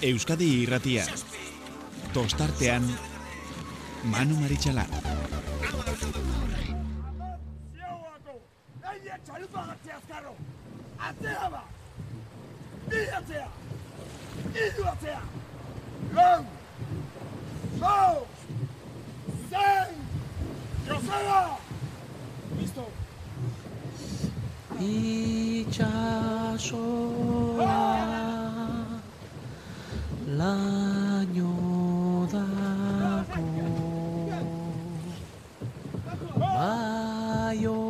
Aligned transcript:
Euskadi 0.00 0.62
irratia. 0.62 1.02
Tostartean, 2.14 2.84
Manu 4.04 4.36
Maritxalar. 4.38 4.86
Atzea 11.08 11.48
ba! 11.50 11.62
Bi 12.88 13.00
atzea! 13.18 13.48
Idu 14.66 14.84
atzea! 14.92 15.22
Lau! 16.14 16.44
Lau! 17.80 18.26
Zen! 19.50 19.90
Joseba! 20.86 21.58
Listo! 22.60 22.86
itxasoa 24.80 26.18
laino 30.38 31.52
dako 32.32 33.46
baionako 37.38 37.86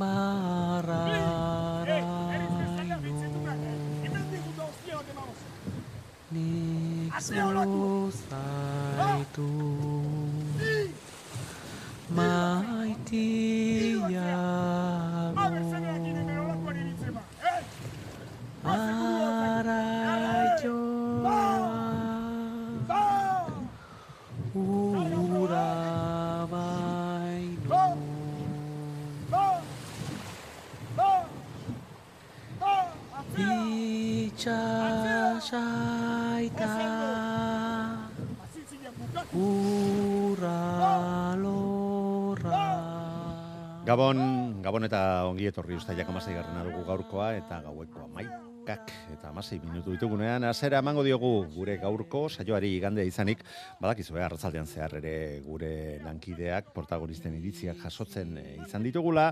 marraraino 0.00 1.02
nik 6.32 7.14
zuzaitu 7.28 8.62
Gabon, 43.92 44.62
Gabon 44.64 44.86
eta 44.86 44.98
ongi 45.28 45.50
etorri 45.50 45.76
ustailak 45.76 46.08
amasei 46.08 46.32
garrana 46.32 46.62
dugu 46.64 46.80
gaurkoa 46.86 47.26
eta 47.36 47.58
gaueko 47.60 48.06
amaikak 48.06 48.88
eta 49.12 49.28
amasei 49.28 49.58
minutu 49.60 49.92
ditugunean. 49.92 50.46
Azera 50.48 50.80
emango 50.80 51.04
diogu 51.04 51.32
gure 51.52 51.74
gaurko 51.82 52.22
saioari 52.30 52.70
igandea 52.78 53.04
izanik, 53.04 53.44
badakizu, 53.84 54.16
eh, 54.16 54.24
arratzaldean 54.24 54.64
zehar 54.64 54.96
ere 55.02 55.14
gure 55.44 56.00
lankideak, 56.06 56.72
protagonisten 56.72 57.36
iritziak 57.36 57.84
jasotzen 57.84 58.32
eh, 58.40 58.56
izan 58.64 58.88
ditugula, 58.88 59.28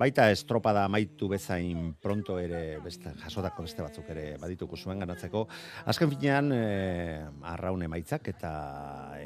baita 0.00 0.30
estropada 0.32 0.88
amaitu 0.88 1.28
bezain 1.28 1.92
pronto 2.00 2.40
ere 2.40 2.78
beste, 2.80 3.12
jasotako 3.26 3.68
beste 3.68 3.84
batzuk 3.84 4.08
ere 4.16 4.28
badituko 4.40 4.80
zuen 4.80 5.04
ganatzeko. 5.04 5.44
Azken 5.84 6.16
finean, 6.16 6.54
eh, 6.56 7.26
arraun 7.52 7.84
emaitzak 7.84 8.32
eta 8.32 8.52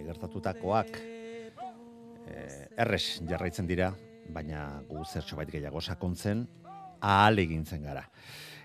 egertatutakoak 0.02 1.04
eh, 2.32 2.66
erres 2.82 3.20
jarraitzen 3.28 3.70
dira, 3.70 3.94
baina 4.28 4.82
gu 4.88 5.04
zertxo 5.04 5.36
bait 5.36 5.50
gehiago 5.50 5.80
sakontzen 5.80 6.46
ahal 7.00 7.38
egintzen 7.42 7.82
gara. 7.82 8.04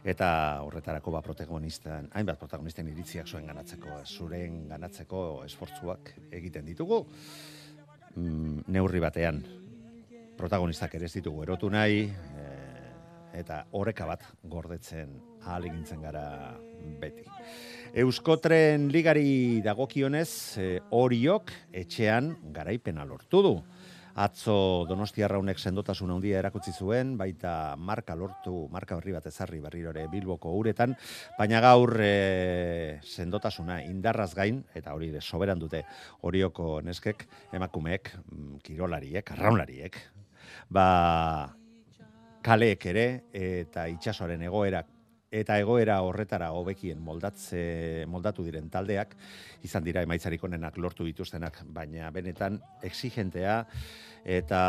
Eta 0.07 0.61
horretarako 0.63 1.11
ba 1.11 1.21
protagonistan, 1.25 2.07
hainbat 2.13 2.39
protagonisten 2.39 2.87
iritziak 2.87 3.27
zuen 3.27 3.47
ganatzeko, 3.49 3.97
zuren 4.05 4.67
ganatzeko 4.69 5.43
esfortzuak 5.45 6.13
egiten 6.31 6.65
ditugu. 6.65 7.01
Mm, 8.15 8.63
neurri 8.73 9.01
batean 9.03 9.41
protagonistak 10.37 10.95
ere 10.95 11.09
ez 11.09 11.13
ditugu 11.17 11.43
erotu 11.43 11.69
nahi, 11.73 12.05
eh, 12.05 12.67
eta 13.41 13.63
oreka 13.77 14.05
bat 14.09 14.23
gordetzen 14.49 15.17
ahal 15.43 15.65
egintzen 15.69 16.01
gara 16.01 16.55
beti. 17.01 17.25
Euskotren 17.97 18.87
ligari 18.93 19.61
dagokionez, 19.65 20.57
eh, 20.61 20.79
oriok 20.91 21.51
etxean 21.73 22.35
garaipena 22.53 23.05
lortu 23.05 23.41
du. 23.41 23.55
Atzo 24.17 24.87
Donostia 24.89 25.27
Raunek 25.29 25.59
sendotasun 25.61 26.09
handia 26.09 26.39
erakutsi 26.39 26.71
zuen, 26.73 27.11
baita 27.19 27.75
marka 27.77 28.15
lortu, 28.17 28.63
marka 28.73 28.97
berri 28.97 29.13
bat 29.13 29.27
ezarri 29.29 29.59
berriro 29.61 29.91
ere 29.93 30.07
Bilboko 30.09 30.55
uretan, 30.57 30.95
baina 31.37 31.61
gaur 31.61 31.93
e, 32.01 32.97
sendotasuna 33.05 33.83
indarraz 33.85 34.31
gain, 34.33 34.63
eta 34.73 34.95
hori 34.97 35.11
de 35.13 35.21
soberan 35.21 35.61
dute 35.61 35.83
horioko 36.25 36.79
neskek, 36.81 37.27
emakumeek, 37.53 38.09
mm, 38.25 38.57
kirolariek, 38.65 39.31
arraunlariek, 39.37 40.01
ba, 40.73 40.87
kaleek 42.41 42.89
ere, 42.89 43.07
eta 43.37 43.85
itxasoaren 43.93 44.49
egoerak 44.49 44.96
eta 45.31 45.57
egoera 45.59 45.99
horretara 46.05 46.51
hobekien 46.55 46.99
moldatze 47.03 48.05
moldatu 48.07 48.45
diren 48.47 48.69
taldeak 48.71 49.15
izan 49.67 49.83
dira 49.83 50.03
emaitzarik 50.05 50.43
onenak 50.43 50.77
lortu 50.77 51.03
dituztenak 51.07 51.63
baina 51.75 52.11
benetan 52.15 52.61
exigentea 52.83 53.59
eta 54.23 54.61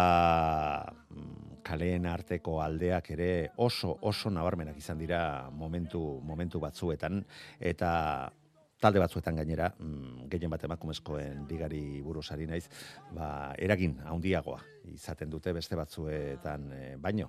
mm, 1.11 1.63
kaleen 1.63 2.07
arteko 2.07 2.59
aldeak 2.63 3.11
ere 3.15 3.31
oso 3.57 3.95
oso 4.03 4.31
nabarmenak 4.31 4.77
izan 4.79 4.99
dira 4.99 5.49
momentu 5.51 6.21
momentu 6.25 6.61
batzuetan 6.61 7.23
eta 7.61 8.31
talde 8.79 9.01
batzuetan 9.03 9.35
gainera, 9.41 9.73
mm, 9.75 10.29
gehien 10.31 10.51
bat 10.51 10.63
emakumezkoen 10.65 11.47
ligari 11.51 12.01
buruz 12.03 12.29
ari 12.31 12.47
naiz, 12.47 12.69
ba, 13.11 13.53
eragin 13.59 13.99
handiagoa 14.07 14.61
izaten 14.95 15.31
dute 15.31 15.53
beste 15.53 15.77
batzuetan 15.77 16.71
eh, 16.73 16.97
baino. 16.97 17.29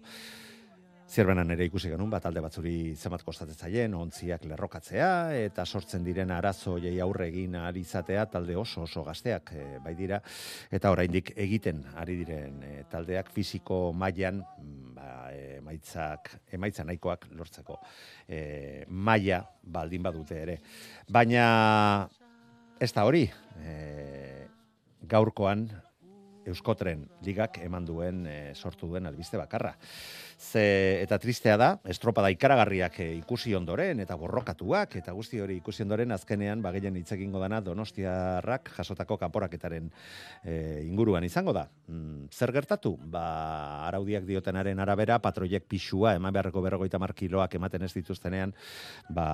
Zerbenan 1.09 1.49
ere 1.49 1.65
ikusi 1.65 1.89
genuen, 1.89 2.11
bat 2.13 2.27
alde 2.29 2.41
batzuri 2.45 2.93
zenbat 2.93 3.23
kostatzen 3.25 3.57
zaien, 3.57 3.95
ontziak 3.97 4.43
lerrokatzea, 4.45 5.07
eta 5.41 5.63
sortzen 5.65 6.03
diren 6.05 6.29
arazo 6.29 6.75
jei 6.77 6.99
aurre 7.01 7.25
egin 7.31 7.55
ahal 7.57 7.79
izatea 7.81 8.27
talde 8.29 8.53
oso 8.53 8.83
oso 8.85 9.01
gazteak 9.07 9.49
e, 9.57 9.63
bai 9.81 9.95
dira, 9.97 10.19
eta 10.69 10.91
oraindik 10.93 11.33
egiten 11.47 11.81
ari 11.97 12.19
diren 12.21 12.61
e, 12.61 12.71
taldeak 12.91 13.33
fisiko 13.33 13.79
mailan 13.89 14.43
mm, 14.43 14.93
ba, 14.99 15.09
emaitzak, 15.57 16.29
emaitza 16.53 16.85
nahikoak 16.85 17.25
lortzeko 17.41 17.79
e, 18.27 18.85
maila 18.85 19.41
baldin 19.63 20.05
badute 20.05 20.41
ere. 20.45 20.59
Baina 21.09 22.07
ez 22.77 22.93
da 22.93 23.09
hori, 23.09 23.25
e, 23.65 23.77
gaurkoan 25.09 25.71
Euskotren 26.49 27.03
ligak 27.25 27.59
eman 27.65 27.85
duen 27.85 28.25
e, 28.29 28.39
sortu 28.55 28.87
duen 28.89 29.09
albiste 29.09 29.37
bakarra. 29.37 29.73
Ze, 30.39 31.01
eta 31.03 31.17
tristea 31.19 31.57
da, 31.59 31.67
estropada 31.91 32.29
ikaragarriak 32.31 32.93
e, 33.03 33.07
ikusi 33.17 33.51
ondoren, 33.57 33.99
eta 33.99 34.15
borrokatuak, 34.15 34.93
eta 34.95 35.11
guzti 35.11 35.41
hori 35.43 35.57
ikusi 35.59 35.83
ondoren, 35.83 36.13
azkenean, 36.15 36.61
bagelen 36.63 36.95
hitz 36.95 37.11
egingo 37.11 37.41
dana, 37.43 37.59
donostiarrak 37.59 38.71
jasotako 38.77 39.17
kanporaketaren 39.19 39.89
e, 40.39 40.53
inguruan 40.87 41.27
izango 41.27 41.51
da. 41.51 41.65
Mm, 41.91 42.29
zer 42.31 42.53
gertatu? 42.55 42.93
Ba, 43.11 43.25
araudiak 43.89 44.23
diotenaren 44.29 44.79
arabera, 44.79 45.17
patroiek 45.19 45.65
pixua, 45.67 46.13
eman 46.15 46.31
beharreko 46.31 46.63
berrogoita 46.63 47.01
markiloak 47.03 47.59
ematen 47.59 47.83
ez 47.83 47.91
dituztenean, 47.97 48.55
ba, 49.11 49.27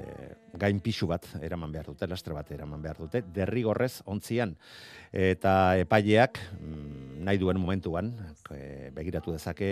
e, 0.00 0.32
gain 0.56 0.80
pixu 0.80 1.10
bat 1.12 1.28
eraman 1.42 1.76
behar 1.76 1.92
dute, 1.92 2.08
lastre 2.08 2.32
bat 2.32 2.48
eraman 2.56 2.80
behar 2.80 3.02
dute, 3.04 3.20
derrigorrez 3.36 3.98
ontzian, 4.08 4.56
eta 5.12 5.76
epaileak 5.84 6.40
mm, 6.56 7.20
nahi 7.28 7.36
duen 7.36 7.60
momentuan 7.60 8.14
e, 8.48 8.88
begiratu 8.96 9.36
dezake 9.36 9.68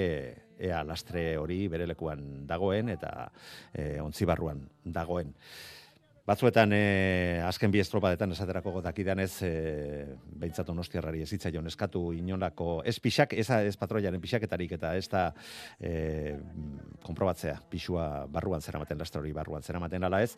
ea 0.59 0.83
lastre 0.85 1.37
hori 1.39 1.67
bere 1.69 1.87
lekuan 1.87 2.47
dagoen 2.47 2.93
eta 2.97 3.31
e, 3.73 3.97
ontzi 4.01 4.29
barruan 4.29 4.63
dagoen. 4.85 5.35
Batzuetan, 6.27 6.73
e, 6.75 7.39
azken 7.47 7.71
bi 7.71 7.79
estropadetan 7.79 8.33
esaterako 8.35 8.73
gotakidan 8.81 9.21
ez, 9.23 9.31
e, 9.47 9.51
behintzat 10.41 10.73
onostiarrari 10.73 11.21
ez 11.23 11.29
hitzaion 11.37 11.71
eskatu 11.71 12.01
inolako, 12.17 12.81
ez 12.83 12.97
pixak, 12.99 13.37
ez, 13.39 13.47
ez 13.55 13.77
patroiaren 13.79 14.19
pixaketarik 14.21 14.75
eta 14.75 14.91
ez 14.99 15.05
da 15.13 15.29
e, 15.79 16.35
konprobatzea, 17.07 17.61
pixua 17.71 18.09
barruan 18.27 18.65
zeramaten, 18.65 18.99
lastre 18.99 19.23
hori 19.23 19.31
barruan 19.37 19.63
zeramaten 19.63 20.09
ala 20.09 20.25
ez, 20.27 20.33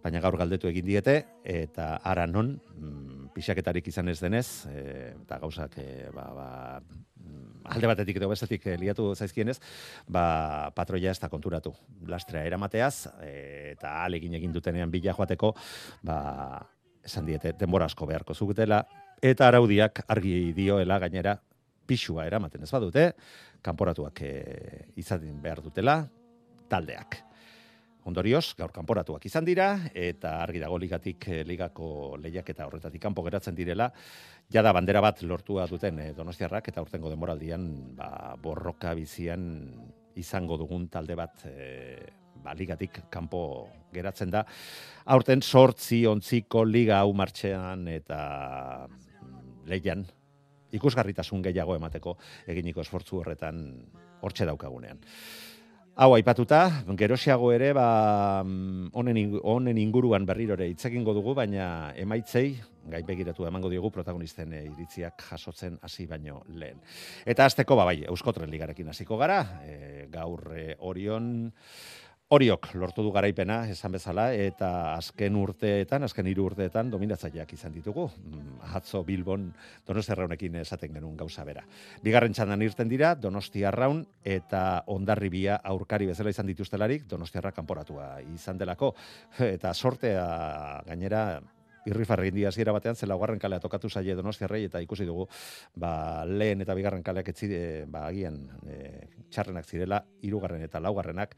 baina 0.00 0.24
gaur 0.24 0.40
galdetu 0.40 0.72
egin 0.72 0.88
diete, 0.88 1.18
eta 1.44 1.98
ara 2.08 2.24
non, 2.26 2.54
mm, 2.56 3.27
pixaketarik 3.38 3.86
izan 3.90 4.10
ez 4.10 4.18
denez, 4.18 4.48
e, 4.66 4.80
eta 5.14 5.38
gauzak, 5.38 5.78
e, 5.78 6.08
ba, 6.14 6.26
ba, 6.34 6.48
alde 7.70 7.90
batetik 7.90 8.18
edo 8.18 8.30
bestetik 8.32 8.66
eh, 8.66 8.76
liatu 8.80 9.12
zaizkienez, 9.14 9.58
ba, 10.10 10.72
patroia 10.74 11.12
ez 11.12 11.20
da 11.22 11.30
konturatu. 11.30 11.72
Lastrea 12.10 12.46
eramateaz, 12.48 13.08
e, 13.22 13.74
eta 13.74 13.98
alegin 14.04 14.34
egin 14.40 14.54
dutenean 14.54 14.90
bila 14.90 15.14
joateko, 15.14 15.52
ba, 16.08 16.18
esan 17.04 17.28
diete, 17.28 17.54
denbora 17.58 17.86
asko 17.88 18.08
beharko 18.10 18.34
zukutela, 18.34 18.82
eta 19.22 19.48
araudiak 19.48 20.02
argi 20.08 20.52
dioela 20.56 20.98
gainera 21.02 21.38
pixua 21.88 22.26
eramaten 22.28 22.66
ez 22.66 22.72
badute, 22.74 23.06
kanporatuak 23.64 24.22
e, 24.26 24.34
izaten 25.00 25.40
behar 25.42 25.62
dutela, 25.64 26.02
taldeak. 26.68 27.27
Ondorioz, 28.08 28.54
gaur 28.56 28.72
kanporatuak 28.72 29.26
izan 29.28 29.44
dira, 29.44 29.68
eta 29.92 30.38
argi 30.40 30.62
dago 30.62 30.78
ligatik, 30.80 31.26
eh, 31.28 31.42
ligako 31.44 32.16
lehiak 32.22 32.48
eta 32.54 32.64
horretatik 32.64 33.02
kanpo 33.02 33.24
geratzen 33.26 33.56
direla, 33.58 33.90
jada 34.48 34.72
bandera 34.72 35.02
bat 35.04 35.20
lortua 35.22 35.66
duten 35.68 35.98
eh, 36.00 36.12
donostiarrak, 36.16 36.70
eta 36.72 36.84
urtengo 36.84 37.12
demoraldian, 37.12 37.66
ba, 37.98 38.34
borroka 38.40 38.94
bizian 38.96 39.44
izango 40.18 40.56
dugun 40.58 40.88
talde 40.90 41.14
bat 41.18 41.44
e, 41.46 41.98
ba, 42.42 42.54
ligatik 42.58 43.04
kanpo 43.12 43.42
geratzen 43.94 44.32
da. 44.32 44.44
Aurten 45.14 45.42
sortzi 45.42 46.04
ontziko 46.10 46.64
liga 46.66 47.02
hau 47.02 47.12
martxean 47.16 47.86
eta 47.92 48.20
mm, 48.88 49.68
lehian 49.70 50.06
ikusgarritasun 50.74 51.44
gehiago 51.46 51.76
emateko 51.78 52.16
eginiko 52.50 52.82
esfortzu 52.84 53.22
horretan 53.22 53.62
hortxe 54.20 54.48
daukagunean. 54.48 54.98
Hau 55.98 56.12
aipatuta, 56.14 56.84
gerosiago 56.94 57.48
ere, 57.50 57.72
ba, 57.74 58.44
mm, 58.46 58.92
honen, 58.94 59.16
honen 59.42 59.78
inguruan 59.82 60.22
berrirore 60.28 60.68
hitzekingo 60.70 61.10
dugu, 61.16 61.32
baina 61.34 61.64
emaitzei, 61.98 62.52
gai 62.92 63.00
begiratu 63.02 63.48
emango 63.48 63.66
diogu 63.72 63.90
protagonisten 63.90 64.54
e, 64.54 64.60
iritziak 64.68 65.24
jasotzen 65.32 65.74
hasi 65.82 66.06
baino 66.06 66.44
lehen. 66.54 66.78
Eta 67.26 67.48
azteko, 67.50 67.74
ba, 67.80 67.88
bai, 67.90 67.96
Euskotren 68.12 68.46
ligarekin 68.54 68.94
hasiko 68.94 69.18
gara, 69.18 69.40
e, 69.66 70.06
gaur 70.12 70.52
e, 70.54 70.68
Orion, 70.86 71.32
Oriok 72.28 72.74
lortu 72.76 73.00
du 73.00 73.08
garaipena, 73.08 73.62
esan 73.72 73.94
bezala, 73.96 74.26
eta 74.36 74.66
azken 74.98 75.36
urteetan, 75.40 76.04
azken 76.04 76.26
hiru 76.28 76.44
urteetan, 76.50 76.90
dominatzaileak 76.92 77.54
izan 77.56 77.72
ditugu. 77.72 78.04
Mm, 78.20 78.58
Hatzo 78.74 79.00
Bilbon 79.00 79.46
Donosti 79.88 80.12
Arraunekin 80.12 80.60
esaten 80.60 80.92
genuen 80.92 81.16
gauza 81.16 81.46
bera. 81.48 81.64
Bigarren 82.04 82.36
txandan 82.36 82.66
irten 82.68 82.92
dira, 82.92 83.14
Donosti 83.16 83.64
Arraun 83.64 84.04
eta 84.36 84.82
Ondarribia 84.92 85.56
aurkari 85.72 86.12
bezala 86.12 86.36
izan 86.36 86.52
dituztelarik, 86.52 87.08
Donosti 87.08 87.40
Arra 87.40 87.56
kanporatua 87.56 88.18
izan 88.34 88.60
delako. 88.60 88.92
Eta 89.54 89.72
sortea 89.72 90.26
gainera, 90.84 91.40
irrifarri 91.88 92.28
indi 92.32 92.44
hasiera 92.48 92.72
batean 92.76 92.96
zela 92.96 93.14
laugarren 93.14 93.40
kalea 93.40 93.60
tokatu 93.60 93.88
zaie 93.88 94.16
Donostiarrei 94.18 94.64
eta 94.66 94.80
ikusi 94.84 95.06
dugu 95.08 95.28
ba, 95.76 96.24
lehen 96.26 96.60
eta 96.64 96.76
bigarren 96.76 97.02
kaleak 97.06 97.30
etzi 97.32 97.48
e, 97.54 97.62
ba 97.88 98.06
agian 98.08 98.38
e, 98.66 99.06
txarrenak 99.30 99.66
zirela 99.66 100.02
hirugarren 100.22 100.64
eta 100.66 100.82
laugarrenak 100.84 101.36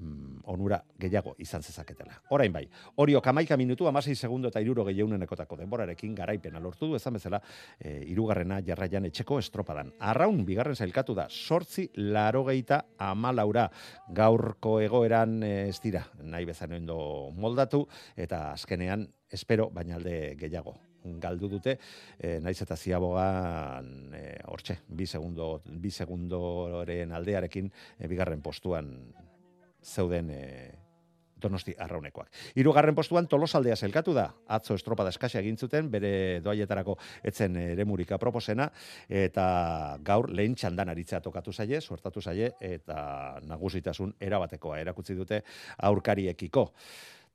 mm, 0.00 0.42
onura 0.50 0.80
gehiago 0.98 1.34
izan 1.38 1.62
zezaketela. 1.62 2.16
Orain 2.30 2.52
bai, 2.52 2.66
Orio 2.96 3.20
kamaika 3.22 3.56
minutu, 3.56 3.86
amasei 3.88 4.14
segundo 4.14 4.48
eta 4.48 4.60
iruro 4.60 4.84
gehiagunenekotako 4.88 5.60
denborarekin 5.60 6.14
garaipena 6.14 6.60
lortu 6.60 6.90
du, 6.90 6.96
ezan 6.96 7.14
bezala, 7.18 7.40
e, 7.78 8.00
irugarrena 8.10 8.60
jarraian 8.66 9.06
etxeko 9.10 9.38
estropadan. 9.38 9.92
Arraun, 10.00 10.44
bigarren 10.46 10.76
zailkatu 10.76 11.14
da, 11.14 11.28
sortzi 11.30 11.88
laro 11.96 12.44
geita 12.48 12.84
amalaura 12.98 13.68
gaurko 14.08 14.78
egoeran 14.80 15.42
e, 15.42 15.54
ez 15.68 15.80
dira, 15.80 16.04
nahi 16.22 16.48
bezan 16.48 16.78
moldatu, 17.36 17.86
eta 18.16 18.52
azkenean 18.52 19.08
espero, 19.30 19.70
baina 19.70 19.96
alde 19.96 20.34
gehiago 20.38 20.76
galdu 21.20 21.48
dute, 21.48 21.76
e, 22.18 22.38
naiz 22.44 22.58
eta 22.62 22.76
ziabogan 22.76 24.14
e, 24.14 24.24
hortxe, 24.52 24.80
bi 24.88 25.06
segundo, 25.06 25.62
bi 25.64 25.90
segundoren 25.90 27.12
aldearekin 27.16 27.70
e, 27.98 28.08
bigarren 28.08 28.42
postuan 28.42 28.92
zeuden 29.82 30.30
e, 30.30 30.44
donosti 31.40 31.74
arraunekoak. 31.78 32.28
Hirugarren 32.60 32.94
postuan 32.94 33.28
tolosaldea 33.28 33.76
zelkatu 33.76 34.14
da, 34.16 34.26
atzo 34.52 34.76
estropada 34.78 35.12
eskasia 35.14 35.40
egin 35.40 35.56
zuten, 35.56 35.88
bere 35.90 36.12
doaietarako 36.44 36.96
etzen 37.26 37.56
eremurika 37.62 38.18
proposena, 38.20 38.68
eta 39.08 39.46
gaur 40.06 40.30
lehen 40.30 40.54
txandan 40.54 40.92
aritzea 40.92 41.22
tokatu 41.24 41.52
zaie, 41.52 41.80
suertatu 41.80 42.20
zaie, 42.20 42.52
eta 42.60 43.40
nagusitasun 43.48 44.14
erabatekoa 44.20 44.80
erakutsi 44.84 45.16
dute 45.16 45.42
aurkariekiko. 45.88 46.68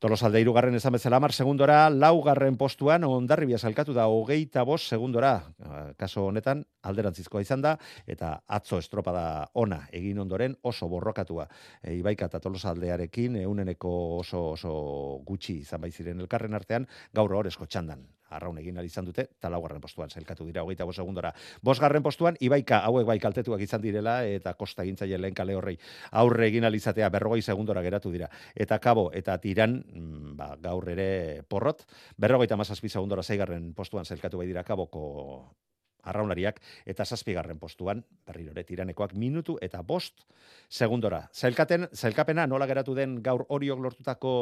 Tolosalde 0.04 0.42
irugarren 0.44 0.76
esan 0.76 0.92
bezala 0.92 1.22
mar 1.24 1.32
segundora, 1.32 1.78
laugarren 1.90 2.58
postuan 2.60 3.06
ondarribia 3.08 3.56
salkatu 3.58 3.94
da 3.96 4.10
hogeita 4.12 4.66
bos 4.68 4.82
segundora. 4.84 5.30
Ah, 5.64 5.86
kaso 5.96 6.26
honetan 6.28 6.66
alderantzizkoa 6.84 7.46
izan 7.46 7.64
da, 7.64 7.78
eta 8.06 8.34
atzo 8.58 8.82
estropada 8.84 9.24
ona 9.54 9.86
egin 9.96 10.20
ondoren 10.20 10.58
oso 10.64 10.90
borrokatua. 10.92 11.48
E, 11.82 11.96
Ibaika 12.02 12.28
eta 12.28 12.44
tolosaldearekin 12.44 13.40
euneneko 13.46 13.96
oso, 14.20 14.44
oso 14.58 14.76
gutxi 15.24 15.62
izan 15.64 15.88
baiziren 15.88 16.20
elkarren 16.20 16.60
artean, 16.60 16.92
gaur 17.16 17.40
horrezko 17.40 17.66
txandan 17.66 18.04
arraun 18.36 18.58
egin 18.62 18.80
izan 18.84 19.06
dute, 19.06 19.28
eta 19.40 19.50
laugarren 19.50 19.82
postuan 19.82 20.10
zelkatu 20.10 20.46
dira, 20.46 20.64
hogeita 20.64 20.86
bos 20.86 20.96
segundora. 20.96 21.34
Bosgarren 21.64 22.04
postuan, 22.04 22.38
Ibaika 22.40 22.82
hauek 22.86 23.08
bai 23.08 23.20
kaltetuak 23.20 23.62
izan 23.62 23.82
direla, 23.82 24.24
eta 24.26 24.54
kosta 24.54 24.84
gintzaile 24.84 25.18
lehen 25.18 25.36
kale 25.36 25.56
horrei 25.56 25.78
aurre 26.12 26.48
egin 26.48 26.66
alizatea 26.66 27.10
berrogei 27.10 27.42
segundora 27.42 27.82
geratu 27.82 28.12
dira. 28.12 28.30
Eta 28.56 28.80
kabo, 28.80 29.10
eta 29.14 29.38
tiran, 29.42 29.80
mm, 29.82 30.36
ba, 30.38 30.56
gaur 30.62 30.90
ere 30.90 31.44
porrot, 31.50 31.86
berrogeita 32.18 32.58
mazazpi 32.58 32.90
segundora 32.90 33.24
zeigarren 33.24 33.74
postuan 33.74 34.06
zelkatu 34.06 34.38
bai 34.38 34.48
dira 34.48 34.64
kaboko 34.64 35.06
arraunariak 36.06 36.62
eta 36.86 37.06
zazpigarren 37.06 37.60
postuan, 37.60 38.04
berriro 38.28 38.54
ere 38.54 38.64
tiranekoak 38.68 39.16
minutu 39.18 39.58
eta 39.66 39.82
bost 39.82 40.26
segundora. 40.70 41.26
Zailkaten, 41.34 41.90
zailkapena 41.94 42.48
nola 42.48 42.68
geratu 42.70 42.96
den 42.98 43.18
gaur 43.26 43.46
horiok 43.50 43.82
lortutako 43.82 44.34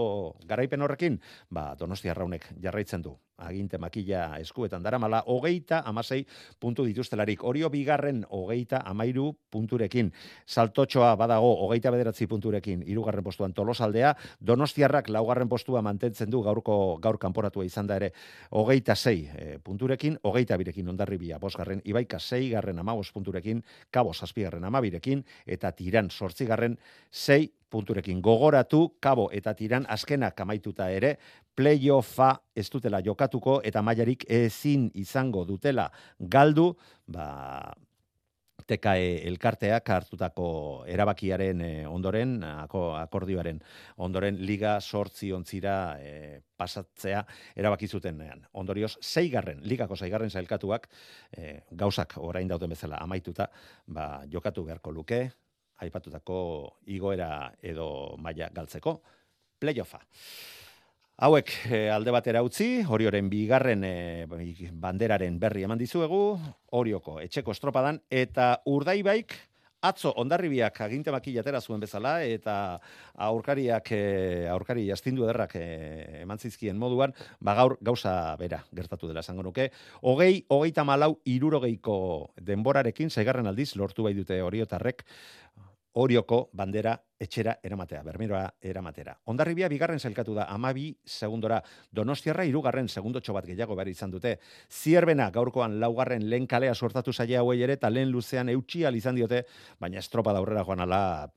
garaipen 0.49 0.83
horrekin, 0.83 1.19
ba, 1.49 1.73
donosti 1.79 2.11
arraunek 2.11 2.49
jarraitzen 2.61 3.03
du. 3.03 3.15
Aginte 3.43 3.77
makilla 3.77 4.37
eskuetan 4.39 4.83
daramala, 4.83 5.23
hogeita 5.27 5.81
amasei 5.85 6.25
puntu 6.59 6.85
dituztelarik. 6.85 7.43
Orio 7.43 7.69
bigarren 7.69 8.23
hogeita 8.29 8.81
amairu 8.85 9.33
punturekin. 9.51 10.11
Saltotxoa 10.45 11.15
badago 11.19 11.53
hogeita 11.65 11.91
bederatzi 11.91 12.27
punturekin 12.27 12.83
irugarren 12.87 13.23
postuan 13.23 13.53
tolosaldea. 13.53 14.13
Donostiarrak 14.39 15.09
laugarren 15.09 15.49
postua 15.49 15.81
mantentzen 15.81 16.29
du 16.29 16.41
gaurko 16.43 16.97
gaur 17.01 17.19
kanporatua 17.19 17.65
izan 17.65 17.87
da 17.87 17.97
ere 18.01 18.11
hogeita 18.51 18.95
zei 18.95 19.25
e, 19.25 19.57
punturekin, 19.63 20.17
hogeita 20.23 20.57
birekin 20.57 20.89
ondarribia 20.89 21.39
bosgarren, 21.39 21.81
ibaika 21.85 22.19
zei 22.19 22.49
garren 22.49 22.79
amabos 22.79 23.11
punturekin, 23.11 23.63
kabo 23.91 24.13
zazpigarren 24.13 24.63
amabirekin, 24.63 25.23
eta 25.45 25.71
tiran 25.71 26.09
sortzigarren 26.09 26.77
zei 27.11 27.51
punturekin. 27.73 28.21
Gogoratu, 28.21 28.83
kabo 29.01 29.29
eta 29.33 29.55
tiran 29.57 29.87
azkenak 29.89 30.39
amaituta 30.45 30.89
ere, 30.93 31.15
playoffa 31.57 32.35
ez 32.55 32.67
dutela 32.73 33.01
jokatuko 33.05 33.59
eta 33.65 33.81
mailarik 33.81 34.27
ezin 34.29 34.89
izango 35.01 35.45
dutela 35.49 35.89
galdu, 36.19 36.71
ba, 37.07 37.73
TKE 38.63 39.27
elkarteak 39.27 39.89
hartutako 39.95 40.47
erabakiaren 40.87 41.61
eh, 41.65 41.87
ondoren, 41.89 42.37
akordioaren 42.43 43.59
ondoren, 44.05 44.39
liga 44.47 44.77
sortzi 44.81 45.31
ontzira 45.35 45.75
e, 45.99 46.39
pasatzea 46.57 47.23
erabaki 47.59 47.87
zutenean. 47.87 48.45
Ondorioz, 48.59 48.95
zeigarren, 49.01 49.59
ligako 49.67 49.97
zeigarren 49.99 50.31
zailkatuak, 50.31 50.87
e, 51.35 51.59
gauzak 51.71 52.17
orain 52.23 52.47
dauden 52.47 52.71
bezala 52.75 53.01
amaituta, 53.03 53.49
ba, 53.87 54.23
jokatu 54.31 54.63
beharko 54.69 54.95
luke, 54.95 55.23
aipatutako 55.83 56.37
igoera 56.95 57.51
edo 57.61 58.15
maila 58.17 58.49
galtzeko, 58.55 58.97
playoffa. 59.59 60.01
Hauek 61.23 61.51
e, 61.69 61.79
alde 61.93 62.11
batera 62.11 62.41
utzi, 62.41 62.81
horioren 62.89 63.29
bigarren 63.29 63.83
e, 63.85 63.93
banderaren 64.73 65.37
berri 65.39 65.61
eman 65.67 65.77
dizuegu, 65.77 66.23
horioko 66.73 67.19
etxeko 67.21 67.53
estropadan, 67.53 67.99
eta 68.09 68.55
urdaibaik 68.65 69.35
atzo 69.83 70.13
ondarribiak 70.17 70.79
aginte 70.81 71.11
makila 71.11 71.61
zuen 71.61 71.79
bezala, 71.79 72.23
eta 72.23 72.79
aurkariak, 73.13 73.91
e, 73.91 74.47
aurkari 74.49 74.87
jastindu 74.87 75.25
ederrak 75.27 75.55
eman 76.23 76.39
zizkien 76.39 76.79
moduan, 76.79 77.13
ba 77.39 77.53
gaur 77.53 77.77
gauza 77.81 78.35
bera 78.39 78.63
gertatu 78.73 79.07
dela 79.07 79.19
esango 79.19 79.43
nuke. 79.43 79.69
Hogei, 80.01 80.45
hogeita 80.47 80.83
malau, 80.83 81.19
irurogeiko 81.25 82.33
denborarekin, 82.41 83.11
segarren 83.11 83.47
aldiz, 83.47 83.75
lortu 83.75 84.03
bai 84.03 84.15
dute 84.15 84.41
horiotarrek, 84.41 85.05
Orioko 85.93 86.47
bandera 86.57 86.95
etxera 87.23 87.53
eramatea, 87.63 88.01
bermeroa 88.03 88.41
eramatera. 88.65 89.13
Ondarribia 89.29 89.69
bigarren 89.71 89.99
zelkatu 89.99 90.33
da, 90.35 90.47
amabi 90.49 90.87
segundora, 91.05 91.59
donostiarra 91.91 92.45
irugarren 92.49 92.89
segundotxo 92.89 93.35
bat 93.35 93.45
gehiago 93.47 93.77
behar 93.77 93.91
izan 93.91 94.11
dute. 94.11 94.35
Zierbena 94.69 95.29
gaurkoan 95.31 95.77
laugarren 95.79 96.25
lehen 96.29 96.47
kalea 96.49 96.73
sortatu 96.73 97.13
zaila 97.13 97.39
hauei 97.43 97.61
ere, 97.61 97.77
eta 97.79 97.91
lehen 97.93 98.11
luzean 98.11 98.49
eutxia 98.49 98.91
izan 98.91 99.15
diote, 99.15 99.43
baina 99.79 100.01
estropa 100.01 100.35
aurrera 100.35 100.65
joan 100.65 100.83
ala 100.83 101.31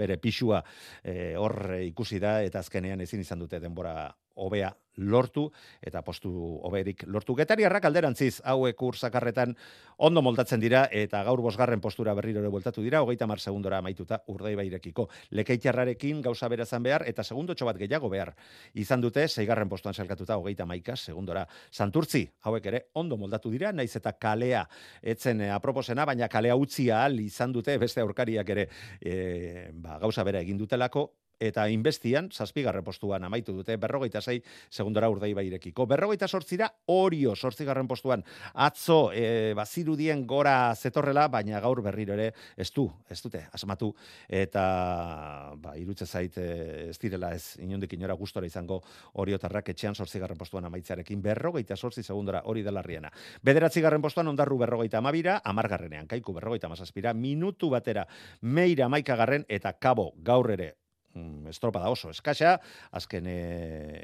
bere 0.00 0.16
pixua 0.16 0.64
eh, 1.04 1.34
hor 1.36 1.76
ikusi 1.82 2.18
da, 2.18 2.42
eta 2.42 2.64
azkenean 2.64 3.00
ezin 3.00 3.20
izan 3.20 3.38
dute 3.44 3.60
denbora 3.60 4.08
hobea 4.34 4.72
lortu 4.98 5.48
eta 5.82 6.02
postu 6.02 6.30
oberik 6.66 7.04
lortu. 7.06 7.34
Getariarrak 7.38 7.84
alderantziz 7.88 8.40
hauek 8.44 8.82
ursakarretan 8.82 9.54
ondo 9.98 10.22
moldatzen 10.22 10.60
dira 10.60 10.86
eta 10.92 11.22
gaur 11.26 11.40
bosgarren 11.42 11.80
postura 11.80 12.14
berriro 12.14 12.40
ere 12.42 12.50
bueltatu 12.52 12.82
dira, 12.82 13.02
hogeita 13.02 13.26
mar 13.26 13.40
segundora 13.40 13.78
amaituta 13.78 14.20
urdai 14.28 14.54
bairekiko. 14.58 15.08
Lekeitxarrarekin 15.30 16.22
gauza 16.22 16.48
berazan 16.48 16.82
behar 16.82 17.04
eta 17.06 17.24
segundo 17.24 17.54
bat 17.58 17.76
gehiago 17.76 18.08
behar. 18.08 18.34
Izan 18.74 19.00
dute, 19.00 19.26
zeigarren 19.28 19.68
postuan 19.68 19.94
salkatuta 19.94 20.36
hogeita 20.36 20.66
maika 20.66 20.96
segundora. 20.96 21.46
Santurtzi, 21.70 22.28
hauek 22.42 22.66
ere 22.66 22.84
ondo 22.94 23.16
moldatu 23.16 23.50
dira, 23.50 23.72
naiz 23.72 23.94
eta 23.96 24.12
kalea 24.12 24.66
etzen 25.02 25.40
eh, 25.40 25.50
aproposena, 25.50 26.04
baina 26.04 26.28
kalea 26.28 26.56
utzia 26.56 27.04
al 27.04 27.18
izan 27.20 27.52
dute 27.52 27.76
beste 27.78 28.00
aurkariak 28.00 28.48
ere 28.50 28.68
e, 29.00 29.70
ba, 29.72 29.98
gauza 29.98 30.24
bera 30.24 30.40
egin 30.40 30.58
dutelako, 30.58 31.08
eta 31.38 31.68
inbestian, 31.70 32.28
zazpigarren 32.34 32.84
postuan 32.84 33.24
amaitu 33.24 33.54
dute, 33.54 33.76
berrogeita 33.78 34.20
zei, 34.20 34.40
segundora 34.70 35.08
urdei 35.10 35.32
bairekiko. 35.34 35.86
Berrogeita 35.86 36.28
sortzira, 36.28 36.68
orio 36.90 37.34
sortzigarren 37.36 37.88
postuan, 37.88 38.24
atzo, 38.54 39.10
e, 39.14 39.54
bazirudien 39.56 40.26
gora 40.26 40.74
zetorrela, 40.74 41.28
baina 41.28 41.60
gaur 41.62 41.82
berriro 41.82 42.14
ere, 42.14 42.32
ez 42.56 42.70
du, 42.74 42.88
ez 43.10 43.20
dute, 43.22 43.44
asmatu, 43.54 43.92
eta, 44.28 45.54
ba, 45.62 45.76
irutze 45.78 46.06
zait, 46.06 46.38
e, 46.38 46.88
ez 46.90 46.98
direla, 46.98 47.32
ez 47.34 47.56
inondik 47.62 47.94
inora 47.94 48.18
gustora 48.18 48.46
izango 48.46 48.80
oriotarrak 49.22 49.70
etxean 49.74 49.94
sortzigarren 49.94 50.38
postuan 50.38 50.66
amaitzarekin, 50.66 51.22
berrogeita 51.22 51.76
sortzi 51.76 52.02
segundora 52.02 52.42
hori 52.50 52.64
delarriena. 52.66 53.12
Bederatzigarren 53.42 54.02
postuan 54.02 54.28
ondarru 54.34 54.58
berrogeita 54.58 54.98
amabira, 54.98 55.38
amargarrenean, 55.44 56.10
kaiku 56.10 56.34
berrogeita 56.34 56.68
mazazpira, 56.68 57.14
minutu 57.14 57.70
batera, 57.70 58.06
meira 58.42 58.88
maikagarren, 58.88 59.46
eta 59.48 59.72
kabo 59.78 60.12
gaur 60.24 60.50
ere 60.50 60.74
estropada 61.48 61.90
oso 61.90 62.10
eskaxa, 62.10 62.58
azken 62.92 63.26
e, 63.26 63.36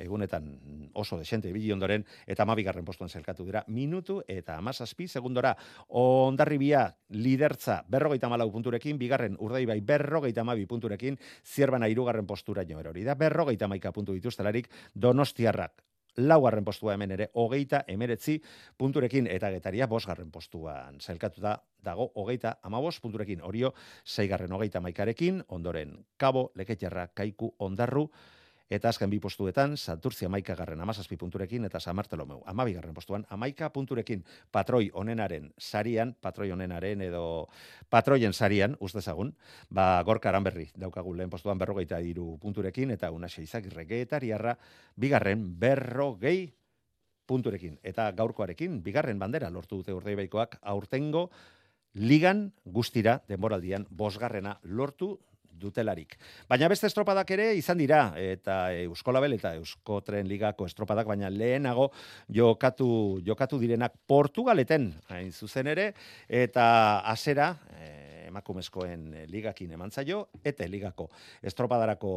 egunetan 0.04 0.48
oso 0.94 1.18
desente 1.18 1.50
ibili 1.50 1.72
ondoren 1.72 2.04
eta 2.26 2.46
12garren 2.48 2.84
postuan 2.84 3.10
zelkatu 3.10 3.44
dira. 3.44 3.64
Minutu 3.68 4.20
eta 4.28 4.58
17 4.60 5.08
segundora 5.08 5.54
ondarribia 5.88 6.86
lidertza 7.10 7.82
54 7.88 8.50
punturekin, 8.52 8.98
bigarren 8.98 9.36
urdaibai 9.38 9.80
52 9.80 10.66
punturekin, 10.68 11.18
zierbana 11.44 11.88
hirugarren 11.88 12.26
postura 12.26 12.64
jo 12.68 12.78
hori 12.78 13.04
da 13.04 13.14
51 13.14 13.92
puntu 13.92 14.14
dituztelarik 14.14 14.70
Donostiarrak 14.94 15.93
laugarren 16.16 16.64
postua 16.64 16.94
hemen 16.94 17.14
ere, 17.16 17.28
hogeita 17.34 17.82
emeretzi 17.88 18.38
punturekin, 18.78 19.26
eta 19.30 19.50
getaria 19.54 19.88
bosgarren 19.90 20.30
postuan 20.30 21.00
zailkatuta 21.00 21.56
dago, 21.84 22.10
hogeita 22.14 22.58
amabos 22.62 23.00
punturekin, 23.00 23.42
orio, 23.42 23.74
zeigarren 24.04 24.52
hogeita 24.52 24.80
maikarekin, 24.80 25.42
ondoren, 25.48 25.98
kabo, 26.16 26.50
leketxerra, 26.54 27.08
kaiku, 27.14 27.54
ondarru, 27.58 28.08
Eta 28.74 28.90
azken 28.90 29.10
bi 29.12 29.20
postuetan, 29.22 29.76
Santurtzia 29.78 30.26
amaika 30.26 30.56
garren 30.58 30.80
amazazpi 30.82 31.14
punturekin, 31.16 31.68
eta 31.68 31.78
San 31.80 31.94
Martelomeu 31.94 32.40
amabi 32.50 32.72
garren 32.74 32.94
postuan, 32.94 33.22
amaika 33.30 33.68
punturekin 33.70 34.24
patroi 34.50 34.88
onenaren 34.98 35.52
sarian, 35.58 36.14
patroi 36.20 36.50
onenaren 36.50 37.04
edo 37.06 37.46
patroien 37.88 38.32
sarian, 38.34 38.74
ustezagun, 38.80 39.30
ba, 39.70 40.02
gorka 40.02 40.32
berri, 40.40 40.70
daukagu 40.74 41.14
lehen 41.14 41.30
postuan 41.30 41.58
berrogeita 41.58 42.00
iru 42.00 42.36
punturekin, 42.42 42.90
eta 42.90 43.12
una 43.12 43.28
seizak 43.28 43.66
irregeetariarra, 43.66 44.56
bigarren 44.96 45.46
berrogei 45.60 46.52
punturekin. 47.26 47.78
Eta 47.82 48.10
gaurkoarekin, 48.10 48.82
bigarren 48.82 49.18
bandera 49.18 49.50
lortu 49.50 49.76
dute 49.76 49.94
urdeibaikoak 49.94 50.58
aurtengo, 50.62 51.30
ligan 51.94 52.50
guztira, 52.64 53.20
denboraldian, 53.28 53.86
bosgarrena 53.90 54.58
lortu 54.64 55.20
dutelarik. 55.60 56.16
Baina 56.48 56.68
beste 56.68 56.88
estropadak 56.90 57.30
ere 57.36 57.50
izan 57.58 57.78
dira, 57.78 58.00
eta 58.18 58.72
Euskolabel 58.84 59.36
eta 59.38 59.54
Eusko 59.58 60.00
Tren 60.06 60.28
Ligako 60.28 60.66
estropadak, 60.66 61.08
baina 61.08 61.30
lehenago 61.30 61.90
jokatu, 62.32 63.20
jokatu 63.26 63.60
direnak 63.62 63.96
Portugaleten, 64.06 64.92
hain 65.08 65.32
zuzen 65.32 65.70
ere, 65.72 65.92
eta 66.28 66.66
azera, 67.10 67.54
eh, 67.78 68.26
emakumezkoen 68.28 69.26
ligakin 69.30 69.76
eman 69.76 69.92
zaio, 69.94 70.28
eta 70.42 70.66
ligako 70.66 71.10
estropadarako 71.42 72.14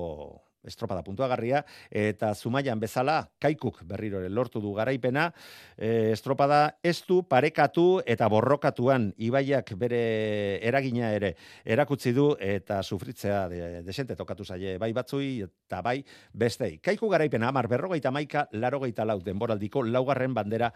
estropada 0.68 1.04
puntuagarria, 1.04 1.64
eta 1.90 2.34
zumaian 2.36 2.80
bezala, 2.80 3.22
kaikuk 3.40 3.82
berriro 3.88 4.22
lortu 4.30 4.62
du 4.62 4.74
garaipena, 4.76 5.32
e, 5.78 6.12
estropada 6.12 6.78
ez 6.84 7.02
du 7.08 7.22
parekatu 7.24 8.02
eta 8.06 8.30
borrokatuan 8.30 9.12
ibaiak 9.18 9.74
bere 9.80 10.60
eragina 10.68 11.12
ere 11.16 11.36
erakutzi 11.66 12.14
du 12.14 12.30
eta 12.40 12.82
sufritzea 12.84 13.48
de, 13.50 13.62
desente 13.84 14.16
tokatu 14.16 14.46
zaie 14.46 14.78
bai 14.78 14.92
batzui 14.94 15.32
eta 15.46 15.82
bai 15.82 16.02
bestei. 16.34 16.78
Kaiku 16.84 17.10
garaipena 17.10 17.50
amar 17.50 17.68
berrogeita 17.68 18.12
maika, 18.12 18.48
larogeita 18.52 19.06
lau 19.06 19.20
denboraldiko 19.24 19.84
laugarren 19.84 20.34
bandera 20.34 20.72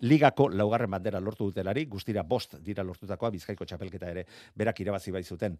ligako 0.00 0.48
laugarren 0.48 0.90
bandera 0.90 1.20
lortu 1.20 1.50
dutelari, 1.50 1.84
guztira 1.86 2.22
bost 2.22 2.56
dira 2.64 2.84
lortutakoa, 2.84 3.30
bizkaiko 3.30 3.66
txapelketa 3.68 4.10
ere 4.10 4.24
berak 4.56 4.80
irabazi 4.80 5.12
bai 5.12 5.22
zuten. 5.24 5.58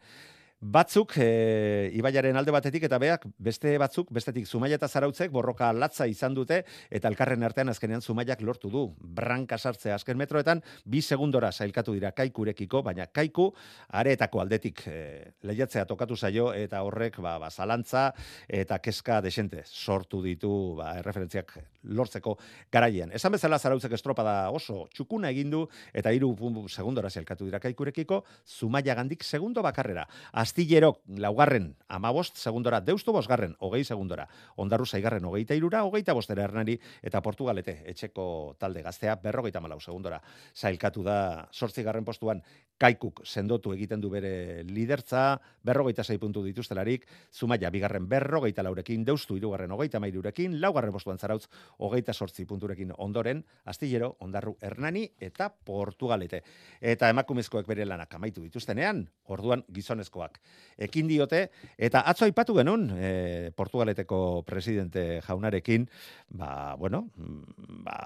Batzuk, 0.61 1.15
e, 1.17 1.89
ibaiaren 1.97 2.37
alde 2.37 2.53
batetik 2.53 2.83
eta 2.85 2.99
beak, 3.01 3.23
beste 3.41 3.71
batzuk, 3.81 4.11
bestetik 4.13 4.45
Zumaia 4.45 4.77
eta 4.77 4.91
Zarautzek 4.93 5.31
borroka 5.33 5.71
latza 5.73 6.05
izan 6.05 6.35
dute, 6.37 6.59
eta 6.93 7.09
elkarren 7.09 7.41
artean 7.43 7.73
azkenean 7.73 8.03
Zumaiak 8.05 8.43
lortu 8.45 8.69
du. 8.69 8.83
Branka 9.01 9.57
sartzea 9.57 9.95
azken 9.97 10.19
metroetan, 10.21 10.61
bi 10.85 11.01
segundora 11.01 11.49
zailkatu 11.51 11.95
dira 11.97 12.11
kaikurekiko, 12.13 12.83
baina 12.85 13.07
kaiku 13.07 13.47
areetako 13.89 14.43
aldetik 14.43 14.83
e, 14.85 14.99
lehiatzea 15.49 15.87
tokatu 15.89 16.15
zaio, 16.15 16.53
eta 16.53 16.83
horrek 16.85 17.17
ba, 17.25 17.39
ba, 17.41 17.49
zalantza 17.49 18.11
eta 18.47 18.83
keska 18.85 19.23
desente 19.25 19.65
sortu 19.65 20.21
ditu 20.21 20.77
ba, 20.77 20.99
referentziak 21.01 21.57
lortzeko 21.85 22.37
garaien. 22.71 23.17
Esan 23.17 23.33
bezala 23.33 23.57
Zarautzek 23.59 23.97
estropada 23.97 24.51
oso 24.53 24.91
txukuna 24.93 25.33
egindu, 25.33 25.65
eta 25.95 26.13
hiru 26.13 26.37
segundora 26.69 27.09
zailkatu 27.09 27.49
dira 27.49 27.65
kaikurekiko, 27.65 28.27
Zumaia 28.45 28.95
gandik 28.95 29.25
segundo 29.25 29.63
bakarrera 29.63 30.07
Astillerok 30.51 31.05
laugarren 31.23 31.69
amabost 31.95 32.41
segundora, 32.43 32.81
deustu 32.83 33.13
bosgarren, 33.15 33.53
hogei 33.63 33.85
segundora, 33.85 34.25
ondarru 34.59 34.83
zaigarren 34.83 35.29
hogeita 35.29 35.55
irura, 35.55 35.85
hogeita 35.87 36.15
bostera 36.17 36.43
hernari, 36.43 36.75
eta 37.07 37.21
Portugalete, 37.23 37.77
etxeko 37.93 38.25
talde 38.59 38.83
gaztea, 38.83 39.15
berrogeita 39.23 39.63
malau 39.63 39.79
segundora, 39.79 40.19
zailkatu 40.57 41.05
da, 41.07 41.47
sortzigarren 41.55 42.05
postuan, 42.05 42.43
kaikuk 42.81 43.21
sendotu 43.29 43.75
egiten 43.77 44.01
du 44.03 44.11
bere 44.11 44.65
lidertza, 44.67 45.37
berrogeita 45.63 46.03
zei 46.03 46.17
puntu 46.19 46.43
dituztelarik, 46.43 47.07
zumaia 47.31 47.71
bigarren 47.71 48.09
berrogeita 48.11 48.65
laurekin, 48.67 49.05
deustu 49.07 49.37
irugarren 49.39 49.71
hogeita 49.71 50.01
mairurekin, 50.03 50.59
laugarren 50.61 50.91
postuan 50.97 51.21
zarautz, 51.21 51.47
hogeita 51.79 52.17
sortzi 52.17 52.47
punturekin 52.49 52.91
ondoren, 52.99 53.45
astillero, 53.71 54.17
ondarru 54.19 54.57
hernani, 54.67 55.07
eta 55.21 55.51
Portugalete. 55.53 56.43
Eta 56.81 57.13
emakumezkoek 57.15 57.69
bere 57.71 57.87
lanak 57.87 58.19
amaitu 58.19 58.43
dituztenean, 58.49 59.05
orduan 59.31 59.63
gizonezkoak. 59.71 60.40
Ekin 60.81 61.11
diote, 61.11 61.43
eta 61.77 62.01
atzo 62.09 62.25
aipatu 62.25 62.55
genuen, 62.57 62.87
e, 62.97 63.51
Portugaleteko 63.53 64.43
presidente 64.49 65.21
jaunarekin, 65.27 65.85
ba, 66.41 66.75
bueno, 66.81 67.03
ba, 67.85 67.97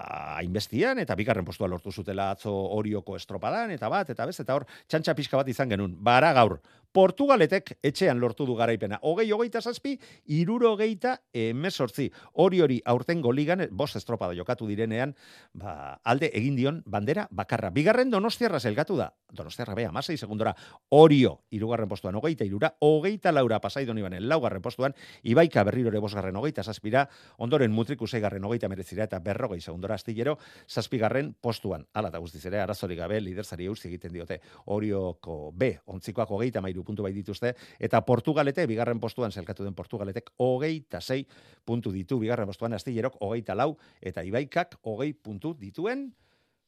hainbestian, 0.41 0.99
eta 0.99 1.15
bigarren 1.15 1.47
postua 1.47 1.69
lortu 1.71 1.93
zutela 1.95 2.33
atzo 2.35 2.51
orioko 2.51 3.15
estropadan, 3.15 3.71
eta 3.71 3.87
bat, 3.87 4.11
eta 4.11 4.27
bez, 4.27 4.41
eta 4.43 4.59
hor, 4.59 4.67
txantxa 4.91 5.15
pixka 5.15 5.39
bat 5.39 5.47
izan 5.47 5.71
genuen. 5.71 5.95
Bara 6.03 6.33
gaur, 6.35 6.59
Portugaletek 6.95 7.73
etxean 7.83 8.21
lortu 8.23 8.45
du 8.47 8.53
garaipena. 8.55 9.01
Hogei 9.03 9.25
hogeita 9.35 9.59
zazpi, 9.59 9.97
iruro 10.31 10.69
hogeita 10.71 11.17
emesortzi. 11.35 12.05
Hori 12.39 12.61
hori 12.63 12.77
aurten 12.87 13.19
goligan, 13.19 13.65
bost 13.75 13.97
estropada 13.99 14.31
jokatu 14.37 14.63
direnean, 14.69 15.11
ba, 15.51 15.99
alde 16.07 16.29
egin 16.31 16.55
dion 16.55 16.77
bandera 16.87 17.25
bakarra. 17.35 17.73
Bigarren 17.75 18.13
donostiarra 18.13 18.61
zelgatu 18.63 18.95
da. 18.95 19.09
Donostiarra 19.35 19.75
bea, 19.75 19.91
masei 19.91 20.15
segundora. 20.15 20.53
Orio, 20.95 21.33
irugarren 21.51 21.89
postuan, 21.91 22.15
hogeita 22.15 22.47
irura, 22.47 22.71
hogeita 22.79 23.33
laura 23.35 23.59
pasai 23.59 23.83
doni 23.85 24.05
banen, 24.05 24.29
laugarren 24.29 24.63
postuan, 24.63 24.95
ibaika 25.23 25.65
berrirore 25.67 25.99
bosgarren 25.99 26.39
hogeita 26.39 26.63
zazpira, 26.63 27.09
ondoren 27.43 27.75
mutriku 27.75 28.07
zeigarren 28.07 28.47
hogeita 28.47 28.69
merezira 28.71 29.03
eta 29.03 29.19
berrogei 29.19 29.59
segundora 29.59 29.99
astillero, 29.99 30.37
zazpigarren 30.71 31.33
postuan. 31.41 31.83
Hala 31.93 32.13
da 32.13 32.23
guztiz 32.23 32.45
ere, 32.45 32.63
arazori 32.63 32.95
gabe, 32.95 33.19
liderzari 33.19 33.67
eusi 33.67 33.89
egiten 33.91 34.15
diote. 34.15 34.39
Orioko 34.71 35.51
B, 35.51 35.73
ontzikoak 35.91 36.31
hogeita 36.31 36.63
mairu 36.63 36.84
puntu 36.85 37.03
bai 37.03 37.13
dituzte, 37.13 37.55
eta 37.79 38.01
Portugalete, 38.05 38.67
bigarren 38.69 38.99
postuan 38.99 39.31
zelkatu 39.31 39.65
den 39.65 39.75
Portugaletek, 39.75 40.31
hogeita 40.37 41.01
zei 41.01 41.25
puntu 41.65 41.91
ditu, 41.91 42.19
bigarren 42.21 42.47
postuan 42.47 42.73
astillerok, 42.77 43.17
hogeita 43.19 43.55
lau, 43.55 43.75
eta 44.01 44.23
ibaikak 44.23 44.79
hogei 44.83 45.13
puntu 45.13 45.55
dituen, 45.59 46.11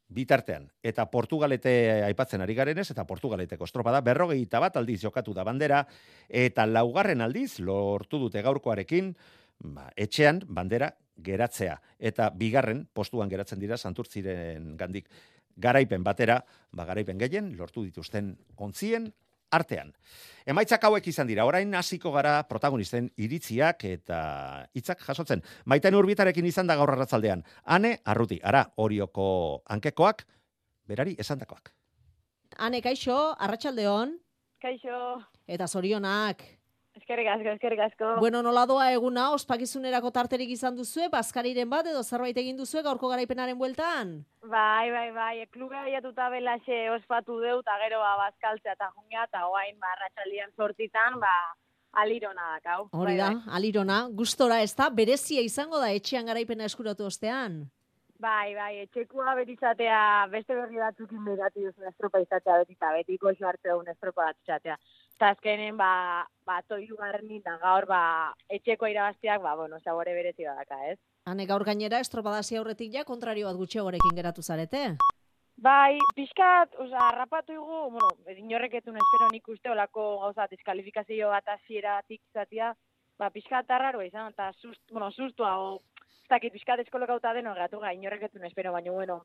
bitartean. 0.07 0.69
Eta 0.83 1.05
Portugalete 1.11 2.03
aipatzen 2.07 2.41
ari 2.41 2.55
garenez, 2.55 2.89
eta 2.91 3.05
Portugaleteko 3.07 3.67
estropada, 3.67 4.01
berrogeita 4.01 4.61
bat 4.63 4.77
aldiz 4.79 5.01
jokatu 5.01 5.33
da 5.35 5.43
bandera, 5.43 5.83
eta 6.29 6.65
laugarren 6.65 7.21
aldiz, 7.21 7.59
lortu 7.59 8.19
dute 8.21 8.41
gaurkoarekin, 8.41 9.13
ba, 9.75 9.89
etxean 9.95 10.41
bandera 10.47 10.93
geratzea. 11.23 11.79
Eta 11.99 12.29
bigarren 12.29 12.85
postuan 12.93 13.29
geratzen 13.29 13.59
dira 13.59 13.77
santurtziren 13.77 14.75
gandik 14.77 15.09
garaipen 15.57 16.03
batera, 16.05 16.39
ba, 16.71 16.85
garaipen 16.85 17.17
gehien, 17.19 17.55
lortu 17.57 17.83
dituzten 17.83 18.35
ontzien 18.55 19.11
artean. 19.51 19.93
Emaitzak 20.47 20.83
hauek 20.87 21.07
izan 21.11 21.27
dira, 21.27 21.45
orain 21.45 21.73
hasiko 21.75 22.11
gara 22.15 22.37
protagonisten 22.47 23.09
iritziak 23.19 23.83
eta 23.89 24.19
hitzak 24.73 25.03
jasotzen. 25.03 25.43
Maiten 25.65 25.95
urbitarekin 25.95 26.45
izan 26.47 26.67
da 26.67 26.77
gaur 26.79 26.93
arratzaldean. 26.93 27.43
Ane, 27.65 27.97
arruti, 28.05 28.39
ara, 28.43 28.63
orioko 28.77 29.63
hankekoak, 29.67 30.23
berari 30.87 31.17
esandakoak. 31.19 31.73
Ane, 32.63 32.79
kaixo, 32.81 33.17
arratsaldeon 33.37 34.15
Kaixo, 34.57 35.21
eta 35.45 35.67
zorionak. 35.69 36.41
Eskerrik 36.97 37.29
asko, 37.31 37.53
eskerrik 37.55 37.81
asko. 37.85 38.09
Bueno, 38.19 38.41
nola 38.45 38.65
doa 38.69 38.87
eguna, 38.93 39.29
ospakizunerako 39.35 40.11
tarterik 40.15 40.49
izan 40.53 40.75
duzue, 40.75 41.09
bazkariren 41.13 41.69
bat 41.69 41.87
edo 41.91 42.03
zerbait 42.03 42.37
egin 42.37 42.57
duzue 42.57 42.83
gaurko 42.85 43.11
garaipenaren 43.13 43.57
bueltan? 43.57 44.17
Bai, 44.47 44.89
bai, 44.91 45.11
bai, 45.15 45.45
kluga 45.53 45.83
aiatuta 45.85 46.29
belaxe 46.33 46.81
ospatu 46.95 47.39
deu, 47.43 47.59
eta 47.61 47.77
gero 47.85 48.01
ba, 48.03 48.15
bazkaltzea 48.25 48.75
eta 48.77 48.91
junga, 48.95 49.23
eta 49.29 49.47
oain 49.47 49.79
ba, 49.79 49.95
sortitan, 50.55 51.19
ba, 51.19 51.35
alirona 51.93 52.57
dakau. 52.57 52.89
Hori 52.91 53.15
bai, 53.15 53.17
da, 53.17 53.31
bai. 53.31 53.55
alirona, 53.59 54.03
gustora 54.11 54.61
ez 54.61 54.73
da, 54.75 54.89
berezia 54.89 55.41
izango 55.41 55.79
da 55.79 55.91
etxean 55.91 56.25
garaipena 56.25 56.65
eskuratu 56.65 57.05
ostean. 57.05 57.65
Bai, 58.19 58.55
bai, 58.55 58.79
etxekua 58.81 59.35
berizatea 59.37 59.97
beste 60.31 60.55
berri 60.57 60.79
batzukin 60.81 61.21
beratu 61.25 61.67
duzu 61.67 61.85
estropa 61.85 62.21
izatea 62.23 62.55
beti, 62.63 62.73
eta 62.73 62.93
beti 62.95 63.17
goxo 63.21 63.45
hartzea 63.45 63.75
un 63.77 63.91
estropa 63.93 64.31
bat 64.31 64.39
izatea. 64.41 64.77
Eta 65.17 65.31
azkenen, 65.33 65.73
ba, 65.79 66.27
ba, 66.45 66.59
toilu 66.69 66.95
garni, 66.99 67.39
da 67.41 67.55
gaur, 67.57 67.87
ba, 67.89 68.01
etxeko 68.53 68.85
irabaztiak, 68.85 69.41
ba, 69.41 69.55
bueno, 69.57 69.79
sabore 69.81 70.13
berezi 70.13 70.45
badaka, 70.45 70.77
ez? 70.91 70.99
Hane 71.25 71.47
gaur 71.49 71.65
gainera 71.65 71.97
estropadasi 72.05 72.59
aurretik 72.59 72.93
ja 72.93 73.01
kontrario 73.07 73.47
bat 73.49 73.57
gutxiagorekin 73.57 74.13
geratu 74.19 74.45
zarete. 74.45 74.83
Bai, 75.57 75.97
pixkat, 76.13 76.77
oza, 76.85 77.01
harrapatu 77.07 77.57
igu, 77.57 77.81
bueno, 77.97 78.11
inorreketun 78.45 79.01
espero 79.01 79.33
nik 79.33 79.49
uste 79.49 79.73
olako 79.73 80.05
gauza, 80.27 80.45
diskalifikazio 80.53 81.33
bat 81.33 81.49
hasieratik 81.55 82.21
izatea, 82.21 82.75
ba, 83.17 83.33
pixkat 83.33 83.73
arraro 83.73 84.05
izan, 84.05 84.29
eta 84.37 84.51
sust, 84.61 84.83
bueno, 84.93 85.09
sustua, 85.09 85.55
o, 85.57 85.79
ez 86.05 86.29
dakit, 86.29 86.53
pixkat 86.53 86.85
eskolokauta 86.85 87.33
den 87.33 87.49
horregatu 87.49 87.81
ga, 87.81 87.97
inorreketun 87.97 88.45
espero, 88.45 88.77
baina, 88.77 88.93
bueno, 88.93 89.23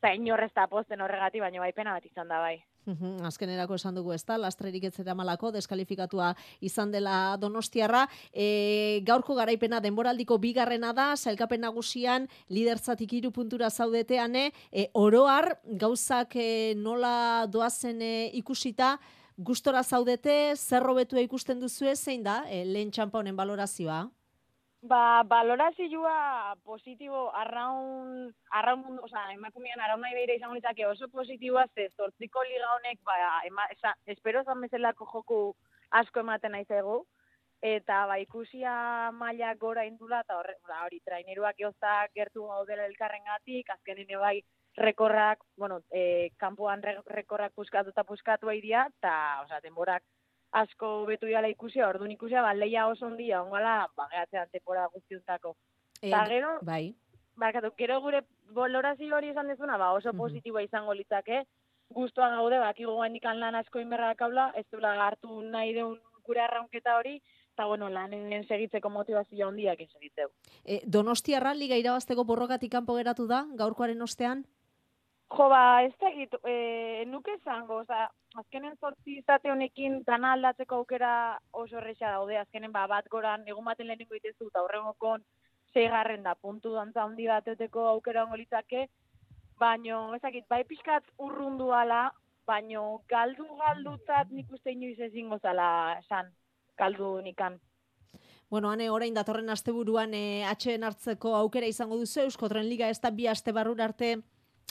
eta 0.00 0.16
inorrez 0.16 0.54
da 0.56 0.70
posten 0.72 1.04
horregati, 1.04 1.44
baina 1.44 1.60
bai 1.60 1.74
pena 1.76 1.98
bat 1.98 2.08
izan 2.08 2.32
da, 2.32 2.40
bai. 2.40 2.62
Mhm, 2.84 3.24
Azkenerako 3.24 3.78
esan 3.78 3.96
dugu 3.96 4.12
ez 4.12 4.22
da, 4.28 4.36
lastrerik 4.36 4.84
ez 4.84 4.92
malako, 5.16 5.50
deskalifikatua 5.50 6.34
izan 6.60 6.90
dela 6.92 7.36
donostiarra. 7.40 8.06
E, 8.32 9.00
gaurko 9.06 9.34
garaipena 9.34 9.80
denboraldiko 9.80 10.38
bigarrena 10.38 10.92
da, 10.92 11.16
sailkapen 11.16 11.60
nagusian, 11.60 12.28
liderzatik 12.48 13.12
iru 13.12 13.30
puntura 13.30 13.70
zaudeteane, 13.70 14.52
e, 14.70 14.88
oroar, 14.92 15.58
gauzak 15.64 16.36
e, 16.36 16.74
nola 16.76 17.46
doazen 17.46 18.02
e, 18.02 18.30
ikusita, 18.34 18.98
gustora 19.38 19.82
zaudete, 19.82 20.54
zer 20.56 20.82
hobetua 20.82 21.20
ikusten 21.20 21.60
duzue, 21.60 21.96
zein 21.96 22.22
da, 22.22 22.44
e, 22.50 22.64
lehen 22.64 22.90
txampa 22.90 23.18
honen 23.18 23.36
balorazioa? 23.36 24.10
Ba, 24.84 25.22
balorazioa 25.24 26.56
positibo 26.62 27.30
arraun, 27.32 28.08
arraun 28.58 28.82
mundu, 28.84 29.04
oza, 29.06 29.22
emakumean 29.32 29.80
arraun 29.80 30.02
nahi 30.04 30.12
behira 30.18 30.34
izango 30.36 30.58
litzake 30.58 30.84
oso 30.84 31.08
positiboa, 31.08 31.62
ze 31.74 31.86
zortziko 31.96 32.42
liga 32.44 32.72
honek, 32.74 32.98
ba, 33.08 33.14
ema, 33.48 33.64
esa, 33.72 33.94
espero 34.14 34.42
zan 34.44 34.60
bezalako 34.60 35.08
joku 35.12 35.38
asko 36.00 36.20
ematen 36.20 36.52
nahi 36.52 36.68
zaigu, 36.68 36.98
eta 37.70 38.02
ba, 38.10 38.18
ikusia 38.20 38.74
maila 39.16 39.54
gora 39.62 39.86
indula, 39.88 40.20
eta 40.20 40.36
horre, 40.42 40.58
ba, 40.68 40.82
hori, 40.84 41.00
traineruak 41.08 41.56
jozak 41.64 42.12
gertu 42.20 42.44
gaudela 42.50 42.84
elkarrengatik, 42.90 43.72
azkenen 43.78 44.12
bai, 44.20 44.36
rekorrak, 44.76 45.48
bueno, 45.56 45.80
e, 45.96 46.28
kanpoan 46.36 46.84
re, 46.84 46.98
rekorrak 47.06 47.56
puskatu 47.56 47.96
eta 47.96 48.04
puskatu 48.04 48.52
idia, 48.52 48.84
eta, 48.98 49.16
osea, 49.46 49.64
denborak 49.64 50.04
asko 50.54 50.90
betu 51.08 51.28
jala 51.30 51.50
ikusia, 51.50 51.88
orduan 51.88 52.12
ikusia, 52.14 52.42
ba, 52.42 52.54
leia 52.54 52.86
oso 52.86 53.06
ondia, 53.06 53.42
ongala, 53.42 53.88
ba, 53.96 54.06
gehatzean 54.12 54.50
temporada 54.52 54.92
guztiuntako. 54.94 55.56
Eta 56.00 56.24
gero, 56.30 56.58
bai. 56.62 56.94
barkatu, 57.40 57.72
gero 57.78 58.00
gure 58.04 58.22
bolorazio 58.54 59.16
hori 59.16 59.32
esan 59.32 59.50
dezuna, 59.50 59.78
ba, 59.80 59.92
oso 59.98 60.12
positiboa 60.14 60.62
izango 60.62 60.94
litzake, 60.94 61.44
guztua 61.94 62.30
gaude, 62.36 62.58
bakigu 62.62 62.96
gaindikan 63.00 63.40
lan 63.40 63.58
asko 63.58 63.82
inberra 63.82 64.14
kaula, 64.14 64.50
ez 64.56 64.66
duela 64.70 64.94
hartu 65.06 65.42
nahi 65.42 65.74
deun 65.74 65.98
gure 66.24 66.40
arraunketa 66.40 66.96
hori, 66.98 67.18
eta 67.54 67.66
bueno, 67.66 67.88
lanen 67.90 68.46
segitzeko 68.48 68.90
motivazio 68.90 69.48
handiak 69.48 69.82
segitzeu. 69.92 70.30
E, 70.64 70.80
donostiarra 70.86 71.54
liga 71.54 71.76
irabazteko 71.78 72.24
borrokatik 72.24 72.72
kanpo 72.72 72.96
geratu 72.98 73.26
da, 73.30 73.44
gaurkoaren 73.58 74.02
ostean? 74.02 74.44
Jo, 75.32 75.48
ba, 75.48 75.82
ez 75.82 75.94
da 75.98 76.10
egit, 76.12 76.34
e, 76.46 77.04
nuke 77.08 77.32
esango, 77.38 77.80
oza, 77.82 78.04
azkenen 78.38 78.76
zortzi 78.76 79.16
izate 79.18 79.50
honekin 79.50 80.02
dana 80.06 80.34
aldatzeko 80.36 80.82
aukera 80.82 81.38
oso 81.52 81.78
erresa 81.80 82.12
daude, 82.12 82.36
azkenen 82.38 82.72
ba, 82.72 82.84
bat 82.90 83.08
goran, 83.10 83.46
egun 83.48 83.64
baten 83.64 83.88
lehenengo 83.88 84.14
itezu, 84.18 84.50
eta 84.50 84.62
horrengokon 84.62 85.24
seigarren 85.72 86.22
da, 86.22 86.34
puntu 86.34 86.74
dantza 86.76 87.02
handi 87.02 87.26
bateteko 87.26 87.86
aukera 87.94 88.24
ongo 88.24 88.36
litzake, 88.38 88.86
baino, 89.58 90.04
ezakit, 90.18 90.46
bai 90.48 90.62
pixkat 90.68 91.08
urrundu 91.18 91.72
ala, 91.72 92.04
baino 92.46 93.00
galdu 93.08 93.46
galdutzat 93.58 94.30
nik 94.30 94.52
uste 94.52 94.74
inoiz 94.76 94.98
ezingo 95.08 95.38
zala 95.40 95.96
esan, 96.02 96.28
galdu 96.78 97.16
nikan. 97.24 97.58
Bueno, 98.50 98.70
hane 98.70 98.90
orain 98.92 99.16
datorren 99.16 99.48
asteburuan 99.50 100.12
e, 100.14 100.44
atxeen 100.46 100.84
hartzeko 100.84 101.34
aukera 101.40 101.66
izango 101.66 101.96
duzu, 101.98 102.20
Euskotren 102.28 102.68
Liga 102.68 102.92
ez 102.92 103.00
da 103.00 103.10
bi 103.10 103.26
aste 103.26 103.52
barrura 103.56 103.88
arte 103.88 104.18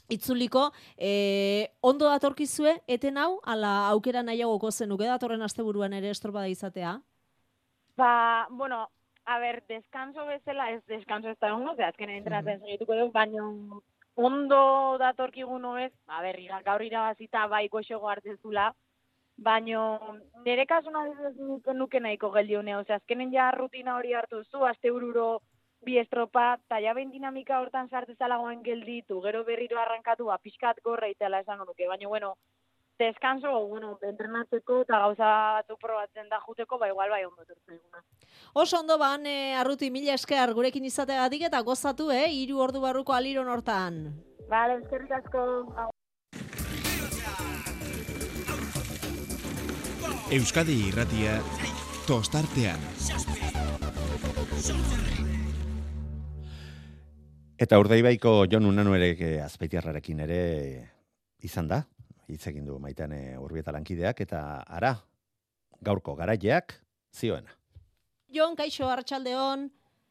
itzuliko, 0.09 0.71
e, 0.97 1.71
ondo 1.81 2.09
datorkizue, 2.09 2.79
eten 2.87 3.17
hau, 3.17 3.39
ala 3.43 3.87
aukera 3.89 4.23
nahiagoko 4.23 4.71
zenuke 4.71 5.07
datorren 5.07 5.41
asteburuan 5.41 5.93
ere 5.93 6.09
estropada 6.09 6.47
izatea? 6.47 6.99
Ba, 7.97 8.47
bueno, 8.49 8.89
a 9.25 9.39
ber, 9.39 9.63
descanso 9.67 10.25
bezala, 10.25 10.71
ez 10.71 10.83
descanso 10.85 11.29
ez 11.29 11.37
da 11.39 11.49
egongo, 11.49 11.75
ze 11.75 11.83
azkenen 11.83 12.17
entrenatzen 12.17 12.59
segituko 12.59 12.95
dugu, 12.95 13.11
baino 13.11 13.81
ondo 14.15 14.97
datorkiguno 14.99 15.77
ez, 15.77 15.91
a 16.07 16.21
ber, 16.21 16.39
gaur 16.65 16.83
irabazita 16.83 17.47
bai 17.47 17.67
goxogo 17.69 18.09
hartzen 18.09 18.37
zula, 18.41 18.73
baino 19.37 19.99
nire 20.45 20.65
kasuna 20.65 21.03
adibidez 21.03 21.73
nuke, 21.75 21.99
nahiko 21.99 22.31
geldiune, 22.31 22.75
ose 22.77 22.93
azkenen 22.93 23.31
ja 23.33 23.49
rutina 23.51 23.95
hori 23.95 24.13
hartu 24.13 24.43
zu, 24.43 24.65
aste 24.65 24.91
ururo 24.91 25.41
bi 25.85 25.97
estropa, 25.99 26.57
eta 26.65 26.79
ja 26.83 26.93
behin 26.93 27.11
dinamika 27.11 27.59
hortan 27.59 27.89
sartu 27.89 28.15
zalagoen 28.15 28.63
gelditu, 28.63 29.21
gero 29.21 29.43
berriro 29.43 29.79
arrankatu, 29.79 30.25
ba, 30.31 30.37
pixkat 30.41 30.81
gorra 30.83 31.09
itela 31.11 31.39
esango 31.43 31.65
nuke, 31.65 31.87
baina 31.87 32.07
bueno, 32.07 32.35
descanso, 32.99 33.51
bueno, 33.67 33.97
entrenatzeko 34.01 34.81
eta 34.85 34.99
gauza 35.05 35.29
batzuk 35.59 35.79
probatzen 35.81 36.29
da 36.29 36.39
juteko, 36.45 36.77
ba 36.77 36.89
igual 36.91 37.09
bai 37.09 37.23
ondo 37.25 37.41
etortzaiguna. 37.41 38.03
Oso 38.53 38.79
ondo 38.79 38.97
ban, 38.97 39.25
e, 39.25 39.55
arruti 39.55 39.89
mila 39.91 40.13
esker 40.13 40.53
gurekin 40.53 40.85
izateagatik 40.85 41.47
eta 41.49 41.61
gozatu, 41.61 42.11
eh, 42.11 42.29
hiru 42.31 42.61
ordu 42.61 42.81
barruko 42.81 43.13
aliron 43.13 43.49
hortan. 43.49 44.05
Vale, 44.49 44.79
eskerrik 44.83 45.11
asko. 45.11 45.91
Euskadi 50.33 50.79
irratia 50.87 51.37
tostartean. 52.07 52.81
Eta 57.63 57.77
urdaibaiko 57.79 58.43
Jon 58.51 58.65
Unanu 58.67 58.91
ere 58.97 59.13
eh, 59.13 59.35
azpeitiarrarekin 59.39 60.19
ere 60.25 60.39
izan 61.47 61.69
da, 61.69 61.77
hitz 62.27 62.41
egin 62.49 62.65
du 62.67 62.75
maitean 62.81 63.13
urbieta 63.39 63.71
lankideak, 63.71 64.19
eta 64.25 64.41
ara, 64.67 64.89
gaurko 65.79 66.15
garaileak 66.19 66.73
zioena. 67.15 67.55
Jon, 68.35 68.57
kaixo, 68.59 68.89
arratsaldeon 68.91 69.69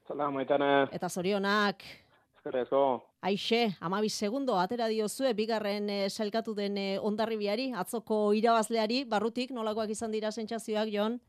Zala, 0.08 0.30
maitane, 0.32 0.70
eta 0.96 1.10
zorionak. 1.10 1.84
eskerrezko. 2.38 3.02
Aixe, 3.20 3.76
amabi 3.80 4.08
segundo, 4.08 4.56
atera 4.58 4.88
diozue, 4.88 5.34
bigarren 5.34 5.90
e, 5.90 5.98
sailkatu 6.08 6.54
den 6.54 6.78
e, 6.78 6.86
ondarribiari, 6.98 7.72
atzoko 7.76 8.32
irabazleari, 8.32 9.04
barrutik, 9.04 9.52
nolakoak 9.52 9.92
izan 9.92 10.10
dira 10.10 10.32
sentsazioak, 10.32 10.88
Jon? 10.88 11.20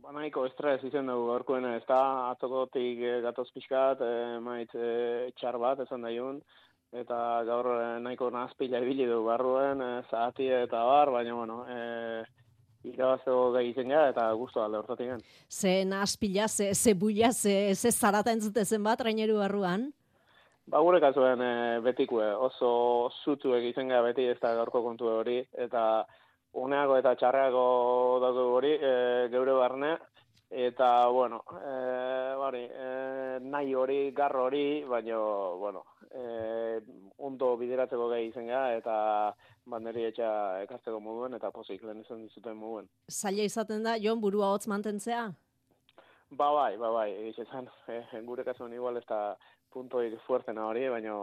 Ba, 0.00 0.14
nahiko 0.16 0.46
estres 0.48 0.80
izan 0.88 1.10
dugu 1.10 1.26
gaurkoen 1.28 1.66
ez 1.74 1.84
da, 1.88 2.00
atzokotik 2.30 3.02
eh, 3.04 3.18
gatoz 3.20 3.50
pixkat, 3.52 4.00
eh, 4.00 4.38
mait 4.40 4.70
eh, 4.72 5.28
txar 5.36 5.58
bat 5.60 5.82
esan 5.84 6.06
daiun, 6.06 6.38
eta 7.02 7.18
gaur 7.44 7.68
nahiko 8.00 8.30
nazpila 8.32 8.80
ibili 8.80 9.04
du 9.10 9.20
barruen, 9.26 9.82
eh, 9.84 9.98
zahati 10.08 10.48
eta 10.62 10.80
bar, 10.88 11.12
baina, 11.12 11.34
bueno, 11.36 11.58
eh, 11.68 12.22
irabazteko 12.88 13.50
gai 13.52 13.66
izan 13.68 13.92
gara, 13.92 14.08
eta 14.14 14.24
guztu 14.40 14.62
alde 14.64 14.80
hortatik 14.80 15.12
gen. 15.12 15.24
Ze 15.52 15.74
naspila, 15.84 16.48
ze, 16.48 16.72
ze 16.74 16.94
buia, 16.94 17.32
ze, 17.32 17.74
ze 17.74 17.92
zarata 17.92 18.32
entzute 18.32 18.64
zen 18.64 18.82
bat, 18.86 19.02
traineru 19.02 19.36
barruan? 19.42 19.90
Ba, 20.70 20.80
gure 20.80 21.00
kasuen 21.02 21.40
e, 21.44 21.52
betikue, 21.84 22.24
oso 22.48 22.72
zutu 23.24 23.52
egiten 23.58 23.92
gara 23.92 24.06
beti 24.06 24.28
ez 24.30 24.38
da 24.40 24.54
gaurko 24.56 24.80
kontu 24.84 25.12
hori, 25.12 25.40
eta 25.58 26.06
uneago 26.52 26.96
eta 26.98 27.14
txarreago 27.16 28.18
dago 28.22 28.46
hori 28.56 28.72
e, 28.74 28.92
geure 29.30 29.52
barne, 29.54 29.92
eta, 30.50 31.06
bueno, 31.14 31.44
e, 31.54 31.74
bari, 32.40 32.64
e, 32.66 33.38
nahi 33.42 33.74
hori, 33.74 34.00
garro 34.12 34.46
hori, 34.48 34.82
baina, 34.88 35.18
bueno, 35.60 35.84
e, 36.10 36.80
ondo 37.18 37.54
bideratzeko 37.60 38.08
gai 38.10 38.24
izan 38.26 38.50
gara, 38.50 38.74
eta 38.78 38.96
banderi 39.70 40.08
etxa 40.08 40.30
ekartzeko 40.64 40.98
moduen 41.00 41.38
eta 41.38 41.52
pozik 41.54 41.84
lehen 41.86 42.02
izan 42.02 42.24
dizuten 42.26 42.58
moduen. 42.58 42.90
Zaila 43.10 43.46
izaten 43.46 43.86
da, 43.86 43.96
Jon, 44.02 44.20
burua 44.20 44.50
hotz 44.54 44.66
mantentzea? 44.72 45.28
Ba 46.30 46.50
bai, 46.54 46.76
ba 46.78 46.90
bai, 46.94 47.08
egiz 47.22 47.46
esan, 47.46 47.70
eh, 47.90 48.04
gure 48.28 48.44
kasuan 48.46 48.74
igual 48.74 48.98
ez 48.98 49.06
da 49.06 49.36
puntoik 49.72 50.16
fuertena 50.26 50.66
hori, 50.66 50.86
baina 50.92 51.14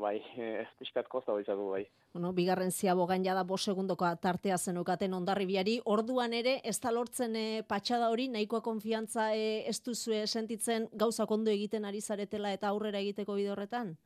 bai, 0.00 0.16
eh, 0.44 0.66
pixkat 0.78 1.08
kosta 1.08 1.36
izatu 1.40 1.68
bai. 1.72 1.84
Bueno, 2.14 2.32
bigarren 2.32 2.72
ziabogan 2.72 3.24
jada 3.24 3.44
bo 3.44 3.56
segundoko 3.56 4.08
tartea 4.22 4.58
zenukaten 4.58 5.14
ondarribiari, 5.14 5.80
orduan 5.84 6.32
ere 6.32 6.60
ez 6.64 6.78
da 6.80 6.92
lortzen 6.94 7.36
e, 7.36 7.46
patxada 7.68 8.10
hori, 8.10 8.28
nahikoa 8.28 8.62
konfiantza 8.62 9.32
e, 9.34 9.62
ez 9.68 9.80
duzue 9.82 10.26
sentitzen 10.26 10.88
gauzak 10.92 11.30
ondo 11.30 11.50
egiten 11.50 11.84
ari 11.84 12.00
zaretela 12.00 12.52
eta 12.52 12.68
aurrera 12.68 12.98
egiteko 12.98 13.38
bide 13.40 13.54
horretan? 13.54 13.96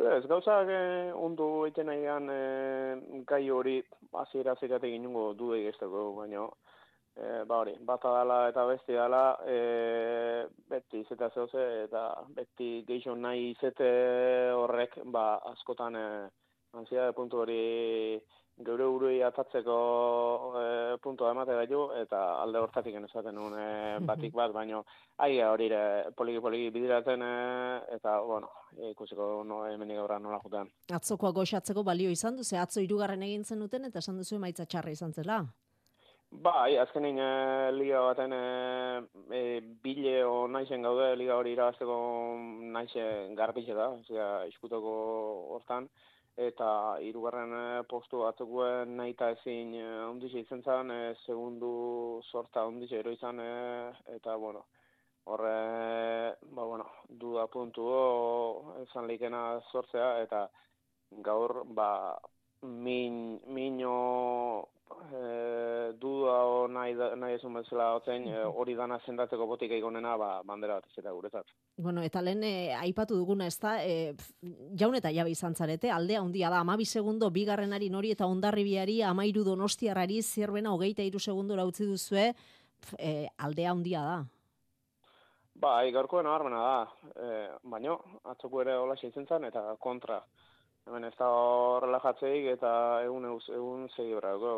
Ez, 0.00 0.24
gauzak 0.24 0.68
eh, 0.72 1.12
ondo 1.12 1.66
egiten 1.66 1.90
nahian 1.90 2.30
eh, 2.32 3.22
gai 3.28 3.42
hori 3.52 3.74
hasiera 4.16 4.54
hasieratik 4.56 4.94
inungo 4.96 5.34
du 5.36 5.52
egizteko, 5.58 6.06
baina 6.16 6.46
e, 7.16 7.44
ba 7.44 7.60
hori, 7.62 7.76
bata 7.80 8.12
dela 8.18 8.48
eta 8.48 8.64
besti 8.66 8.92
dela, 8.92 9.22
e, 9.46 10.46
beti 10.68 11.04
izeta 11.04 11.30
zehose, 11.34 11.66
eta 11.84 12.04
beti 12.36 12.82
geixo 12.88 13.14
nahi 13.14 13.50
izete 13.54 13.88
horrek, 14.56 15.00
ba, 15.14 15.40
askotan, 15.52 15.96
e, 15.96 16.06
ansia 16.78 17.10
puntu 17.16 17.42
hori 17.42 18.20
geure 18.60 18.84
urui 18.84 19.22
atatzeko 19.24 19.76
e, 20.60 20.64
puntua 21.02 21.30
emate 21.32 21.54
gaitu, 21.56 21.86
eta 21.96 22.20
alde 22.42 22.60
hortatik 22.60 22.98
enezaten 22.98 23.34
nuen 23.34 23.56
e, 23.56 23.70
batik 24.10 24.34
bat, 24.36 24.52
baino 24.52 24.84
aia 25.24 25.50
hori 25.52 25.70
poliki-poliki 26.16 26.70
bidiratzen, 26.74 27.24
e, 27.24 27.96
eta, 27.96 28.18
bueno, 28.26 28.52
ikusiko 28.90 29.32
no, 29.48 29.64
hemenik 29.68 30.02
aurra 30.02 30.20
nola 30.20 30.40
jutean. 30.44 30.70
Atzokoa 30.92 31.32
goxatzeko 31.40 31.84
balio 31.86 32.12
izan 32.12 32.36
duze, 32.36 32.58
atzo 32.60 32.84
irugarren 32.84 33.24
egin 33.26 33.44
zen 33.44 33.64
duten, 33.64 33.88
eta 33.88 34.04
esan 34.04 34.20
duzu 34.20 34.36
emaitza 34.36 34.68
txarra 34.68 34.92
izan 34.94 35.16
zela. 35.16 35.42
Bai, 36.30 36.76
azkenin 36.78 37.18
e, 37.18 37.72
liga 37.74 38.00
baten 38.06 38.32
e, 38.32 38.42
e, 39.34 39.40
bile 39.82 40.12
o 40.24 40.46
naizen 40.46 40.86
gaude, 40.86 41.08
liga 41.18 41.34
hori 41.36 41.52
irabazteko 41.56 41.96
naizen 42.76 43.34
garbize 43.34 43.74
da, 43.74 43.88
zera, 44.06 44.28
iskutoko 44.46 44.92
hortan, 45.56 45.88
eta 46.48 46.70
hirugarren 47.02 47.52
postu 47.90 48.22
batzukuen 48.22 48.94
nahi 48.96 49.12
eta 49.16 49.32
ezin 49.34 49.74
ondize 50.06 50.44
izan 50.46 50.62
zen, 50.62 50.94
e, 50.94 51.14
segundu 51.26 51.72
sorta 52.30 52.64
ondize 52.64 53.02
ero 53.02 53.10
izan, 53.18 53.42
eta, 54.16 54.36
bueno, 54.36 54.64
horre, 55.24 55.54
ba, 56.46 56.64
bueno, 56.64 56.86
duda 57.08 57.48
puntu 57.50 57.90
o, 57.90 58.76
ezan 58.86 59.10
likena 59.10 59.44
sortzea, 59.72 60.12
eta 60.22 60.46
gaur, 61.26 61.64
ba, 61.66 61.90
min, 62.62 63.40
mino 63.46 64.68
e, 65.12 65.92
duda 65.98 66.36
o 66.44 66.66
nahi, 66.68 66.94
nahi 67.16 67.36
esun 67.38 67.54
bezala 67.54 67.94
otzen, 67.96 68.26
e, 68.28 68.42
hori 68.44 68.74
dana 68.78 68.98
zendatzeko 69.06 69.46
botik 69.46 69.72
egonena, 69.76 70.16
ba, 70.20 70.30
bandera 70.46 70.78
bat 70.78 70.88
izeta 70.90 71.12
guretzat. 71.16 71.52
Bueno, 71.80 72.02
eta 72.06 72.22
lehen 72.22 72.44
e, 72.44 72.72
aipatu 72.76 73.16
duguna 73.18 73.46
ez 73.50 73.56
da, 73.62 73.76
e, 73.84 74.14
jaun 74.78 74.96
eta 74.98 75.12
jabe 75.14 75.32
izan 75.32 75.54
zarete, 75.54 75.90
aldea 75.90 76.20
handia 76.20 76.50
da, 76.50 76.60
amabi 76.60 76.84
segundo 76.84 77.30
bigarrenari 77.30 77.90
nori 77.90 78.12
eta 78.16 78.28
ondarribiari, 78.28 79.00
amairu 79.02 79.44
donostiarrari, 79.46 80.20
zierbena 80.22 80.74
hogeita 80.74 81.06
iru 81.06 81.18
segundo 81.18 81.56
utzi 81.64 81.86
duzue, 81.86 82.30
e, 82.98 83.28
aldea 83.38 83.70
handia 83.70 84.04
da. 84.04 84.20
Ba, 85.60 85.74
gaurkoen 85.92 86.26
armena 86.26 86.60
da, 86.60 87.10
e, 87.16 87.48
baino, 87.68 87.98
atzoko 88.24 88.62
ere 88.62 88.76
hola 88.80 88.96
zen 88.96 89.44
eta 89.44 89.76
kontra. 89.78 90.22
Hemen 90.90 91.06
ez 91.06 91.14
da 91.14 91.28
horrela 91.30 92.00
jatzeik 92.02 92.48
eta 92.56 92.70
egun 93.04 93.28
egun 93.30 93.84
segi 93.94 94.16
brago 94.18 94.54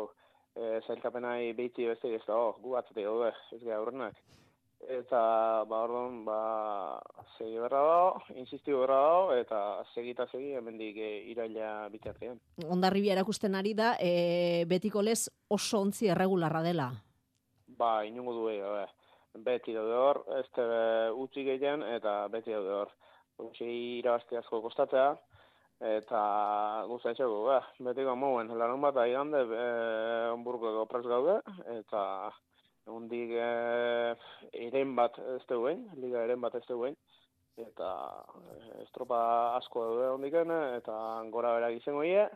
e, 0.57 0.79
zailkapenai 0.87 1.51
behiti 1.53 1.85
beste 1.85 2.09
ez 2.09 2.23
da, 2.25 2.37
oh, 2.37 2.55
gu 2.61 2.73
atzate 2.79 3.03
gaude, 3.05 3.27
ez 3.53 3.59
gara 3.61 3.77
aurrenak. 3.77 4.17
Eta, 4.83 5.19
ba, 5.69 5.83
orduan, 5.85 6.23
ba, 6.25 6.37
segi 7.37 7.61
berra 7.61 7.83
da, 7.85 7.99
insisti 8.41 8.73
berra 8.75 8.97
da, 9.05 9.37
eta 9.43 9.59
segita 9.93 10.25
segi, 10.31 10.55
hemendik 10.57 10.97
e, 10.97 11.11
iraila 11.35 11.69
bitartean. 11.93 12.41
Ondarribia 12.65 13.13
erakusten 13.13 13.53
ari 13.55 13.75
da, 13.77 13.93
e, 14.01 14.65
betiko 14.73 15.05
lez 15.05 15.27
oso 15.53 15.83
ontzi 15.85 16.09
erregularra 16.11 16.63
dela. 16.65 16.89
Ba, 17.77 17.93
inungo 18.09 18.33
du 18.39 18.49
e, 18.49 18.87
beti 19.45 19.77
daude 19.77 20.01
hor, 20.01 20.23
ez 20.41 20.49
utzi 21.13 21.45
gehien, 21.45 21.85
eta 21.93 22.23
beti 22.33 22.57
daude 22.57 22.75
hor. 22.81 22.97
Utsi 23.45 23.69
irabazte 24.01 24.41
asko 24.41 24.59
kostatzea, 24.65 25.13
eta 25.83 26.19
guztatxeko, 26.87 27.39
ba, 27.47 27.59
beti 27.87 28.05
gamoen, 28.07 28.51
larun 28.59 28.81
bat 28.81 28.97
aigan 29.03 29.31
de, 29.33 29.41
e, 29.43 29.65
onburko 30.31 30.85
gaude, 30.87 31.39
eta 31.77 32.03
hondik 32.87 33.33
e, 33.35 33.49
eren 34.67 34.95
bat 34.95 35.19
ez 35.35 35.43
duen, 35.49 35.83
liga 35.99 36.23
eren 36.23 36.41
bat 36.41 36.55
ez 36.55 36.63
duen, 36.69 36.95
eta 37.57 37.89
e, 38.53 38.83
estropa 38.83 39.57
asko 39.57 39.83
daude 39.89 40.09
hondiken, 40.15 40.51
eta 40.79 40.95
gora 41.31 41.53
bera 41.57 41.71
gizango 41.75 42.03
ie, 42.03 42.29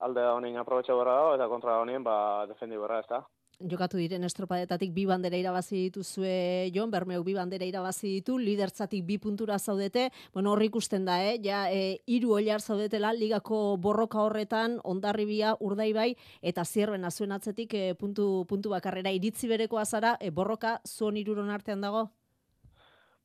alde 0.00 0.20
da 0.20 0.34
honin 0.34 0.58
aprobetxe 0.58 0.92
da, 0.92 1.34
eta 1.36 1.48
kontra 1.48 1.76
da 1.76 1.86
honien, 1.86 2.02
ba, 2.02 2.46
defendi 2.50 2.76
berra 2.76 2.98
ez 3.00 3.08
da 3.08 3.22
jokatu 3.68 3.98
diren 4.00 4.24
estropadetatik 4.24 4.92
bi 4.94 5.04
bandera 5.06 5.38
irabazi 5.38 5.88
dituzue 5.88 6.70
Jon 6.74 6.90
Bermeuk 6.90 7.24
bi 7.26 7.34
bandera 7.34 7.66
irabazi 7.66 8.14
ditu 8.18 8.38
lidertzatik 8.38 9.04
bi 9.06 9.18
puntura 9.18 9.58
zaudete. 9.58 10.10
Bueno 10.32 10.52
hor 10.52 10.62
ikusten 10.62 11.04
da 11.04 11.18
eh? 11.24 11.38
Ja 11.42 11.64
e, 11.70 12.00
hiru 12.06 12.34
oilar 12.38 12.60
zaudetela 12.60 13.12
ligako 13.12 13.76
borroka 13.76 14.20
horretan 14.22 14.78
Ondarribia 14.84 15.56
Urdaibai 15.60 16.14
eta 16.42 16.64
Zierben 16.64 17.04
azuen 17.04 17.32
atzetik 17.32 17.74
e, 17.74 17.94
puntu 17.94 18.44
puntu 18.48 18.70
bakarrera 18.70 19.10
iritzi 19.10 19.48
bereko 19.48 19.78
azara 19.78 20.16
e, 20.20 20.30
borroka 20.30 20.80
zuen 20.86 21.16
hiruron 21.16 21.50
artean 21.50 21.80
dago? 21.80 22.08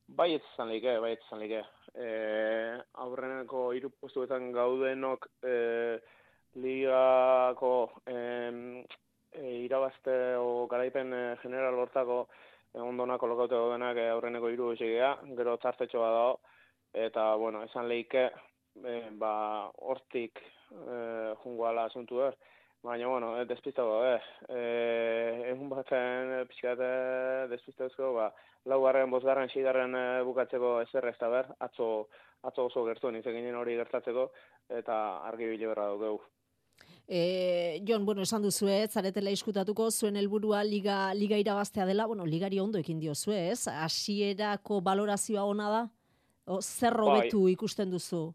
Bai 0.08 0.32
ez 0.34 0.42
izan 0.54 0.70
like, 0.72 0.98
bai 1.00 1.12
ez 1.12 1.20
izan 1.26 1.42
like. 1.42 1.64
E, 1.94 2.08
aurreneko 3.04 3.72
hiru 3.76 3.90
postuetan 4.00 4.52
gaudenok 4.52 5.26
e, 5.42 5.98
ligako 6.54 7.90
em, 8.06 8.84
e, 9.38 9.54
irabazte 9.64 10.14
o 10.36 10.66
garaipen 10.70 11.12
e, 11.14 11.22
general 11.42 11.78
hortako 11.78 12.26
e, 12.74 12.80
ondona 12.82 13.18
kolokaute 13.18 13.54
daudenak 13.54 13.96
e, 14.02 14.08
aurreneko 14.12 14.50
hiru 14.52 14.72
esigea, 14.74 15.14
gero 15.38 15.56
txartetxoa 15.62 16.10
dago, 16.14 16.36
eta, 17.06 17.30
bueno, 17.40 17.62
esan 17.68 17.88
leike, 17.90 18.28
e, 18.82 19.00
ba, 19.20 19.32
hortik 19.90 20.42
e, 20.42 21.34
jungoala 21.42 21.86
asuntu 21.88 22.22
er, 22.26 22.38
baina, 22.82 23.08
bueno, 23.08 23.34
e, 23.40 23.44
despistago, 23.50 24.00
e, 24.06 24.16
e, 24.48 24.62
egun 25.52 25.70
batzen 25.72 26.34
pixkate 26.50 26.90
despistazko, 27.54 28.12
ba, 28.18 28.32
laugarren, 28.70 29.10
bosgarren, 29.10 29.50
sigarren 29.54 29.94
e, 29.94 30.06
bukatzeko 30.28 30.78
ezer 30.86 31.10
ez 31.12 31.18
da 31.20 31.30
ber, 31.32 31.52
atzo, 31.68 32.08
atzo 32.48 32.66
oso 32.70 32.84
gertu, 32.86 33.10
nizek 33.14 33.38
hori 33.62 33.78
gertatzeko, 33.82 34.30
eta 34.82 34.98
argi 35.30 35.54
bile 35.54 35.72
berra 35.74 35.88
dugu. 35.94 36.20
E, 37.10 37.80
Jon, 37.88 38.04
bueno, 38.04 38.20
esan 38.20 38.42
duzu 38.44 38.68
ez, 38.68 38.90
zaretela 38.92 39.32
iskutatuko, 39.32 39.86
zuen 39.90 40.18
helburua 40.20 40.60
liga, 40.62 41.14
liga 41.16 41.38
irabaztea 41.40 41.86
dela, 41.88 42.04
bueno, 42.06 42.26
ligari 42.28 42.60
ondo 42.60 42.78
ekin 42.78 43.00
dio 43.00 43.14
ez, 43.32 43.66
asierako 43.66 44.82
balorazioa 44.82 45.44
ona 45.44 45.70
da, 45.70 45.80
o, 46.44 46.60
zer 46.60 46.92
bai. 46.92 47.00
robetu 47.00 47.48
ikusten 47.48 47.90
duzu? 47.90 48.34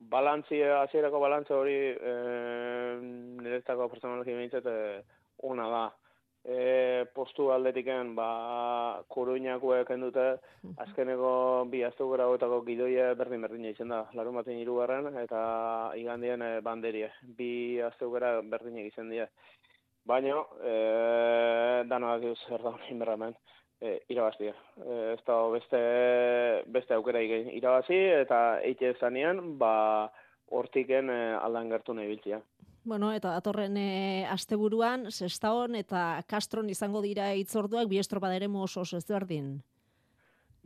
Balantzi, 0.00 0.60
asierako 0.62 1.18
balantzi 1.18 1.52
hori, 1.54 1.78
e, 1.96 2.12
niretzako 3.40 3.88
personalogi 3.88 4.32
eh, 4.36 5.02
ona 5.42 5.68
da 5.68 5.82
e, 6.48 7.04
postu 7.14 7.50
aldetiken 7.52 8.14
ba 8.16 9.02
koruñakoek 9.14 9.90
dute 10.00 10.26
azkeneko 10.84 11.66
bi 11.70 11.82
astu 11.84 12.08
gara 12.10 12.26
gidoia 12.66 13.14
berdin 13.14 13.42
berdin 13.42 13.64
izan 13.64 13.88
da 13.88 14.06
larun 14.14 14.34
baten 14.34 14.58
hirugarren 14.58 15.16
eta 15.24 15.92
igandien 15.96 16.42
e, 16.42 16.60
banderie 16.60 17.10
bi 17.22 17.80
astu 17.80 18.10
gara 18.10 18.40
berdin 18.42 18.78
izan 18.86 19.10
dira. 19.10 19.28
Baina 20.06 20.40
e, 20.64 20.74
danoak 21.84 22.22
ez 22.24 22.38
zer 22.48 22.62
da 22.62 22.72
inberramen 22.90 23.34
e, 23.80 24.00
irabaztia 24.08 24.54
e, 24.86 25.12
ez 25.12 25.20
da 25.26 25.36
beste 25.52 25.82
beste 26.66 26.94
aukera 26.94 27.20
irabazi 27.20 27.98
eta 28.22 28.60
eite 28.64 28.94
zanean 29.00 29.58
ba 29.58 30.10
hortiken 30.50 31.10
e, 31.10 31.20
aldan 31.36 31.68
gertu 31.68 31.94
nahi 31.94 32.08
biltzia. 32.08 32.40
Bueno, 32.88 33.10
eta 33.12 33.34
datorren 33.34 33.74
e, 33.76 34.24
asteburuan, 34.32 35.10
Sestaon 35.12 35.74
eta 35.76 36.22
Castron 36.24 36.70
izango 36.72 37.02
dira 37.04 37.26
itzorduak 37.36 37.90
bi 37.90 37.98
estropa 38.00 38.30
deremo 38.32 38.62
oso 38.64 38.80
ezberdin. 38.96 39.58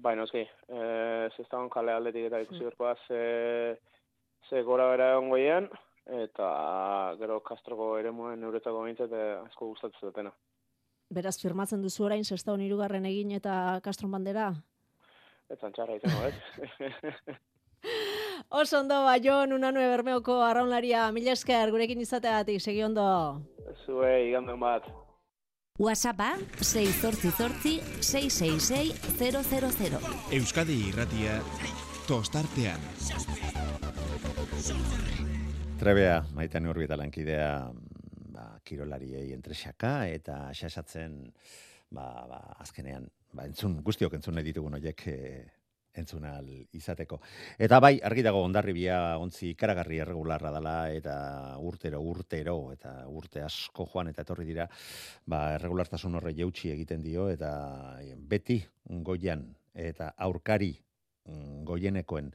Bai, 0.04 0.12
noski. 0.14 0.44
Eh, 0.68 1.26
Sestaon 1.34 1.66
kale 1.72 1.90
aldetik 1.90 2.28
eta 2.28 2.38
ikusi 2.44 2.62
berkoa 2.68 2.94
ze, 3.08 3.18
ze 4.48 4.62
gora 4.62 4.86
bera 4.92 5.10
egon 5.16 5.68
eta 6.22 6.46
gero 7.18 7.40
Castroko 7.42 7.98
eremuen 7.98 8.40
neuretako 8.40 8.84
bintzat 8.84 9.12
asko 9.18 9.72
gustatzen 9.74 10.06
dutena. 10.06 10.32
Beraz, 11.10 11.40
firmatzen 11.42 11.82
duzu 11.82 12.04
orain 12.06 12.24
Sestaon 12.24 12.62
irugarren 12.62 13.04
egin 13.04 13.32
eta 13.32 13.80
Castron 13.82 14.14
bandera? 14.14 14.52
Eta 15.50 15.66
antxarra 15.66 15.98
izango, 15.98 16.30
ez? 16.30 17.40
Oso 18.52 18.80
ondo, 18.80 18.98
ba, 19.04 19.16
Jon, 19.16 19.54
unanue 19.56 19.86
bermeoko 19.88 20.34
arraunlaria, 20.44 21.06
mila 21.16 21.32
esker, 21.32 21.70
gurekin 21.72 22.02
izateatik, 22.04 22.60
segi 22.60 22.82
ondo. 22.84 23.04
Zue, 23.86 24.10
iganden 24.28 24.60
bat. 24.60 24.84
WhatsAppa 25.80 26.34
688 26.60 28.02
666 28.04 28.92
000. 29.16 30.12
Euskadi 30.36 30.76
irratia 30.90 31.38
tostartean. 32.04 32.84
Trebea, 35.80 36.20
maitean 36.36 36.68
urbita 36.68 37.00
lankidea, 37.00 37.48
ba, 38.36 38.46
kirolariei 38.68 39.32
entresaka 39.32 39.94
eta 40.12 40.36
xasatzen, 40.52 41.16
ba, 41.88 42.28
ba, 42.28 42.44
azkenean, 42.60 43.08
ba, 43.32 43.48
entzun, 43.48 43.80
guztiok 43.80 44.20
entzun 44.20 44.36
nahi 44.36 44.50
ditugun 44.52 44.76
horiek 44.76 45.08
e, 45.08 45.18
entzun 45.98 46.24
ahal 46.24 46.48
izateko. 46.72 47.18
Eta 47.60 47.78
bai, 47.82 47.98
argi 48.04 48.24
dago 48.24 48.42
ondarribia 48.46 49.18
ontzi 49.20 49.50
ikaragarri 49.52 50.00
erregularra 50.04 50.52
dela 50.54 50.76
eta 50.92 51.16
urtero, 51.60 52.00
urtero, 52.00 52.56
eta 52.72 52.94
urte 53.08 53.42
asko 53.44 53.86
joan 53.92 54.12
eta 54.12 54.24
etorri 54.24 54.48
dira, 54.48 54.68
ba, 55.26 55.42
erregulartasun 55.58 56.16
horre 56.20 56.34
jautsi 56.38 56.72
egiten 56.72 57.02
dio 57.04 57.28
eta 57.32 57.52
beti 58.16 58.62
goian 59.04 59.44
eta 59.74 60.12
aurkari 60.26 60.72
mm, 61.28 61.62
goienekoen 61.68 62.32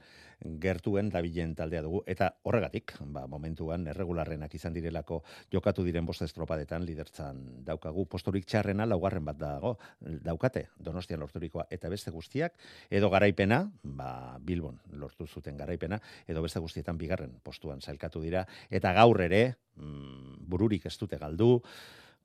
gertuen 0.60 1.10
dabilen 1.10 1.54
taldea 1.58 1.82
dugu. 1.82 2.02
Eta 2.06 2.30
horregatik, 2.46 2.94
ba, 3.12 3.26
momentuan 3.26 3.86
erregularrenak 3.90 4.54
izan 4.54 4.74
direlako 4.76 5.22
jokatu 5.52 5.84
diren 5.86 6.06
bost 6.06 6.22
estropadetan 6.22 6.84
lidertzan 6.86 7.64
daukagu. 7.66 8.06
Posturik 8.06 8.46
txarrena 8.46 8.86
laugarren 8.86 9.24
bat 9.24 9.38
dago 9.38 9.76
daukate 10.00 10.68
Donostian 10.78 11.20
lorturikoa 11.20 11.66
eta 11.70 11.90
beste 11.90 12.10
guztiak. 12.14 12.54
Edo 12.90 13.10
garaipena, 13.10 13.64
ba, 13.82 14.38
Bilbon 14.40 14.78
lortu 14.92 15.26
zuten 15.26 15.56
garaipena 15.56 16.00
edo 16.26 16.42
beste 16.42 16.60
guztietan 16.62 16.98
bigarren 16.98 17.38
postuan 17.42 17.80
sailkatu 17.80 18.22
dira. 18.22 18.46
Eta 18.70 18.92
gaur 18.96 19.20
ere 19.24 19.42
mm, 19.76 20.44
bururik 20.48 20.86
ez 20.86 20.96
dute 20.98 21.18
galdu 21.18 21.58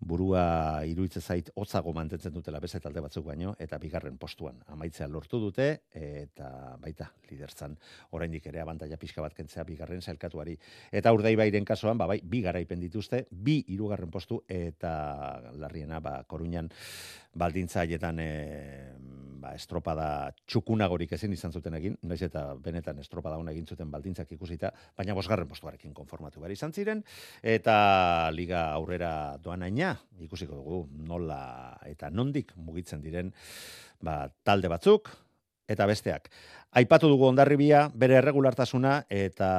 burua 0.07 0.83
iruitze 0.89 1.21
zait 1.21 1.49
hotzago 1.55 1.93
mantentzen 1.93 2.33
dutela 2.33 2.59
beste 2.63 2.79
talde 2.83 3.01
batzuk 3.01 3.25
baino 3.25 3.55
eta 3.59 3.79
bigarren 3.81 4.17
postuan 4.17 4.59
amaitzea 4.75 5.07
lortu 5.07 5.39
dute 5.41 5.67
eta 5.93 6.77
baita 6.81 7.09
liderzan 7.29 7.75
oraindik 8.11 8.47
ere 8.51 8.61
abantaila 8.61 8.97
pixka 9.01 9.21
bat 9.21 9.33
kentzea 9.33 9.63
bigarren 9.63 10.01
sailkatuari. 10.01 10.57
Eta 10.91 11.13
urdaibairen 11.13 11.65
kasuan 11.65 11.97
ba 11.97 12.07
bai 12.07 12.19
bi 12.23 12.41
garaipen 12.41 12.79
dituzte 12.79 13.25
bi 13.31 13.63
hirugarren 13.67 14.11
postu 14.11 14.43
eta 14.47 14.93
larriena 15.57 15.99
ba 15.99 16.23
Koruñan 16.27 16.69
baldintza 17.33 17.81
haietan 17.81 18.19
e, 18.19 18.29
ba, 19.43 19.53
estropada 19.57 20.07
txukunagorik 20.47 21.11
ezin 21.17 21.35
izan 21.35 21.51
zuten 21.51 21.75
egin, 21.79 21.97
naiz 22.07 22.21
eta 22.25 22.45
benetan 22.63 23.01
estropada 23.03 23.37
hona 23.41 23.51
egin 23.51 23.67
zuten 23.67 23.91
baldintzak 23.91 24.31
ikusita, 24.37 24.71
baina 24.97 25.15
bosgarren 25.17 25.49
postuarekin 25.49 25.93
konformatu 25.97 26.43
behar 26.43 26.55
izan 26.55 26.73
ziren, 26.73 27.03
eta 27.41 27.75
liga 28.35 28.69
aurrera 28.77 29.11
doanaina, 29.43 29.93
ikusiko 30.23 30.61
dugu 30.61 30.79
nola 31.09 31.41
eta 31.89 32.09
nondik 32.13 32.55
mugitzen 32.55 33.03
diren 33.03 33.33
ba, 34.01 34.23
talde 34.47 34.71
batzuk, 34.71 35.11
eta 35.67 35.87
besteak. 35.89 36.31
Aipatu 36.79 37.11
dugu 37.11 37.27
ondarribia, 37.29 37.85
bere 37.93 38.17
erregulartasuna, 38.19 39.03
eta 39.11 39.51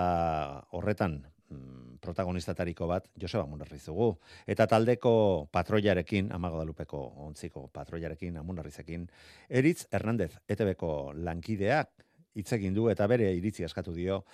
horretan 0.75 1.23
Mm, 1.55 1.84
protagonistatariko 2.05 2.89
bat 2.91 3.09
Joseba 3.21 3.47
Munarrizugu 3.51 4.11
eta 4.47 4.69
taldeko 4.71 5.15
patroiarekin 5.53 6.31
Amago 6.37 6.61
Dalupeko 6.61 7.01
ontziko 7.27 7.69
patroiarekin 7.73 8.39
Amunarrizekin 8.43 9.09
Eritz 9.49 9.87
Hernandez 9.91 10.33
ETBko 10.49 11.13
lankideak 11.17 12.05
hitz 12.35 12.51
du 12.75 12.89
eta 12.91 13.07
bere 13.07 13.33
iritzi 13.33 13.65
askatu 13.65 13.95
dio. 13.95 14.25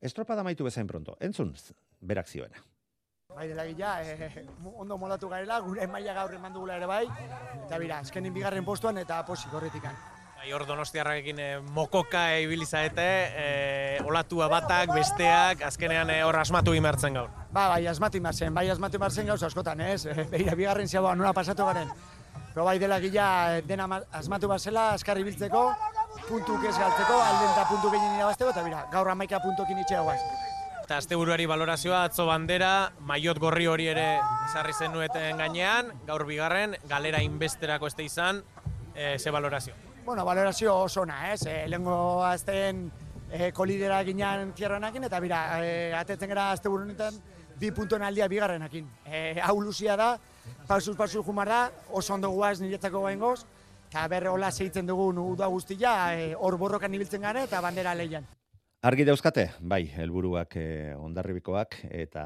Estropada 0.00 0.42
maitu 0.42 0.64
bezain 0.64 0.86
pronto. 0.86 1.16
Entzun 1.20 1.54
berak 2.00 2.28
zioena. 2.28 2.64
Bai, 3.36 3.48
dela 3.48 3.66
gila, 3.66 4.02
eh, 4.02 4.46
ondo 4.74 4.96
molatu 4.96 5.28
garela, 5.28 5.60
gure 5.60 5.86
maila 5.86 6.14
gaur 6.14 6.34
eman 6.34 6.54
dugula 6.54 6.76
ere 6.76 6.86
bai, 6.86 7.04
eta 7.66 7.78
bira, 7.78 7.98
azkenin 7.98 8.32
bigarren 8.32 8.64
postuan 8.64 8.96
eta 8.98 9.24
posik 9.26 9.52
horretikan. 9.52 10.15
Hor 10.54 10.62
donostiarrakekin 10.66 11.38
e, 11.38 11.46
mokoka 11.74 12.28
ibili 12.38 12.66
zaete, 12.66 13.06
e, 13.36 13.98
olatua 14.04 14.46
batak, 14.48 14.92
besteak, 14.94 15.62
azkenean 15.66 16.10
e, 16.14 16.20
hor 16.22 16.38
asmatu 16.38 16.74
imertzen 16.76 17.16
gaur. 17.18 17.30
Ba, 17.50 17.66
bai, 17.72 17.86
asmatu 17.90 18.20
imertzen, 18.20 18.54
bai, 18.54 18.68
asmatu 18.70 19.00
imertzen 19.00 19.26
gauz 19.26 19.42
askotan, 19.42 19.80
ez? 19.80 20.06
E, 20.06 20.26
Beira, 20.30 20.54
bigarren 20.54 20.88
ziagoa, 20.88 21.14
nora 21.18 21.32
pasatu 21.34 21.66
garen. 21.66 21.90
Pero 22.54 22.64
bai, 22.64 22.78
dela 22.78 23.00
gila, 23.02 23.28
dena 23.66 23.88
asmatu 24.16 24.48
bazela, 24.48 24.92
askarri 24.94 25.26
biltzeko, 25.26 25.64
puntuk 26.28 26.62
ez 26.64 26.76
galtzeko, 26.78 27.16
alden 27.20 27.50
eta 27.50 27.64
puntu 27.70 27.90
gehien 27.94 28.14
irabazteko, 28.20 28.52
eta 28.54 28.62
bira, 28.66 28.84
gaur 28.92 29.10
amaika 29.12 29.42
puntokin 29.42 29.82
itxea 29.82 30.04
guaz. 30.06 30.20
Eta 30.84 31.00
azte 31.02 31.18
buruari 31.18 31.48
balorazioa, 31.50 32.04
atzo 32.06 32.28
bandera, 32.30 32.92
maiot 33.00 33.42
gorri 33.42 33.66
hori 33.66 33.90
ere 33.90 34.06
izarri 34.46 34.76
zen 34.78 34.94
nueten 34.94 35.42
gainean, 35.42 35.90
gaur 36.06 36.24
bigarren, 36.28 36.78
galera 36.88 37.24
inbesterako 37.26 37.90
este 37.90 38.06
izan, 38.06 38.44
e, 38.94 39.18
ze 39.18 39.34
balorazio 39.34 39.85
bueno, 40.06 40.24
valorazio 40.24 40.74
oso 40.78 41.02
ona, 41.02 41.32
ez? 41.32 41.42
E, 41.46 41.66
Lengo 41.68 42.24
azten 42.24 42.86
e, 43.28 43.50
kolidera 43.52 43.98
ginean 44.06 44.52
tierranekin, 44.54 45.04
eta 45.08 45.18
bira, 45.20 45.40
e, 45.58 45.92
atetzen 45.98 46.30
gara 46.30 46.52
azte 46.54 46.70
burunetan, 46.70 47.18
bi 47.58 47.72
puntuen 47.74 48.06
aldia 48.06 48.28
bigarrenakin. 48.30 48.86
E, 49.04 49.40
hau 49.42 49.58
luzia 49.60 49.98
da, 49.98 50.14
pausuz 50.68 50.96
pausuz 50.96 51.24
jumar 51.26 51.50
da, 51.50 51.60
oso 51.90 52.14
ondo 52.14 52.30
guaz 52.30 52.60
niretzako 52.62 53.02
gain 53.08 53.18
goz, 53.18 53.40
eta 53.90 54.06
berre 54.08 54.30
hola 54.30 54.52
zeitzen 54.52 54.86
dugu 54.86 55.10
uda 55.26 55.50
guztia, 55.50 55.98
hor 56.38 56.54
e, 56.54 56.62
borrokan 56.64 56.94
ibiltzen 56.94 57.26
gara 57.26 57.42
eta 57.42 57.60
bandera 57.60 57.94
leian. 57.94 58.26
Argi 58.86 59.02
dauzkate, 59.08 59.48
bai, 59.66 59.88
helburuak 59.98 60.52
eh, 60.60 60.92
ondarribikoak 61.00 61.78
eta 61.88 62.22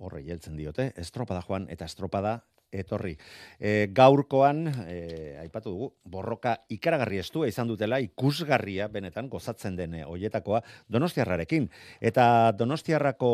horre 0.00 0.22
jeltzen 0.24 0.54
diote, 0.56 0.92
estropada 0.96 1.42
joan 1.44 1.66
eta 1.68 1.84
estropada 1.84 2.38
etorri. 2.72 3.16
E, 3.58 3.88
gaurkoan, 3.94 4.64
e, 4.86 5.36
aipatu 5.42 5.72
dugu, 5.74 5.90
borroka 6.04 6.56
ikaragarri 6.70 7.18
estua 7.22 7.48
izan 7.50 7.68
dutela, 7.68 8.00
ikusgarria 8.00 8.88
benetan 8.88 9.28
gozatzen 9.28 9.76
den 9.76 9.98
hoietakoa 10.04 10.62
donostiarrarekin. 10.88 11.68
Eta 12.00 12.52
donostiarrako 12.56 13.32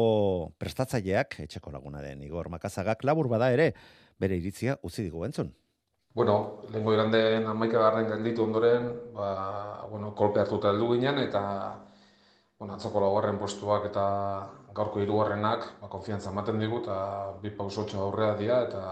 prestatzaileak, 0.58 1.40
etxeko 1.46 1.70
laguna 1.70 2.02
den 2.02 2.22
Igor 2.26 2.50
Makazagak, 2.52 3.04
labur 3.04 3.28
bada 3.28 3.52
ere, 3.52 3.72
bere 4.18 4.36
iritzia 4.36 4.78
utzi 4.82 5.04
digu 5.04 5.24
entzun. 5.28 5.52
Bueno, 6.16 6.62
lehenko 6.72 6.94
iranden 6.94 7.44
amaika 7.44 7.80
garren 7.82 8.06
gelditu 8.08 8.46
ondoren, 8.46 8.88
ba, 9.12 9.84
bueno, 9.90 10.14
kolpe 10.16 10.40
hartuta 10.40 10.70
heldu 10.72 10.94
ginen, 10.94 11.18
eta 11.20 11.42
bueno, 12.58 12.72
atzoko 12.78 13.02
laugarren 13.04 13.36
postuak 13.36 13.84
eta 13.90 14.04
gaurko 14.76 15.02
hirugarrenak 15.02 15.66
ba, 15.82 15.90
konfiantza 15.92 16.32
ematen 16.32 16.62
digu, 16.62 16.80
eta 16.80 16.96
bi 17.42 17.52
pausotxo 17.58 18.00
aurrea 18.00 18.32
dira, 18.40 18.62
eta 18.64 18.82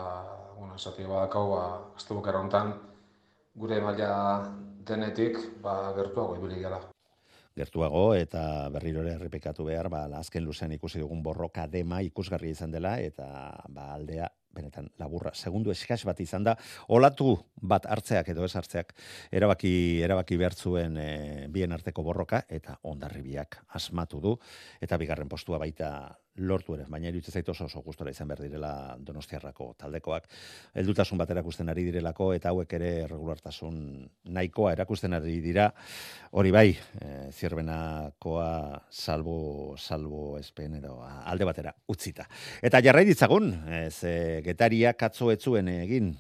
esatia 0.75 1.09
badakau, 1.09 1.47
ba, 1.55 1.65
azte 1.97 2.15
bukera 2.15 2.41
honetan, 2.43 2.75
gure 3.55 3.81
maila 3.81 4.11
denetik, 4.87 5.39
ba, 5.63 5.93
gertuago 5.97 6.37
ibili 6.39 6.61
gara. 6.63 6.81
Gertuago 7.55 8.17
eta 8.19 8.69
berriro 8.75 9.05
ere 9.05 9.13
errepikatu 9.15 9.69
behar, 9.69 9.89
ba, 9.89 10.07
azken 10.19 10.43
luzean 10.43 10.73
ikusi 10.75 10.99
dugun 10.99 11.23
borroka 11.23 11.69
dema 11.71 12.01
ikusgarri 12.03 12.51
izan 12.51 12.75
dela, 12.75 12.97
eta 12.99 13.27
ba, 13.71 13.93
aldea 13.95 14.27
benetan 14.55 14.89
laburra, 15.03 15.33
segundu 15.35 15.73
eskas 15.75 16.05
bat 16.07 16.21
izan 16.23 16.45
da, 16.47 16.55
olatu 16.95 17.35
bat 17.61 17.87
hartzeak 17.91 18.31
edo 18.35 18.45
ez 18.47 18.53
hartzeak, 18.55 18.95
erabaki, 19.35 19.73
erabaki 20.07 20.39
behar 20.39 20.55
e, 20.55 21.49
bien 21.51 21.73
arteko 21.73 22.03
borroka, 22.03 22.45
eta 22.49 22.79
ondarribiak 22.83 23.65
asmatu 23.75 24.21
du, 24.21 24.37
eta 24.81 24.99
bigarren 24.99 25.29
postua 25.29 25.59
baita 25.59 25.91
lortu 26.37 26.75
ere, 26.75 26.87
baina 26.91 27.09
iruditzen 27.11 27.39
zaitu 27.39 27.53
oso 27.53 27.69
oso 27.69 27.81
gustora 27.85 28.11
izan 28.11 28.29
behar 28.29 28.43
direla 28.43 28.73
Donostiarrako 28.99 29.69
taldekoak. 29.79 30.27
Heldutasun 30.75 31.19
bat 31.19 31.31
erakusten 31.31 31.69
ari 31.71 31.85
direlako 31.87 32.33
eta 32.35 32.51
hauek 32.51 32.73
ere 32.79 32.91
regulartasun 33.07 33.77
nahikoa 34.35 34.73
erakusten 34.75 35.15
ari 35.15 35.39
dira. 35.45 35.69
Hori 36.35 36.51
bai, 36.55 36.67
e, 36.75 37.31
zierbenakoa 37.31 38.49
salbo 38.91 39.77
salbo 39.79 40.39
espen 40.41 40.81
edo 40.81 40.99
alde 41.05 41.47
batera 41.47 41.75
utzita. 41.89 42.27
Eta 42.63 42.83
jarrai 42.83 43.05
ditzagun, 43.07 43.53
ez 43.85 44.03
e, 44.03 44.17
getaria 44.47 44.95
katzo 44.99 45.31
etzuen 45.35 45.71
egin 45.77 46.15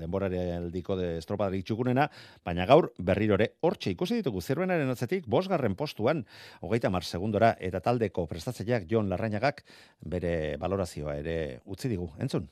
mm, 0.00 0.04
denborare 0.04 0.42
aldiko 0.56 0.96
de 0.96 1.16
estropadari 1.18 1.62
txukunena, 1.62 2.08
baina 2.44 2.66
gaur 2.66 2.90
berrirore 2.98 3.52
hortxe 3.60 3.92
ikusi 3.94 4.20
ditugu 4.20 4.40
zierbenaren 4.40 4.90
atzetik, 4.90 5.26
bosgarren 5.26 5.76
postuan, 5.76 6.24
hogeita 6.60 6.90
mar 6.90 7.04
segundora, 7.04 7.54
eta 7.60 7.80
taldeko 7.80 8.26
prestatzeiak 8.26 8.88
Jon 8.90 9.10
Larrañagak 9.10 9.64
bere 10.00 10.56
valorazioa 10.60 11.16
ere 11.20 11.60
utzi 11.66 11.88
digu. 11.88 12.10
Entzun. 12.18 12.48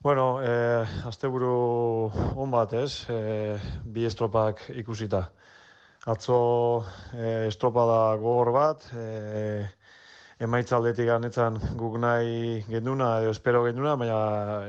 Bueno, 0.00 0.40
eh, 0.42 0.86
asteburu 1.04 2.10
on 2.40 2.50
bat, 2.50 2.72
ez? 2.72 3.04
Eh, 3.12 3.58
bi 3.84 4.06
estropak 4.08 4.62
ikusita. 4.80 5.26
Atzo 6.08 6.86
eh, 7.12 7.44
estropada 7.50 8.16
gogor 8.16 8.52
bat, 8.54 8.86
eh, 8.96 9.68
emaitza 10.40 10.76
aldetik 10.78 11.06
ganetzan 11.06 11.58
guk 11.76 11.98
nahi 12.00 12.62
genduna, 12.68 13.10
edo 13.20 13.32
espero 13.36 13.64
genduna, 13.66 13.94
baina 14.00 14.20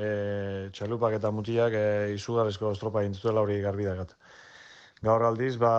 eh, 0.04 0.70
txalupak 0.76 1.16
eta 1.18 1.32
mutiak 1.32 1.76
eh, 1.80 2.14
izugarrezko 2.16 2.74
estropa 2.76 3.06
intutela 3.08 3.44
hori 3.46 3.62
garbidakat. 3.64 4.12
Gaur 5.02 5.24
aldiz, 5.26 5.56
ba, 5.58 5.72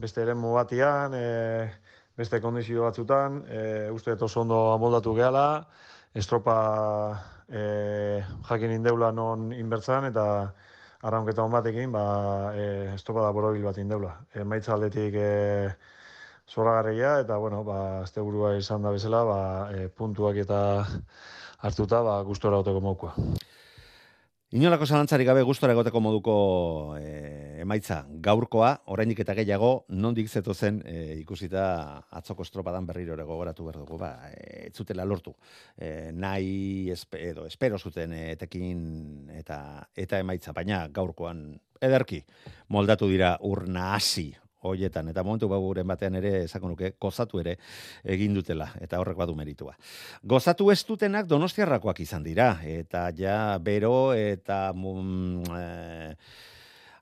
beste 0.00 0.22
ere 0.22 0.36
mugatian, 0.38 1.16
eh, 1.18 1.72
beste 2.16 2.40
kondizio 2.40 2.84
batzutan, 2.86 3.42
e, 3.50 3.90
uste 3.90 4.14
oso 4.14 4.40
ondo 4.44 4.60
amoldatu 4.72 5.14
gehala, 5.18 5.66
estropa 6.14 6.54
e, 7.48 8.22
jakin 8.48 8.76
indeula 8.78 9.10
non 9.12 9.50
inbertzan, 9.52 10.06
eta 10.12 10.26
arraunketa 11.02 11.42
hon 11.42 11.52
batekin, 11.52 11.90
ba, 11.92 12.04
e, 12.54 12.94
estropa 12.94 13.26
da 13.26 13.32
borobil 13.34 13.66
bat 13.66 13.82
indeula. 13.82 14.14
E, 14.32 14.44
maitza 14.44 14.72
aldetik 14.76 15.18
e, 15.18 15.32
zoragarria, 16.50 17.20
eta, 17.24 17.36
bueno, 17.36 17.64
ba, 17.64 18.02
azte 18.02 18.20
burua 18.20 18.54
izan 18.58 18.82
da 18.82 18.92
bezala, 18.94 19.24
ba, 19.24 19.40
e, 19.72 19.88
puntuak 19.88 20.36
eta 20.44 20.60
hartuta, 21.64 22.02
ba, 22.04 22.20
gustora 22.22 22.60
oteko 22.60 22.80
mokoa. 22.84 23.14
Inolako 24.54 24.86
zalantzarik 24.86 25.26
gabe 25.26 25.42
gustora 25.42 25.74
egoteko 25.74 25.98
moduko 25.98 26.34
e, 26.94 27.56
emaitza 27.64 28.04
gaurkoa, 28.22 28.68
orainik 28.94 29.24
eta 29.24 29.34
gehiago, 29.34 29.70
nondik 29.88 30.28
zeto 30.30 30.54
zen 30.54 30.78
e, 30.86 31.16
ikusita 31.24 31.64
atzoko 32.20 32.46
estropadan 32.46 32.86
berriro 32.86 33.16
ere 33.16 33.26
gogoratu 33.26 33.66
behar 33.66 33.80
dugu, 33.80 33.98
ba, 33.98 34.12
e, 34.30 34.70
zutela 34.70 35.08
lortu. 35.08 35.34
E, 35.74 36.12
nahi 36.14 36.86
espe, 36.94 37.24
edo 37.32 37.48
espero 37.50 37.82
zuten 37.82 38.14
etekin 38.20 39.34
eta 39.40 39.58
eta 39.96 40.22
emaitza, 40.22 40.54
baina 40.54 40.84
gaurkoan 40.86 41.48
ederki 41.82 42.22
moldatu 42.70 43.10
dira 43.10 43.34
urna 43.42 43.90
hasi 43.96 44.30
hoietan 44.64 45.08
eta 45.12 45.24
momentu 45.26 45.48
baguren 45.52 45.86
batean 45.86 46.18
ere 46.20 46.32
esako 46.44 46.72
nuke 46.72 46.94
gozatu 47.00 47.40
ere 47.42 47.56
egin 48.16 48.34
dutela 48.34 48.70
eta 48.80 49.00
horrek 49.00 49.16
badu 49.20 49.36
meritua. 49.38 49.76
Gozatu 50.22 50.70
ez 50.72 50.80
dutenak 50.88 51.28
Donostiarrakoak 51.30 52.00
izan 52.00 52.24
dira 52.24 52.58
eta 52.64 53.10
ja 53.16 53.58
bero 53.62 54.12
eta 54.16 54.72
mm, 54.74 55.54
eh, 55.60 56.12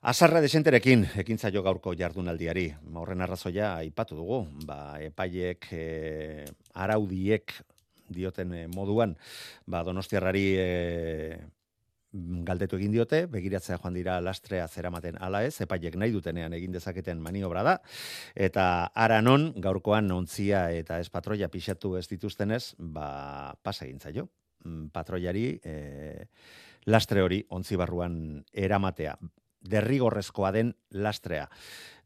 Azarra 0.03 0.41
desenterekin 0.43 1.05
ekin 1.21 1.37
zaio 1.39 1.61
gaurko 1.63 1.93
jardunaldiari. 1.95 2.65
Horren 2.99 3.23
arrazoia 3.23 3.69
aipatu 3.79 4.17
dugu. 4.17 4.41
Ba, 4.67 4.97
epaiek, 4.99 5.69
e, 5.71 6.43
araudiek 6.75 7.53
dioten 8.11 8.51
eh, 8.57 8.65
moduan, 8.67 9.15
ba, 9.63 9.79
donostiarrari 9.87 10.43
e, 10.59 10.67
galdetu 12.13 12.77
egin 12.77 12.93
diote, 12.93 13.23
begiratzea 13.31 13.79
joan 13.81 13.95
dira 13.97 14.19
lastrea 14.21 14.67
zeramaten 14.67 15.17
ala 15.21 15.43
ez, 15.43 15.55
epaiek 15.65 15.95
nahi 15.97 16.13
dutenean 16.13 16.53
egin 16.53 16.71
dezaketen 16.75 17.21
maniobra 17.21 17.63
da, 17.65 17.75
eta 18.35 18.65
ara 18.93 19.21
non, 19.21 19.49
gaurkoan 19.57 20.11
ontzia 20.13 20.67
eta 20.71 20.99
ez 21.01 21.09
patroia 21.09 21.49
pixatu 21.49 21.95
ez 21.97 22.05
dituztenez, 22.11 22.75
ba, 22.77 23.55
pasa 23.63 23.85
egin 23.85 23.99
zaio. 23.99 24.27
Mm, 24.63 24.91
patroiari 24.95 25.47
e, 25.65 25.73
lastre 26.85 27.23
hori 27.23 27.41
ontzi 27.51 27.75
barruan 27.79 28.43
eramatea, 28.53 29.17
derrigorrezkoa 29.63 30.51
den 30.51 30.73
lastrea. 30.91 31.47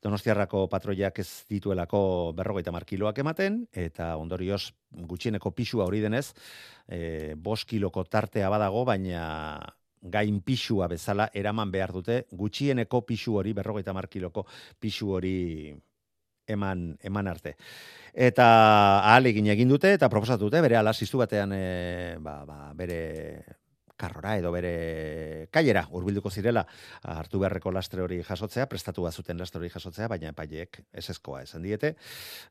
Donostiarrako 0.02 0.67
patroiak 0.70 1.20
ez 1.20 1.43
dituelako 1.50 2.32
berrogeita 2.38 2.72
markiloak 2.72 3.20
ematen, 3.20 3.63
eta 3.74 4.13
ondorioz 4.22 4.70
gutxieneko 5.10 5.52
pixua 5.58 5.88
hori 5.89 6.00
denez, 6.06 6.32
e, 6.88 7.34
bos 7.36 7.65
kiloko 7.65 8.06
tartea 8.06 8.50
badago, 8.54 8.86
baina 8.86 9.26
gain 10.01 10.41
pixua 10.41 10.88
bezala 10.88 11.29
eraman 11.33 11.71
behar 11.71 11.93
dute, 11.93 12.25
gutxieneko 12.31 13.03
pixu 13.05 13.38
hori, 13.38 13.53
berrogeita 13.53 13.93
markiloko 13.93 14.45
pixu 14.79 15.12
hori 15.17 15.75
eman, 16.47 16.97
eman 17.03 17.27
arte. 17.27 17.55
Eta 18.13 18.47
ahal 19.03 19.29
egin 19.29 19.69
dute, 19.69 19.93
eta 19.93 20.10
proposatu 20.10 20.47
dute, 20.47 20.62
bere 20.62 20.77
alaziztu 20.77 21.19
batean, 21.21 21.53
e, 21.53 22.17
ba, 22.19 22.43
ba, 22.45 22.60
bere 22.73 23.57
karrora 23.97 24.36
edo 24.38 24.51
bere 24.53 25.49
kailera 25.51 25.83
hurbilduko 25.89 26.29
zirela 26.29 26.63
hartu 27.01 27.41
beharreko 27.41 27.73
lastre 27.73 28.03
hori 28.05 28.21
jasotzea, 28.23 28.67
prestatu 28.69 29.03
bazuten 29.07 29.41
lastre 29.41 29.60
hori 29.60 29.71
jasotzea, 29.73 30.07
baina 30.07 30.29
epaileek 30.29 30.83
eseskoa 31.01 31.41
esan 31.47 31.65
diete. 31.65 31.95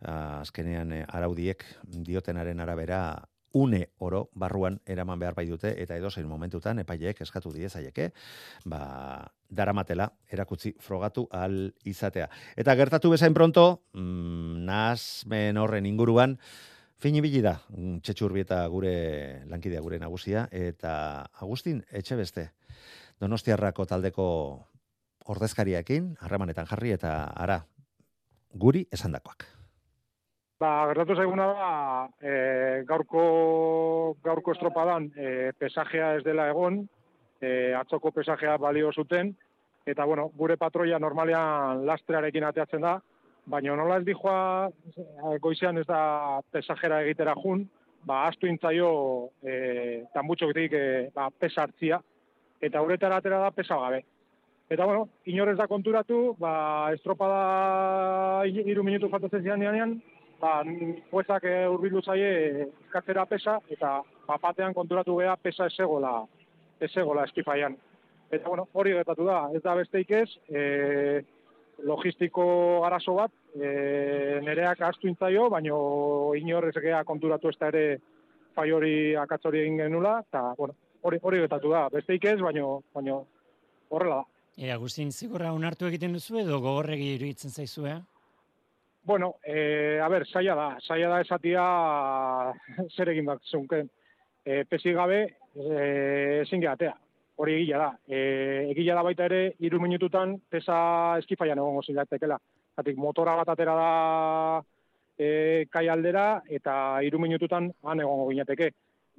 Azkenean 0.03 0.93
eh, 0.93 1.05
araudiek 1.07 1.65
diotenaren 1.87 2.61
arabera 2.61 3.01
une 3.57 3.87
oro 3.99 4.29
barruan 4.35 4.81
eraman 4.85 5.19
behar 5.19 5.35
bai 5.35 5.47
dute 5.49 5.73
eta 5.83 5.97
edo 5.97 6.11
zein 6.11 6.29
momentutan 6.29 6.79
epaileek 6.83 7.23
eskatu 7.25 7.53
die 7.55 7.71
zaieke 7.71 8.11
ba 8.65 9.33
daramatela 9.49 10.11
erakutsi 10.31 10.75
frogatu 10.79 11.27
al 11.31 11.73
izatea 11.85 12.29
eta 12.57 12.75
gertatu 12.77 13.11
bezain 13.11 13.35
pronto 13.35 13.83
mm, 13.95 14.65
nas 14.69 15.25
men 15.27 15.57
horren 15.57 15.87
inguruan 15.87 16.39
Fini 16.97 17.21
bili 17.21 17.43
da, 17.45 17.59
mm, 17.69 17.99
txetxurbieta 18.01 18.63
gure 18.73 18.93
lankidea 19.51 19.83
gure 19.85 19.99
nagusia, 20.01 20.47
eta 20.49 20.93
Agustin, 21.45 21.83
etxe 21.93 22.17
beste, 22.17 22.47
donostiarrako 23.21 23.85
taldeko 23.85 24.29
ordezkariakin, 25.29 26.15
harremanetan 26.25 26.71
jarri, 26.71 26.95
eta 26.97 27.13
ara, 27.37 27.59
guri 28.57 28.87
esandakoak. 28.97 29.45
Ba, 30.57 30.87
gertatu 30.89 31.15
zaiguna 31.21 31.47
da, 31.53 31.71
e, 32.25 32.31
gaurko, 32.89 33.23
gaurko 34.25 34.55
estropadan 34.55 35.11
e, 35.13 35.51
pesajea 35.61 36.15
ez 36.17 36.23
dela 36.25 36.47
egon, 36.49 36.79
e, 37.45 37.75
atzoko 37.77 38.09
pesajea 38.17 38.55
balio 38.57 38.89
zuten, 38.93 39.35
eta 39.85 40.07
bueno, 40.09 40.31
gure 40.39 40.57
patroia 40.57 40.99
normalean 40.99 41.85
lastrearekin 41.85 42.49
ateatzen 42.49 42.89
da, 42.89 42.95
baina 43.45 43.77
nola 43.77 44.01
ez 44.01 44.07
dijoa 44.09 45.37
goizean 45.45 45.77
ez 45.77 45.85
da 45.87 46.41
pesajera 46.51 47.03
egitera 47.05 47.37
jun, 47.37 47.69
ba, 48.09 48.25
astu 48.31 48.49
intzaio 48.49 48.91
e, 49.45 50.07
tambutxo 50.15 50.49
e, 50.57 51.11
ba, 51.13 51.29
pesa 51.29 51.67
hartzia, 51.67 52.01
eta 52.63 52.81
uretara 52.81 53.21
atera 53.21 53.45
da 53.45 53.51
pesa 53.51 53.77
gabe. 53.77 54.07
Eta 54.71 54.87
bueno, 54.87 55.11
inorez 55.27 55.59
da 55.59 55.69
konturatu, 55.69 56.35
ba, 56.41 56.91
estropada 56.97 58.47
iru 58.49 58.83
minutu 58.83 59.13
faltatzen 59.13 59.43
zian 59.43 60.01
ba, 60.41 60.61
juezak 61.11 61.45
e, 61.45 61.57
urbildu 61.69 62.03
zaie 62.03 62.31
eskatzera 62.67 63.27
pesa, 63.27 63.59
eta 63.73 64.01
papatean 64.27 64.75
konturatu 64.75 65.17
geha 65.21 65.37
pesa 65.37 65.69
esegola, 65.71 66.19
esegola 66.81 67.25
eskifaian. 67.25 67.77
Eta 68.31 68.49
bueno, 68.49 68.67
hori 68.73 68.93
gertatu 68.97 69.27
da, 69.27 69.47
ez 69.55 69.63
da 69.63 69.77
besteik 69.79 70.11
ez, 70.11 70.29
e, 70.51 71.23
logistiko 71.87 72.47
arazo 72.87 73.15
bat, 73.21 73.33
e, 73.55 74.41
nereak 74.45 74.83
astu 74.83 75.09
intzaio, 75.09 75.49
baino 75.53 75.79
inor 76.39 76.71
ez 76.71 76.77
geha 76.83 77.05
konturatu 77.05 77.53
ez 77.53 77.59
da 77.61 77.71
ere 77.73 77.87
fai 78.57 78.71
hori 78.73 79.15
akatzori 79.21 79.61
egin 79.63 79.79
genula, 79.85 80.19
eta 80.27 80.55
bueno, 80.59 80.75
hori, 81.03 81.21
hori 81.23 81.45
gertatu 81.45 81.71
da, 81.71 81.87
besteik 81.93 82.25
ez, 82.33 82.41
baino, 82.41 82.81
baino 82.95 83.23
horrela 83.91 84.23
da. 84.23 84.33
E, 84.57 84.71
Agustin, 84.73 85.13
zigorra 85.13 85.53
unartu 85.53 85.87
egiten 85.87 86.17
duzu 86.17 86.41
edo 86.41 86.59
gogorregi 86.65 87.13
iruditzen 87.19 87.53
zaizu, 87.53 87.85
eh? 87.87 87.99
Bueno, 89.07 89.37
eh, 89.45 90.01
a 90.03 90.09
ver, 90.09 90.27
saia 90.27 90.57
da, 90.57 90.81
saia 90.81 91.09
da 91.09 91.21
esatia 91.23 91.65
zer 92.97 93.13
egin 93.13 93.29
bat 93.29 93.45
zunken. 93.47 93.87
Eh, 94.45 94.65
pesi 94.67 94.91
gabe, 94.97 95.21
eh, 95.55 96.41
ezin 96.41 96.65
gehatea. 96.65 96.97
Hori 97.39 97.55
egila 97.55 97.79
da. 97.85 97.91
Eh, 98.09 98.65
egila 98.73 98.97
da 98.99 99.05
baita 99.07 99.29
ere, 99.31 99.53
iru 99.63 99.79
minututan, 99.79 100.33
pesa 100.51 100.79
eskifaian 101.21 101.63
egongo 101.63 101.85
zilatekela. 101.87 102.41
Zatik, 102.75 102.99
motora 102.99 103.37
bat 103.39 103.53
atera 103.55 103.77
da 103.79 103.93
eh, 105.23 105.69
kai 105.71 105.87
aldera, 105.87 106.43
eta 106.59 106.75
iru 107.07 107.23
minututan 107.23 107.71
han 107.87 108.03
egongo 108.03 108.27
ginateke. 108.33 108.73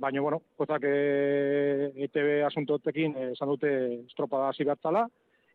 Baina, 0.04 0.20
bueno, 0.20 0.42
kozak 0.60 0.84
eh, 0.84 1.94
ETV 2.10 2.42
asuntotekin 2.50 3.16
esan 3.30 3.56
dute 3.56 3.72
estropada 4.02 4.52
hasi 4.52 4.68
batzala, 4.68 5.08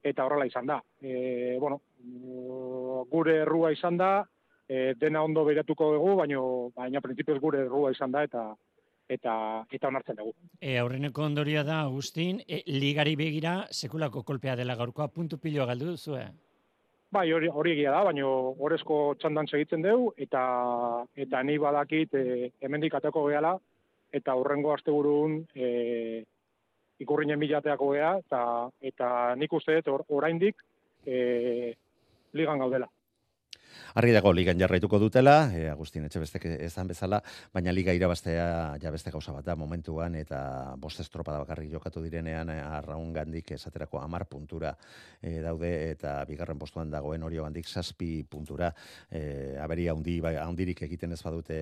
eta 0.02 0.24
horrela 0.24 0.46
izan 0.46 0.66
da. 0.66 0.80
E, 1.00 1.56
bueno, 1.60 1.80
gure 3.10 3.38
errua 3.42 3.72
izan 3.72 3.96
da, 3.96 4.12
e, 4.68 4.94
dena 4.98 5.22
ondo 5.22 5.44
beratuko 5.44 5.92
dugu, 5.94 6.14
baina 6.20 6.42
baina 6.76 7.00
printzipioz 7.00 7.40
gure 7.40 7.64
errua 7.66 7.90
izan 7.92 8.12
da, 8.12 8.22
eta 8.28 8.52
eta 9.12 9.34
eta 9.70 9.88
onartzen 9.88 10.16
dugu. 10.16 10.32
E, 10.60 10.76
aurreneko 10.78 11.24
ondoria 11.26 11.64
da, 11.66 11.82
Agustin, 11.88 12.40
e, 12.46 12.62
ligari 12.66 13.16
begira 13.16 13.66
sekulako 13.70 14.22
kolpea 14.22 14.56
dela 14.56 14.76
gaurkoa 14.78 15.08
puntu 15.08 15.38
pilo 15.38 15.66
galdu 15.66 15.92
duzu? 15.92 16.16
Bai, 17.12 17.26
hori, 17.36 17.48
hori 17.52 17.74
egia 17.74 17.90
da, 17.92 18.04
baina 18.08 18.24
horrezko 18.26 19.00
txandan 19.20 19.50
segitzen 19.50 19.82
dugu, 19.84 20.14
eta 20.16 20.42
eta 21.26 21.42
ni 21.42 21.58
badakit 21.60 22.14
e, 22.16 22.52
hemendik 22.64 22.94
ateko 22.96 23.26
gehala, 23.28 23.58
eta 24.12 24.36
hurrengo 24.36 24.72
asteburun 24.72 25.42
e, 25.54 26.24
ikurrinen 27.02 27.40
bilateako 27.40 27.92
gea, 27.96 28.14
eta, 28.22 28.42
eta 28.92 29.08
nik 29.36 29.52
uste 29.58 29.80
dut 29.80 30.08
oraindik 30.08 30.60
e, 31.04 31.74
ligan 32.32 32.62
gaudela. 32.62 32.88
Arri 33.94 34.12
dago 34.14 34.32
ligan 34.32 34.58
jarraituko 34.60 34.98
dutela, 34.98 35.50
e, 35.54 35.68
Agustin 35.70 36.06
Etxebestek 36.08 36.46
ezan 36.54 36.88
bezala, 36.88 37.22
baina 37.52 37.72
liga 37.72 37.92
irabaztea 37.96 38.46
ja 38.82 38.92
beste 38.94 39.12
gauza 39.14 39.32
bat 39.32 39.44
da 39.44 39.56
momentuan 39.56 40.14
eta 40.18 40.74
bost 40.80 41.00
estropada 41.04 41.42
bakarrik 41.42 41.70
jokatu 41.72 42.02
direnean 42.04 42.50
e, 42.50 42.58
arraun 42.60 43.12
gandik 43.12 43.52
esaterako 43.56 44.00
amar 44.00 44.26
puntura 44.30 44.74
e, 45.20 45.40
daude 45.44 45.72
eta 45.90 46.18
bigarren 46.28 46.58
postuan 46.58 46.90
dagoen 46.90 47.22
hori 47.22 47.40
gandik 47.40 47.68
saspi 47.68 48.22
puntura. 48.24 48.72
E, 49.10 49.56
aberi 49.60 49.88
haundi, 49.88 50.20
bai, 50.20 50.36
haundirik 50.40 50.84
egiten 50.88 51.12
ez 51.12 51.22
badute 51.22 51.58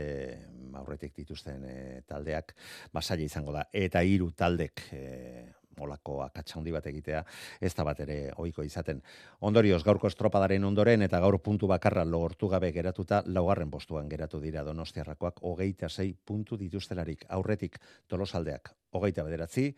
aurretik 0.80 1.16
dituzten 1.16 1.64
e, 1.66 1.78
taldeak 2.09 2.55
basaila 2.93 3.26
izango 3.26 3.55
da. 3.57 3.66
Eta 3.72 4.03
hiru 4.07 4.30
taldek 4.37 4.87
e, 4.93 5.60
olako 5.79 6.21
akatsa 6.23 6.59
handi 6.59 6.73
bat 6.73 6.87
egitea 6.87 7.23
ez 7.61 7.73
da 7.75 7.85
bat 7.85 8.01
ere 8.01 8.18
ohiko 8.37 8.62
izaten. 8.66 9.03
Ondorioz, 9.41 9.83
gaurko 9.85 10.11
estropadaren 10.11 10.64
ondoren 10.64 11.03
eta 11.03 11.21
gaur 11.21 11.39
puntu 11.43 11.66
bakarra 11.71 12.05
lortu 12.05 12.49
gabe 12.49 12.73
geratuta 12.73 13.23
laugarren 13.27 13.71
postuan 13.71 14.09
geratu 14.09 14.41
dira 14.41 14.64
donostiarrakoak 14.64 15.41
hogeita 15.43 15.89
sei 15.89 16.12
puntu 16.14 16.57
dituztelarik 16.57 17.25
aurretik 17.29 17.79
tolosaldeak 18.09 18.75
hogeita 18.93 19.25
bederatzi, 19.25 19.75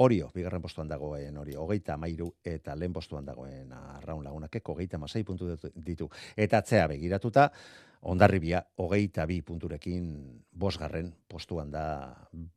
Orio, 0.00 0.30
bigarren 0.32 0.62
postuan 0.64 0.88
dagoen 0.88 1.36
hori, 1.36 1.52
hogeita 1.52 1.94
amairu 1.94 2.30
eta 2.48 2.72
lehen 2.74 2.94
postuan 2.96 3.26
dagoen 3.28 3.74
arraun 3.76 4.24
lagunakek, 4.24 4.68
hogeita 4.72 4.98
masai 4.98 5.20
puntu 5.22 5.50
ditu. 5.76 6.08
Eta 6.36 6.62
atzea 6.62 6.86
begiratuta, 6.88 7.50
ondarribia, 8.08 8.62
hogeita 8.80 9.26
bi 9.28 9.42
punturekin 9.46 10.08
bosgarren 10.64 11.12
postuan 11.28 11.70
da 11.70 11.84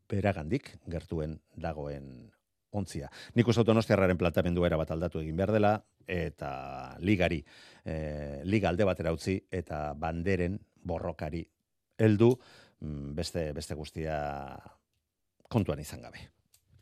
beragandik 0.10 0.72
gertuen 0.88 1.36
dagoen 1.60 2.32
ontzia. 2.76 3.10
Nik 3.36 3.48
uste 3.48 3.66
donostiarraren 3.68 4.20
plantamendu 4.20 4.66
era 4.68 4.80
bat 4.80 4.92
aldatu 4.96 5.24
egin 5.24 5.40
behar 5.40 5.56
dela, 5.56 5.74
eta 6.08 6.52
ligari, 7.00 7.42
e, 7.86 7.98
liga 8.44 8.70
alde 8.70 8.88
batera 8.88 9.16
utzi, 9.16 9.40
eta 9.52 9.88
banderen 9.98 10.60
borrokari 10.86 11.44
heldu 11.98 12.36
mm, 12.36 13.12
beste, 13.18 13.50
beste 13.58 13.76
guztia 13.76 14.16
kontuan 15.50 15.80
izan 15.80 16.02
gabe 16.06 16.30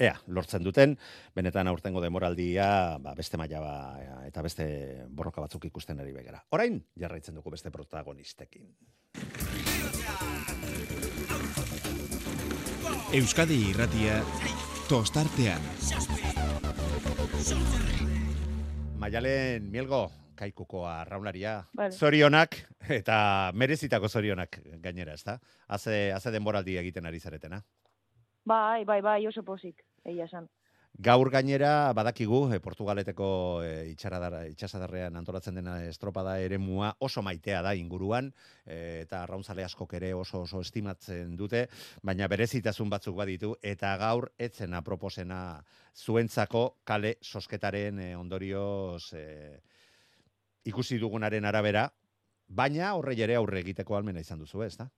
ea, 0.04 0.16
lortzen 0.28 0.64
duten, 0.64 0.96
benetan 1.36 1.70
aurtengo 1.70 2.02
demoraldia, 2.02 2.98
ba, 3.02 3.14
beste 3.18 3.38
maila 3.38 3.62
ba, 3.62 3.76
eta 4.28 4.44
beste 4.46 4.66
borroka 5.10 5.44
batzuk 5.44 5.66
ikusten 5.70 6.00
ari 6.02 6.14
begera. 6.16 6.44
Orain, 6.56 6.82
jarraitzen 7.00 7.38
dugu 7.38 7.54
beste 7.54 7.72
protagonistekin. 7.72 8.70
Euskadi 13.14 13.60
irratia, 13.70 14.22
tostartean. 14.94 15.62
Maialen, 19.02 19.64
mielgo, 19.74 20.04
kaikuko 20.38 20.84
arraunlaria. 20.86 21.56
Vale. 21.74 21.96
Zorionak, 21.98 22.60
eta 23.00 23.16
merezitako 23.58 24.06
zorionak 24.06 24.60
gainera, 24.84 25.16
ezta? 25.18 25.40
Haze, 25.66 25.96
haze 26.14 26.34
denboraldi 26.36 26.78
egiten 26.78 27.10
ari 27.10 27.18
zaretena. 27.20 27.64
Bai, 28.46 28.84
bai, 28.86 29.00
bai, 29.02 29.18
oso 29.26 29.42
posik, 29.48 29.82
egia 30.06 30.28
esan. 30.30 30.46
Gaur 31.02 31.32
gainera 31.34 31.92
badakigu 31.98 32.54
e, 32.54 32.60
Portugaleteko 32.62 33.28
e, 33.66 33.70
itxasadarrean 33.90 35.16
antolatzen 35.18 35.56
dena 35.58 35.80
estropada 35.90 36.36
eremua 36.38 36.92
oso 37.02 37.24
maitea 37.26 37.64
da 37.66 37.74
inguruan 37.74 38.30
e, 38.66 39.02
eta 39.02 39.24
arrauntzale 39.24 39.66
askok 39.66 39.96
ere 39.98 40.14
oso 40.14 40.44
oso 40.46 40.62
estimatzen 40.62 41.36
dute, 41.36 41.66
baina 42.04 42.28
berezitasun 42.30 42.94
batzuk 42.94 43.18
baditu 43.18 43.56
eta 43.64 43.98
gaur 43.98 44.30
etzen 44.38 44.78
aproposena 44.78 45.64
zuentzako 45.98 46.78
kale 46.86 47.18
sosketaren 47.24 48.00
e, 48.00 48.16
ondorioz 48.16 49.14
e, 49.18 49.60
ikusi 50.70 51.00
dugunaren 51.02 51.46
arabera, 51.46 51.90
baina 52.48 52.94
horre 52.94 53.18
ere 53.18 53.36
aurre 53.36 53.66
egiteko 53.66 53.98
almena 53.98 54.22
izan 54.22 54.46
duzu, 54.46 54.62
ez 54.62 54.78
da? 54.78 54.92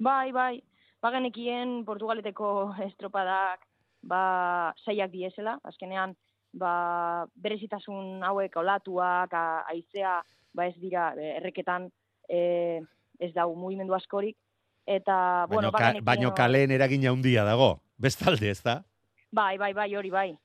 Bai, 0.00 0.32
bai, 0.32 0.62
bagenekien 1.04 1.84
Portugaleteko 1.84 2.72
estropadak 2.88 3.69
ba, 4.02 4.74
saiak 4.84 5.10
diesela, 5.10 5.58
azkenean, 5.64 6.14
ba, 6.52 7.26
berezitasun 7.34 8.22
hauek 8.26 8.56
olatuak, 8.56 9.32
a- 9.32 9.64
haizea, 9.68 10.20
ba 10.54 10.66
ez 10.66 10.74
dira, 10.80 11.14
e, 11.16 11.36
erreketan, 11.36 11.90
e, 12.28 12.80
ez 13.18 13.32
dau 13.34 13.54
mugimendu 13.54 13.94
askorik, 13.94 14.36
eta, 14.86 15.46
bueno, 15.48 15.70
baino, 15.70 15.72
ka, 15.72 15.78
bagenekien- 15.78 16.04
baino 16.04 16.34
kaleen 16.34 16.70
eragina 16.70 17.10
handia 17.10 17.44
dago, 17.44 17.80
bestalde, 17.98 18.50
ez 18.50 18.62
da? 18.62 18.82
Bai, 19.32 19.58
bai, 19.58 19.72
bai, 19.72 19.94
hori 19.94 20.10
bai. 20.10 20.38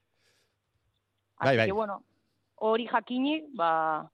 Bai, 1.42 1.58
bai. 1.58 1.72
bueno, 1.72 2.04
hori 2.56 2.88
jakinik, 2.88 3.46
ba, 3.56 4.10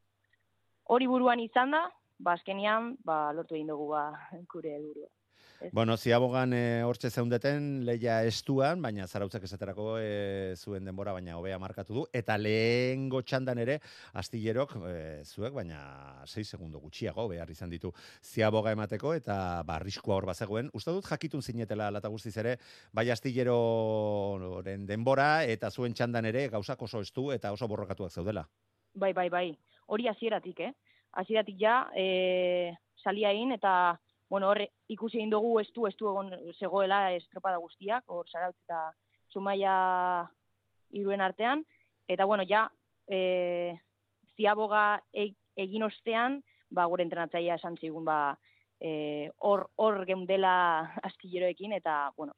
hori 0.85 1.07
buruan 1.07 1.39
izan 1.39 1.71
da, 1.71 1.89
ba, 2.19 2.33
azkenean, 2.33 2.95
ba, 3.03 3.31
lortu 3.33 3.55
egin 3.55 3.67
dugu, 3.67 3.89
ba, 3.89 4.11
gure 4.51 4.73
helburua. 4.75 5.07
Bueno, 5.69 5.95
ziabogan 5.95 6.53
e, 6.57 6.81
hortxe 6.81 7.11
zeundeten 7.13 7.85
leia 7.85 8.23
estuan, 8.25 8.81
baina 8.81 9.05
zarautzak 9.05 9.43
esaterako 9.45 9.99
e, 10.01 10.55
zuen 10.57 10.87
denbora, 10.87 11.13
baina 11.13 11.35
hobea 11.37 11.59
markatu 11.61 11.93
du, 11.93 12.05
eta 12.17 12.37
lehen 12.39 13.09
txandan 13.11 13.61
ere, 13.61 13.77
astillerok 14.17 14.73
e, 14.89 14.95
zuek, 15.23 15.53
baina 15.53 16.25
6 16.25 16.47
segundo 16.55 16.79
gutxiago 16.79 17.27
behar 17.29 17.49
izan 17.53 17.69
ditu 17.69 17.93
ziaboga 18.23 18.73
emateko, 18.73 19.13
eta 19.13 19.61
ba, 19.61 19.77
arriskua 19.77 20.15
hor 20.15 20.25
bazegoen. 20.25 20.71
Uste 20.73 20.91
dut 20.91 21.05
jakitun 21.05 21.41
zinetela 21.41 21.91
lata 21.91 22.09
guztiz 22.09 22.35
ere, 22.41 22.57
bai 22.91 23.09
astilleroren 23.11 24.87
denbora, 24.87 25.43
eta 25.45 25.69
zuen 25.69 25.93
txandan 25.93 26.25
ere 26.25 26.47
gauzak 26.49 26.81
oso 26.81 27.01
estu 27.05 27.31
eta 27.31 27.51
oso 27.51 27.67
borrokatuak 27.67 28.11
zeudela. 28.11 28.47
Bai, 28.95 29.13
bai, 29.13 29.29
bai. 29.29 29.49
Hori 29.87 30.07
hasieratik, 30.09 30.59
eh? 30.59 30.73
Hasieratik 31.21 31.59
ja, 31.59 31.83
e, 31.93 32.73
salia 33.03 33.29
egin 33.31 33.53
eta, 33.53 33.99
bueno, 34.31 34.47
horre 34.47 34.69
ikusi 34.87 35.19
egin 35.19 35.31
dugu 35.33 35.57
estu, 35.59 35.83
estu 35.89 36.07
egon 36.07 36.29
zegoela 36.55 37.01
estropada 37.17 37.57
guztiak, 37.59 38.05
hor 38.07 38.29
zarautz 38.31 38.55
eta 38.63 38.85
zumaia 39.33 39.73
iruen 40.95 41.19
artean, 41.21 41.65
eta, 42.07 42.23
bueno, 42.29 42.45
ja, 42.47 42.61
e, 43.11 43.75
ziaboga 44.37 45.01
e, 45.11 45.33
egin 45.59 45.83
ostean, 45.83 46.39
ba, 46.71 46.87
gure 46.87 47.03
entrenatzaia 47.03 47.59
esan 47.59 47.75
zigun, 47.75 48.07
ba, 48.07 48.37
e, 48.79 49.27
hor, 49.43 49.65
hor 49.75 49.99
geundela 50.07 50.53
astilleroekin, 51.11 51.75
eta, 51.81 51.97
bueno, 52.15 52.37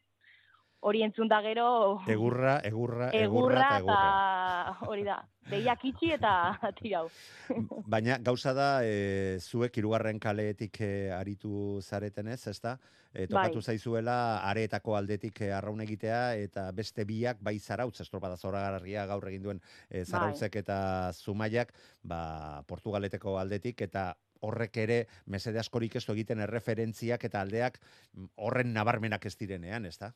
hori 0.83 1.03
entzun 1.05 1.29
da 1.31 1.39
gero, 1.41 1.67
Egurra, 2.11 2.57
egurra, 2.67 3.09
egurra, 3.15 3.19
egurra 3.23 3.67
eta 3.79 4.87
hori 4.89 5.05
da, 5.07 5.21
behiak 5.49 5.85
itxi 5.89 6.11
eta 6.17 6.33
tirau. 6.79 7.05
Baina 7.93 8.17
gauza 8.23 8.53
da, 8.57 8.67
e, 8.83 9.39
zuek 9.39 9.79
hirugarren 9.79 10.19
kaleetik 10.23 10.81
e, 10.83 10.91
aritu 11.15 11.79
zaretenez, 11.81 12.41
ezta? 12.51 12.77
E, 13.13 13.27
tokatu 13.27 13.61
Bai. 13.61 13.73
zaizuela 13.73 14.17
areetako 14.49 14.97
aldetik 14.97 15.43
e, 15.45 15.51
arraun 15.53 15.83
egitea 15.85 16.21
eta 16.41 16.65
beste 16.73 17.05
biak 17.05 17.43
bai 17.45 17.59
zarautz 17.59 17.99
estropada 18.01 18.37
zoragarria 18.37 19.05
gaur 19.05 19.27
egin 19.29 19.43
duen 19.43 19.63
e, 19.89 20.01
zarautzek 20.03 20.57
eta 20.63 20.77
zumaiak 21.13 21.75
ba, 22.01 22.63
Portugaleteko 22.67 23.37
aldetik 23.37 23.85
eta 23.85 24.11
horrek 24.43 24.77
ere 24.83 24.99
mesede 25.25 25.61
askorik 25.61 25.95
ez 25.95 26.03
egiten 26.09 26.41
erreferentziak 26.43 27.29
eta 27.29 27.41
aldeak 27.45 27.79
mm, 27.79 28.33
horren 28.47 28.73
nabarmenak 28.75 29.29
ez 29.29 29.35
direnean, 29.39 29.85
ezta? 29.85 30.11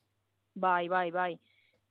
Bai, 0.58 0.88
bai, 0.90 1.12
bai. 1.12 1.32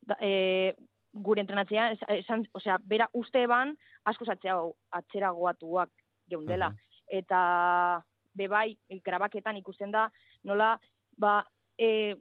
Da, 0.07 0.17
e, 0.21 0.75
gure 1.13 1.41
entrenatzea, 1.41 1.93
es- 1.95 2.09
esan, 2.09 2.45
osea, 2.53 2.79
bera 2.83 3.09
uste 3.13 3.43
eban, 3.47 3.77
asko 4.05 4.27
atzerago, 4.31 4.75
atzeragoatuak 4.91 5.91
geundela. 6.29 6.73
Eta, 7.09 8.03
be 8.35 8.49
bai, 8.49 8.77
grabaketan 9.05 9.57
ikusten 9.57 9.93
da, 9.95 10.09
nola, 10.45 10.75
ba, 11.17 11.47
e, 11.79 12.17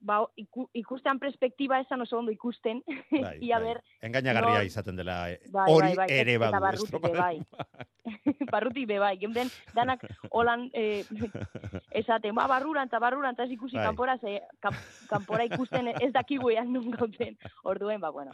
ba, 0.00 0.20
iku, 0.36 0.68
ikustean 0.74 1.18
perspektiba 1.18 1.80
esan 1.80 2.00
oso 2.02 2.18
ondo 2.18 2.32
ikusten, 2.32 2.82
Bai, 3.10 3.38
ia 3.48 3.58
bai. 3.58 3.68
ber, 3.74 3.82
Engainagarria 4.02 4.58
nor- 4.60 4.66
izaten 4.66 4.96
dela 4.96 5.30
e, 5.32 5.40
Bai, 5.50 5.68
hori 5.72 5.94
bai, 5.94 5.96
bai, 5.96 6.08
ere 6.20 6.34
eta 6.34 6.50
badu 6.50 6.60
barrutik 6.66 6.90
be 6.90 6.96
estropada. 6.98 7.18
bai. 7.18 7.40
barrutik 8.52 8.86
be 8.88 8.98
bai, 8.98 9.16
geunden 9.20 9.50
danak 9.74 10.00
holan 10.32 10.70
eh, 10.72 11.04
esaten, 11.92 12.34
ba, 12.34 12.46
barruran 12.48 12.88
eta 12.88 12.98
barruran 13.02 13.34
eta 13.36 13.44
ez 13.44 13.50
ikusi 13.52 13.76
Bai. 13.76 13.84
kanpora, 13.86 14.16
ze 14.18 14.40
kan, 14.64 14.72
kanpora 15.10 15.44
ikusten 15.44 15.88
ez 16.00 16.12
dakigu 16.14 16.50
ean 16.50 16.72
nun 16.72 16.90
gauden. 16.94 17.36
Orduen, 17.64 18.00
ba, 18.00 18.10
bueno, 18.10 18.32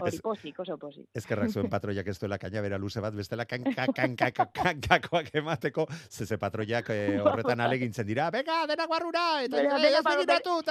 hori 0.00 0.14
Ez- 0.14 0.22
posik, 0.22 0.58
oso 0.62 0.76
posik. 0.78 1.08
Ezkerrak 1.14 1.50
zuen 1.50 1.68
patroiak 1.70 2.06
ez 2.06 2.18
duela 2.20 2.38
kainabera 2.38 2.78
luze 2.78 3.00
bat, 3.02 3.14
bestela 3.14 3.44
kanka, 3.46 3.86
kanka, 3.94 4.30
kankakoak 4.46 5.32
emateko, 5.34 5.86
zeze 6.10 6.38
patroiak 6.38 6.90
eh, 6.94 7.18
horretan 7.20 7.60
alegintzen 7.66 8.06
dira, 8.06 8.30
venga, 8.30 8.62
denak 8.70 8.88
barrura, 8.90 9.42
eta 9.42 9.56
Venga, 9.56 9.76
ja, 9.76 9.82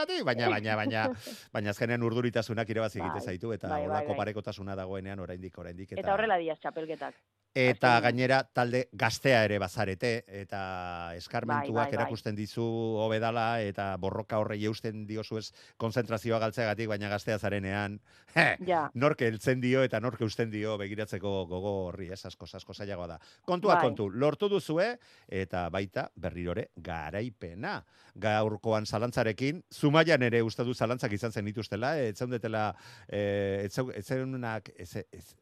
denak 0.10 0.20
ez 0.20 0.26
barrura." 0.26 0.34
begiratu, 0.34 0.53
tati, 0.53 0.53
baina, 0.53 0.76
baina, 0.76 0.76
baina, 0.76 1.30
baina 1.53 1.70
azkenean 1.70 2.03
urduritasunak 2.03 2.70
irabazi 2.70 2.99
egite 2.99 3.20
Bai, 3.20 3.26
zaitu, 3.26 3.53
eta 3.53 3.70
bai, 3.70 3.88
bai, 3.88 4.05
bai. 4.07 4.16
parekotasuna 4.18 4.76
dagoenean 4.76 5.20
oraindik, 5.20 5.57
oraindik, 5.57 5.91
Eta, 5.97 6.14
horrela 6.14 6.38
diaz 6.38 6.60
txapelketak. 6.60 7.16
Eta 7.56 7.95
gainera 8.00 8.43
talde 8.54 8.84
gaztea 8.93 9.39
ere 9.43 9.58
bazarete 9.60 10.24
eta 10.28 11.14
eskarmentuak 11.18 11.74
Bai, 11.74 11.74
bai, 11.74 11.86
bai. 11.89 11.97
erakusten 11.97 12.36
dizu 12.38 12.62
hobedala 13.02 13.62
eta 13.66 13.95
borroka 13.97 14.38
horrei 14.38 14.60
eusten 14.70 15.08
diozu 15.10 15.39
ez 15.39 15.47
konzentrazioa 15.82 16.38
galtzeagatik 16.39 16.88
baina 16.88 17.10
gaztea 17.10 17.39
zarenean 17.39 18.00
he, 18.36 18.56
Ja. 18.68 18.91
nork 18.93 19.22
heltzen 19.22 19.60
dio 19.62 19.82
eta 19.84 20.00
nork 20.00 20.22
eusten 20.22 20.52
dio 20.52 20.78
begiratzeko 20.78 21.45
gogo 21.50 21.74
horri 21.88 22.12
ez 22.14 22.24
asko 22.26 22.45
asko 22.54 22.74
zailagoa 22.74 23.08
da. 23.08 23.20
Kontua 23.45 23.76
Bai. 23.76 23.84
kontu, 23.84 24.10
lortu 24.10 24.47
duzue 24.47 25.00
eta 25.28 25.70
baita 25.70 26.12
berrirore 26.16 26.70
garaipena. 26.78 27.84
Gaurkoan 28.16 28.86
zalantzarekin, 28.86 29.64
Zumaian 29.74 30.22
ere 30.22 30.41
uste 30.43 30.64
du 30.64 30.74
zalantzak 30.74 31.12
izan 31.14 31.32
zen 31.32 31.45
dituztela, 31.45 31.97
ez 32.00 32.16
zeundetela, 32.18 32.76
eh, 33.08 33.68
zeunak, 34.04 34.70
ez, 34.78 34.95
ez, 35.12 35.36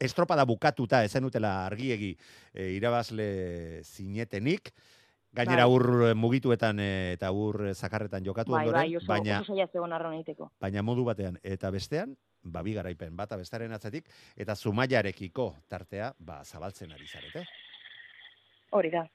estropada 0.00 0.46
bukatuta 0.48 1.04
ezen 1.04 1.28
utela 1.28 1.66
argiegi 1.66 2.14
e, 2.54 2.70
irabazle 2.72 3.82
zinetenik, 3.84 4.72
gainera 5.32 5.66
Bai. 5.66 5.74
ur 5.74 5.84
eh, 6.08 6.14
mugituetan 6.14 6.80
eh, 6.82 7.12
eta 7.14 7.30
ur 7.30 7.70
zakarretan 7.74 8.24
jokatu 8.26 8.52
Bai, 8.52 8.64
ondoren, 8.66 8.80
bai, 8.80 8.96
oso, 8.96 9.06
baina, 9.06 9.40
oso 9.40 10.50
baina 10.60 10.82
modu 10.82 11.04
batean 11.06 11.38
eta 11.42 11.70
bestean, 11.70 12.16
ba, 12.42 12.62
bi 12.66 12.74
garaipen 12.74 13.16
bata 13.16 13.36
bestaren 13.38 13.72
atzetik, 13.72 14.08
eta 14.36 14.56
zumaiarekiko 14.56 15.54
tartea, 15.68 16.12
ba, 16.18 16.42
zabaltzen 16.44 16.92
ari 16.92 17.06
zarete. 17.06 17.44
Hori 18.70 18.90
da. 18.90 19.06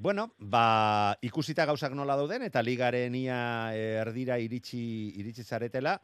Bueno, 0.00 0.30
ba, 0.38 1.16
ikusita 1.20 1.66
gauzak 1.68 1.92
nola 1.92 2.16
dauden, 2.16 2.46
eta 2.46 2.62
ligaren 2.62 3.14
ia 3.14 3.40
erdira 3.74 4.38
iritsi, 4.40 4.80
iritsi 5.20 5.44
zaretela, 5.44 5.98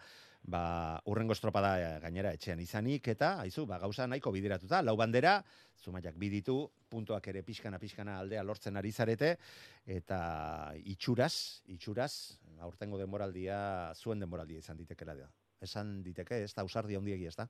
ba, 0.47 1.01
urrengo 1.11 1.35
estropada 1.35 1.73
eh, 1.81 2.01
gainera 2.01 2.31
etxean 2.37 2.61
izanik, 2.63 3.09
eta, 3.11 3.33
haizu, 3.43 3.65
ba, 3.67 3.79
gauza 3.83 4.07
nahiko 4.07 4.31
bideratuta, 4.31 4.79
lau 4.83 4.95
bandera, 4.97 5.41
zumaiak 5.83 6.15
biditu, 6.17 6.71
puntuak 6.89 7.27
ere 7.33 7.43
pixkana, 7.43 7.81
pixkana 7.83 8.19
aldea 8.21 8.45
lortzen 8.47 8.77
ari 8.79 8.93
zarete, 8.93 9.33
eta 9.87 10.73
itxuraz, 10.85 11.63
itxuraz, 11.75 12.13
aurtengo 12.63 12.99
denboraldia, 12.99 13.93
zuen 13.99 14.23
denboraldia 14.23 14.63
izan 14.63 14.79
ditekela 14.79 15.15
da. 15.19 15.29
Esan 15.61 16.03
diteke, 16.05 16.43
ez 16.45 16.55
da, 16.55 16.65
usardi 16.65 16.95
handiegi, 16.97 17.27
ez 17.27 17.35
da? 17.37 17.49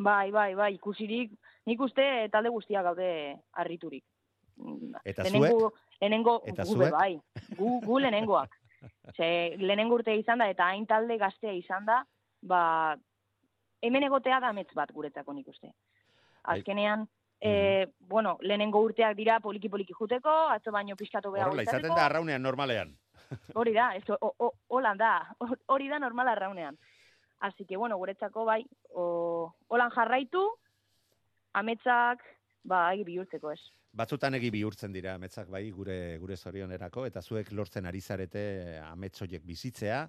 Bai, 0.00 0.30
bai, 0.30 0.54
bai, 0.54 0.74
ikusirik, 0.78 1.34
nik 1.66 1.80
uste 1.84 2.06
talde 2.32 2.48
guztiak 2.54 2.84
gaude 2.86 3.10
harriturik. 3.52 4.04
Eta 5.04 5.24
Lehenengo- 5.24 5.72
Lehenengo, 6.00 6.42
Eta 6.46 6.64
gu 6.64 6.74
zuek? 6.76 6.92
bai, 6.92 7.20
gu, 7.56 7.80
gu 7.84 7.98
lehenengoak. 7.98 8.59
Ze, 9.16 9.56
lehenengo 9.58 9.94
urte 9.98 10.14
izan 10.16 10.38
da, 10.38 10.46
eta 10.48 10.66
hain 10.70 10.86
talde 10.86 11.16
gaztea 11.18 11.52
izan 11.52 11.84
da, 11.84 11.98
ba, 12.42 12.96
hemen 13.82 14.02
egotea 14.06 14.38
da 14.40 14.52
metz 14.52 14.70
bat 14.74 14.92
guretzako 14.92 15.32
nik 15.32 15.48
uste. 15.48 15.66
Bai. 15.66 16.58
Azkenean, 16.58 17.06
e, 17.40 17.86
bueno, 17.98 18.38
lehenengo 18.40 18.80
urteak 18.80 19.16
dira 19.16 19.40
poliki-poliki 19.40 19.92
juteko, 19.98 20.30
atzo 20.54 20.72
baino 20.72 20.96
pixkatu 20.96 21.30
beha 21.32 21.46
Horrela, 21.48 21.62
izaten 21.62 21.94
da 21.94 22.06
arraunean 22.06 22.42
normalean. 22.42 22.94
Hori 23.54 23.72
da, 23.72 23.90
ez, 23.96 24.04
o- 24.10 24.34
o- 24.38 24.54
holan 24.68 24.98
da, 24.98 25.12
hori 25.74 25.88
da 25.88 25.98
normal 25.98 26.28
arraunean. 26.28 26.78
Así 27.40 27.64
que, 27.64 27.76
bueno, 27.76 27.96
guretzako 27.96 28.44
bai, 28.44 28.64
o, 28.92 29.54
holan 29.68 29.90
jarraitu, 29.90 30.42
ametsak, 31.52 32.22
bai, 32.64 33.02
bihurtzeko 33.04 33.52
ez. 33.52 33.60
Batzutan 33.92 34.36
egi 34.38 34.52
bihurtzen 34.54 34.92
dira 34.94 35.16
ametsak 35.18 35.48
bai 35.50 35.64
gure 35.74 36.18
gure 36.22 36.36
zorionerako 36.36 37.06
eta 37.08 37.22
zuek 37.22 37.50
lortzen 37.52 37.86
ari 37.86 38.00
zarete 38.00 38.78
amets 38.84 39.20
bizitzea 39.42 40.08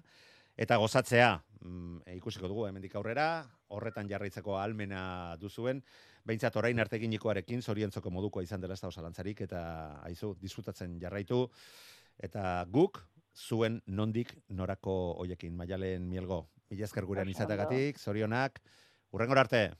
eta 0.56 0.76
gozatzea. 0.76 1.42
Mm, 1.62 2.02
e, 2.06 2.16
ikusiko 2.16 2.48
dugu 2.48 2.66
hemendik 2.66 2.94
aurrera, 2.94 3.44
horretan 3.68 4.08
jarraitzeko 4.08 4.58
almena 4.58 5.36
duzuen, 5.40 5.82
behintzat 6.24 6.56
orain 6.56 6.78
arte 6.78 6.96
eginikoarekin 6.96 7.62
zorientzoko 7.62 8.10
modukoa 8.10 8.42
izan 8.42 8.60
dela 8.60 8.74
ez 8.74 8.80
da 8.80 8.88
osalantzarik 8.88 9.40
eta 9.40 9.62
aizu 10.04 10.34
disfrutatzen 10.40 10.98
jarraitu 11.00 11.46
eta 12.18 12.64
guk 12.68 13.00
zuen 13.34 13.80
nondik 13.86 14.34
norako 14.48 15.14
hoiekin 15.22 15.56
maialen 15.56 16.08
mielgo. 16.08 16.46
Mila 16.70 16.84
esker 16.84 17.04
gurean 17.04 17.28
izatagatik, 17.28 17.98
zorionak, 17.98 18.60
urrengor 19.12 19.38
arte. 19.38 19.70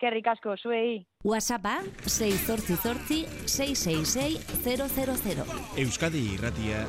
Eskerrik 0.00 0.28
asko, 0.32 0.54
zuei. 0.56 1.06
WhatsAppa 1.28 1.74
688 2.08 3.26
666 3.44 4.64
000. 4.64 5.44
Euskadi 5.76 6.22
irratia 6.38 6.86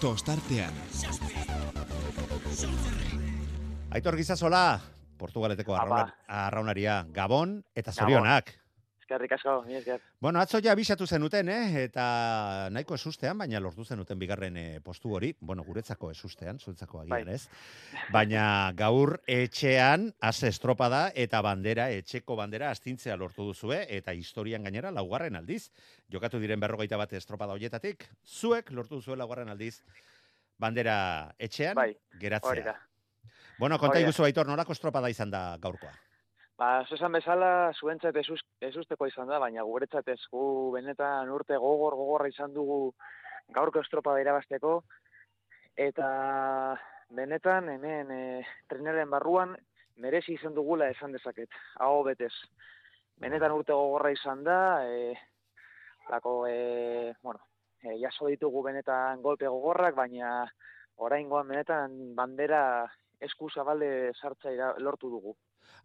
tostartean. 0.00 0.72
Aitor 3.92 4.16
Gizasola, 4.16 4.80
Portugaleteko 5.20 5.76
arrauna, 5.76 6.06
arraunaria, 6.46 7.02
Gabon 7.12 7.58
eta 7.76 7.92
zorionak. 7.92 8.54
Eskerrik 9.08 9.32
asko, 9.32 9.62
mi 9.64 9.72
esker. 9.72 10.02
Bueno, 10.20 10.36
atzo 10.38 10.58
ja 10.60 10.74
abisatu 10.74 11.06
zenuten, 11.08 11.48
eh? 11.48 11.84
eta 11.86 12.68
nahiko 12.68 12.92
esustean, 12.98 13.38
baina 13.40 13.56
lortu 13.64 13.86
zenuten 13.88 14.18
bigarren 14.20 14.56
eh, 14.60 14.80
postu 14.84 15.14
hori, 15.16 15.30
bueno, 15.40 15.62
guretzako 15.64 16.10
esustean, 16.12 16.58
zuentzako 16.60 17.00
agian 17.00 17.24
Bai. 17.24 17.36
ez, 17.38 18.02
baina 18.12 18.42
gaur 18.76 19.14
etxean 19.24 20.10
ase 20.20 20.50
estropada 20.52 21.06
eta 21.14 21.40
bandera, 21.40 21.86
etxeko 21.88 22.36
bandera 22.36 22.68
astintzea 22.68 23.16
lortu 23.16 23.46
duzue, 23.48 23.78
eta 23.96 24.12
historian 24.12 24.68
gainera 24.68 24.90
laugarren 24.92 25.40
aldiz, 25.40 25.70
jokatu 26.12 26.36
diren 26.42 26.60
berrogeita 26.60 26.98
bat 27.00 27.14
estropada 27.16 27.56
hoietatik, 27.56 28.04
zuek 28.26 28.74
lortu 28.76 29.00
duzue 29.00 29.16
laugarren 29.16 29.48
aldiz, 29.48 29.78
bandera 30.60 30.98
etxean 31.38 31.80
Bai, 31.80 31.94
geratzea. 32.20 32.52
hori. 32.52 33.32
Bueno, 33.58 33.80
konta 33.80 34.04
iguzu 34.04 34.28
aitor, 34.28 34.46
nolako 34.46 34.76
estropada 34.76 35.08
izan 35.08 35.32
da 35.32 35.56
gaurkoa? 35.64 35.96
Ba, 36.58 36.68
esan 36.90 37.14
bezala, 37.14 37.70
zuentzat 37.78 38.16
ezusteko 38.18 39.06
izan 39.06 39.28
da, 39.30 39.36
baina 39.38 39.62
guretzat 39.62 40.08
ez 40.10 40.18
gu 40.32 40.72
benetan 40.74 41.30
urte 41.30 41.54
gogor 41.62 41.94
gogorra 41.94 42.26
izan 42.32 42.50
dugu 42.56 42.78
gaurko 43.54 43.78
estropada 43.84 44.18
irabasteko, 44.24 44.72
eta 45.78 46.08
benetan 47.14 47.70
hemen 47.76 48.10
e, 48.10 48.22
treneren 48.66 49.06
barruan 49.14 49.54
merezi 50.02 50.34
izan 50.34 50.58
dugula 50.58 50.90
esan 50.90 51.14
dezaket, 51.14 51.54
hau 51.78 52.02
betez. 52.08 52.34
Benetan 53.22 53.54
urte 53.54 53.78
gogorra 53.78 54.10
izan 54.10 54.42
da, 54.42 54.58
e, 54.82 55.14
lako, 56.10 56.32
e, 56.50 57.14
bueno, 57.22 57.38
e, 57.84 58.00
jaso 58.02 58.26
ditugu 58.34 58.64
benetan 58.66 59.22
golpe 59.22 59.46
gogorrak, 59.46 59.94
baina 59.94 60.40
oraingoan 61.06 61.54
benetan 61.54 62.16
bandera 62.18 62.64
esku 63.22 63.46
zabalde 63.54 64.10
sartza 64.18 64.50
ira- 64.50 64.74
lortu 64.82 65.14
dugu. 65.14 65.38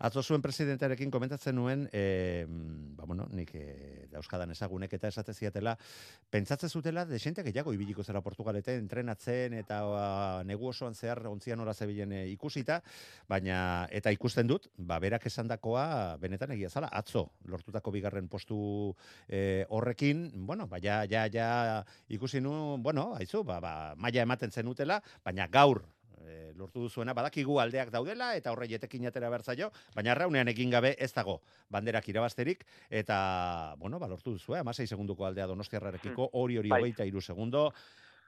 Atzo 0.04 0.24
zuen 0.24 0.42
presidentearekin 0.44 1.12
komentatzen 1.12 1.56
nuen, 1.56 1.86
e, 1.94 2.46
ba, 2.98 3.06
bueno, 3.08 3.28
nik 3.32 3.54
e, 3.56 4.08
dauzkadan 4.12 4.52
ezagunek 4.52 4.94
eta 4.98 5.08
esate 5.08 5.34
ziatela, 5.34 5.76
pentsatzen 6.34 6.70
zutela, 6.70 7.06
desente 7.06 7.44
gehiago 7.46 7.74
ibiliko 7.74 8.04
zera 8.04 8.22
Portugalete, 8.26 8.76
entrenatzen 8.82 9.56
eta 9.62 9.80
ba, 9.88 10.06
negu 10.48 10.70
osoan 10.74 10.96
zehar 10.96 11.24
ontzian 11.30 11.64
ora 11.64 11.74
zebilen 11.74 12.12
e, 12.12 12.24
ikusita, 12.34 12.82
baina 13.30 13.88
eta 13.92 14.12
ikusten 14.12 14.50
dut, 14.50 14.70
ba, 14.78 15.00
berak 15.04 15.28
esandakoa 15.32 16.18
benetan 16.22 16.56
egia 16.58 16.70
zala, 16.70 16.92
atzo 16.92 17.30
lortutako 17.48 17.96
bigarren 17.96 18.28
postu 18.28 18.60
e, 19.28 19.66
horrekin, 19.70 20.30
bueno, 20.48 20.68
ba, 20.68 20.82
ja, 20.84 21.04
ja, 21.10 21.28
ja 21.32 21.50
ikusi 22.10 22.42
nu, 22.42 22.78
bueno, 22.84 23.14
haizu, 23.16 23.44
ba, 23.48 23.60
ba, 23.64 23.74
maila 23.96 24.28
ematen 24.28 24.52
zenutela, 24.52 25.02
baina 25.24 25.48
gaur 25.48 25.84
e, 26.28 26.54
lortu 26.58 26.86
duzuena, 26.86 27.14
badakigu 27.14 27.60
aldeak 27.60 27.92
daudela, 27.94 28.34
eta 28.38 28.52
horre 28.54 28.68
jetekin 28.72 29.08
atera 29.10 29.30
bertzaio, 29.34 29.70
baina 29.96 30.14
arraunean 30.14 30.48
egin 30.52 30.72
gabe 30.74 30.96
ez 31.00 31.12
dago 31.14 31.40
banderak 31.74 32.08
irabazterik, 32.10 32.66
eta, 32.90 33.76
bueno, 33.80 34.00
ba, 34.00 34.08
lortu 34.08 34.38
duzu, 34.38 34.56
eh? 34.58 34.64
16 34.64 34.96
segunduko 34.96 35.26
aldea 35.26 35.48
donostiarrarekiko, 35.52 36.30
hori 36.40 36.58
hori 36.58 36.74
Bai. 36.74 36.82
hogeita 36.82 37.06
iru 37.10 37.22
segundo, 37.22 37.70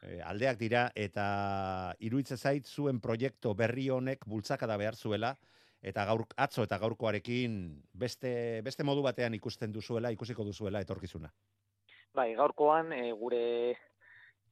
e, 0.02 0.20
aldeak 0.22 0.60
dira, 0.62 0.86
eta 0.96 1.96
iruitze 2.00 2.38
zait 2.38 2.66
zuen 2.66 3.02
proiektu 3.02 3.54
berri 3.56 3.90
honek 3.90 4.26
bultzakada 4.28 4.78
behar 4.78 4.96
zuela, 4.96 5.36
eta 5.86 6.06
gaur 6.10 6.26
atzo 6.42 6.64
eta 6.66 6.80
gaurkoarekin 6.82 7.60
beste, 7.94 8.62
beste 8.66 8.84
modu 8.84 9.04
batean 9.06 9.36
ikusten 9.38 9.74
duzuela, 9.74 10.12
ikusiko 10.12 10.44
duzuela 10.44 10.82
etorkizuna. 10.82 11.30
Bai, 12.16 12.34
gaurkoan 12.34 12.94
e, 12.96 13.12
gure 13.20 13.44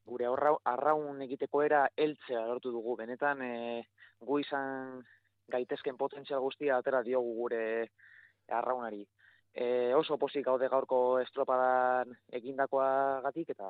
gure 0.06 0.26
aurra, 0.28 0.54
arraun 0.64 1.22
egiteko 1.24 1.62
era 1.62 1.84
heltzea 1.96 2.44
lortu 2.46 2.72
dugu. 2.74 2.96
Benetan 3.00 3.42
e, 3.42 3.82
gu 4.20 4.38
izan 4.42 5.02
gaitezken 5.52 5.96
potentzial 6.00 6.40
guztia 6.44 6.78
atera 6.78 7.02
diogu 7.02 7.34
gure 7.40 7.62
arraunari. 8.48 9.04
E, 9.54 9.66
oso 9.94 10.18
pozik 10.18 10.44
gaude 10.46 10.68
gaurko 10.68 11.20
estropadan 11.22 12.14
egindakoagatik 12.40 13.54
eta 13.54 13.68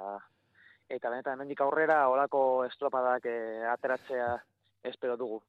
eta 0.89 1.11
benetan 1.11 1.37
hemendik 1.37 1.61
aurrera 1.65 2.09
olako 2.13 2.65
estropadak 2.69 3.27
e, 3.29 3.37
ateratzea 3.73 4.31
espero 4.91 5.17
dugu. 5.21 5.43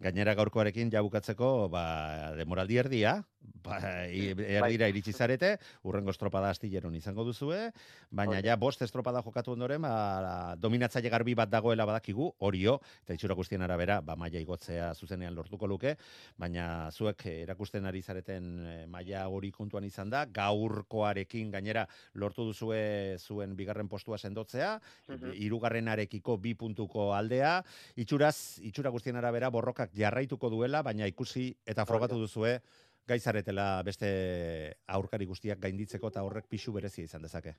Gainera 0.00 0.34
gaurkoarekin 0.34 0.90
ja 0.92 1.02
bukatzeko, 1.02 1.68
ba, 1.68 2.34
demoraldi 2.38 2.76
erdia, 2.78 3.16
ba, 3.64 3.78
i- 4.06 4.30
erdira 4.30 4.88
iritsi 4.88 5.12
zarete, 5.12 5.56
urrengo 5.84 6.10
estropada 6.10 6.50
astilleron 6.50 6.94
izango 6.94 7.24
duzue, 7.24 7.70
baina 8.10 8.40
ja 8.44 8.56
bost 8.56 8.82
estropada 8.82 9.22
jokatu 9.22 9.52
ondoren, 9.52 9.82
ba, 9.82 10.54
dominatzaile 10.56 11.10
garbi 11.10 11.34
bat 11.34 11.50
dagoela 11.50 11.84
badakigu, 11.86 12.32
horio, 12.38 12.78
eta 13.04 13.14
itxura 13.14 13.34
guztien 13.34 13.62
arabera, 13.62 14.00
ba, 14.00 14.14
maila 14.16 14.38
igotzea 14.38 14.92
zuzenean 14.94 15.34
lortuko 15.34 15.66
luke, 15.66 15.96
baina 16.38 16.90
zuek 16.92 17.26
erakusten 17.26 17.84
ari 17.86 18.02
zareten 18.02 18.66
eh, 18.66 18.86
maila 18.86 19.26
hori 19.28 19.50
kontuan 19.50 19.84
izan 19.84 20.10
da, 20.10 20.24
gaurkoarekin 20.26 21.50
gainera 21.50 21.86
lortu 22.14 22.44
duzue 22.48 23.16
zuen 23.18 23.56
bigarren 23.56 23.88
postua 23.88 24.18
sendotzea, 24.18 24.78
Mhm. 25.08 25.32
hirugarrenarekiko 25.34 26.36
bi 26.38 26.54
puntuko 26.54 27.12
aldea, 27.14 27.62
itxuraz, 27.96 28.58
itxura 28.62 28.90
guztien 28.90 29.16
arabera 29.16 29.50
borrokak 29.58 29.94
jarraituko 29.98 30.50
duela, 30.54 30.82
baina 30.86 31.10
ikusi 31.10 31.50
eta 31.66 31.86
frogatu 31.88 32.20
duzue 32.22 32.58
gaizaretela 33.08 33.82
beste 33.82 34.08
aurkari 34.98 35.26
guztiak 35.26 35.60
gainditzeko 35.64 36.12
eta 36.12 36.24
horrek 36.26 36.48
pixu 36.48 36.74
berezia 36.76 37.08
izan 37.08 37.24
dezake. 37.24 37.56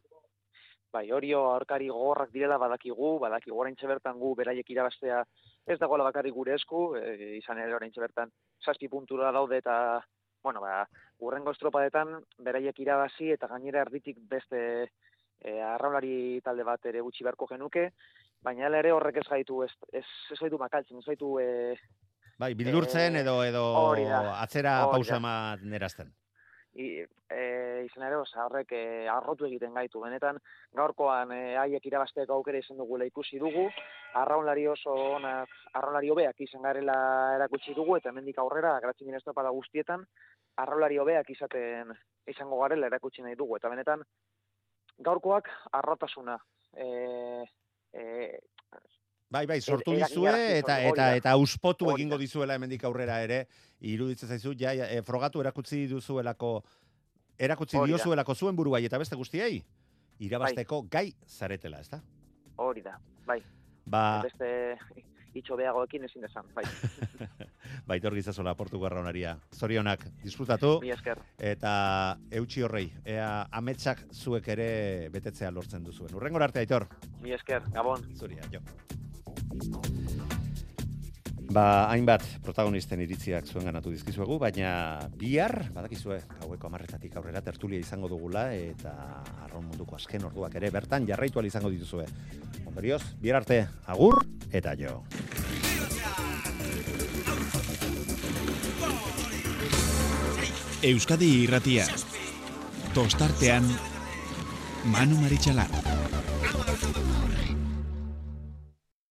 Bai, 0.94 1.04
horio 1.14 1.44
aurkari 1.52 1.90
gogorrak 1.94 2.32
direla 2.34 2.58
badakigu, 2.62 3.12
badakigu 3.22 3.60
oraintxe 3.62 3.90
bertan 3.90 4.18
gu 4.22 4.32
beraiek 4.38 4.72
irabaztea 4.74 5.20
ez 5.70 5.78
dagoela 5.82 6.08
bakarrik 6.08 6.34
gure 6.34 6.56
esku, 6.56 6.80
e, 6.98 7.36
izan 7.38 7.62
ere 7.62 7.76
oraintxe 7.78 8.02
bertan 8.02 8.32
zazpi 8.66 8.90
puntura 8.90 9.30
daude 9.36 9.60
eta, 9.62 9.76
bueno, 10.42 10.64
ba, 10.66 10.88
urrengo 11.28 11.54
estropadetan 11.54 12.16
beraiek 12.48 12.82
irabazi 12.82 13.30
eta 13.36 13.52
gainera 13.52 13.84
erditik 13.86 14.18
beste 14.34 14.64
e, 14.82 15.60
arraunlari 15.62 16.42
talde 16.46 16.66
bat 16.66 16.90
ere 16.90 17.06
gutxi 17.06 17.28
beharko 17.28 17.46
genuke, 17.54 17.92
baina 18.44 18.68
hala 18.68 18.80
ere 18.84 18.92
horrek 18.96 19.20
ez 19.22 19.28
gaitu 19.30 19.64
ez, 19.64 19.72
ez, 19.94 20.06
ez 20.32 20.40
gaitu 20.40 20.58
makaltzen, 20.62 21.00
ez 21.00 21.08
gaitu 21.08 21.38
e, 21.40 21.50
Bai, 22.40 22.54
bildurtzen 22.56 23.18
Eh, 23.18 23.22
edo 23.26 23.42
edo 23.44 23.62
hori 23.76 24.06
da, 24.08 24.40
atzera 24.40 24.80
pausa 24.88 25.18
eman 25.20 25.74
erazten. 25.76 26.14
I, 26.80 27.02
e, 27.34 27.42
izan 27.84 28.06
ere, 28.08 28.16
oza, 28.22 28.46
horrek 28.46 28.72
e, 28.78 28.84
arrotu 29.12 29.48
egiten 29.48 29.74
gaitu. 29.76 30.00
Benetan, 30.00 30.38
gaurkoan 30.78 31.34
e, 31.36 31.40
haiek 31.60 31.90
irabasteko 31.90 32.38
aukera 32.38 32.62
izan 32.62 32.80
dugula 32.80 33.08
ikusi 33.10 33.42
dugu, 33.42 33.66
arraunlari 34.22 34.68
oso 34.72 34.94
onak, 35.18 35.52
arraunlari 35.74 36.14
hobeak 36.14 36.40
izan 36.46 36.64
garela 36.64 36.96
erakutsi 37.36 37.76
dugu, 37.76 37.98
eta 37.98 38.14
hemendik 38.14 38.40
aurrera, 38.40 38.78
gratzen 38.86 39.10
gine 39.10 39.20
estropada 39.20 39.52
guztietan, 39.58 40.06
arraunlari 40.64 41.02
hobeak 41.04 41.34
izaten 41.36 41.92
izango 42.30 42.62
garela 42.64 42.88
erakutsi 42.88 43.26
nahi 43.26 43.36
dugu. 43.36 43.58
Eta 43.60 43.74
benetan, 43.74 44.06
gaurkoak 45.10 45.52
arrotasuna. 45.82 46.38
E, 46.78 46.88
e, 47.94 48.40
Bai, 49.30 49.46
bai, 49.46 49.60
sortu 49.62 49.94
dizue 49.94 50.32
eta 50.58 50.80
eta 50.82 51.12
eta 51.16 51.36
uspotu 51.38 51.92
egingo 51.94 52.18
dizuela 52.18 52.56
hemendik 52.58 52.84
aurrera 52.90 53.20
ere, 53.22 53.44
iruditzen 53.80 54.30
zaizu 54.30 54.56
ja 54.58 54.74
e, 54.74 55.04
frogatu 55.06 55.44
erakutsi 55.44 55.84
duzuelako 55.92 56.64
erakutsi 57.38 57.78
diozuelako 57.86 58.34
zuen 58.36 58.58
buruai 58.58 58.82
eta 58.86 58.98
beste 58.98 59.16
guztiei 59.16 59.62
irabasteko 60.20 60.82
gai 60.90 61.12
zaretela, 61.28 61.80
ezta? 61.80 62.02
hori 62.60 62.82
da, 62.82 62.98
bai. 63.26 63.40
Ba, 63.86 64.22
Beste 64.22 64.78
itxo 65.36 65.58
behagoekin 65.58 66.04
ezin 66.08 66.22
desan, 66.26 66.46
bai. 66.56 66.64
baitor 67.90 68.16
gizazola 68.16 68.56
Portugal 68.56 68.90
raunaria. 68.96 69.38
Zorionak, 69.56 70.06
disfrutatu 70.24 70.80
Mi 70.82 70.92
esker. 70.96 71.20
eta 71.38 72.18
eutxi 72.32 72.64
horrei, 72.66 72.88
ea 73.06 73.48
ametsak 73.52 74.06
zuek 74.14 74.48
ere 74.56 75.10
betetzea 75.14 75.52
lortzen 75.52 75.84
duzuen. 75.84 76.14
Urrengor 76.16 76.44
arte, 76.44 76.60
Aitor. 76.60 76.88
Mi 77.22 77.34
esker, 77.38 77.64
gabon. 77.74 78.06
Zuria, 78.16 78.44
jo. 78.54 78.64
Ba, 81.50 81.90
hainbat 81.90 82.22
protagonisten 82.46 83.02
iritziak 83.02 83.48
zuen 83.50 83.66
ganatu 83.66 83.90
dizkizuegu, 83.90 84.36
baina 84.38 85.00
bihar, 85.18 85.72
badakizue, 85.74 86.20
gaueko 86.44 86.70
amarretatik 86.70 87.16
aurrera 87.18 87.42
tertulia 87.42 87.82
izango 87.82 88.06
dugula, 88.12 88.52
eta 88.54 88.94
arraun 89.48 89.66
munduko 89.66 89.98
azken 89.98 90.28
orduak 90.30 90.54
ere 90.62 90.70
bertan 90.70 91.08
jarraitu 91.10 91.42
izango 91.42 91.72
dituzue. 91.74 92.06
Ondorioz, 92.70 93.02
bihar 93.18 93.42
arte, 93.42 93.64
agur 93.88 94.22
eta 94.54 94.76
jo. 94.78 95.02
Euskadi 100.86 101.32
irratia. 101.48 101.88
Tostartean, 102.94 103.66
Manu 104.94 105.18
Maritxalar. 105.26 106.29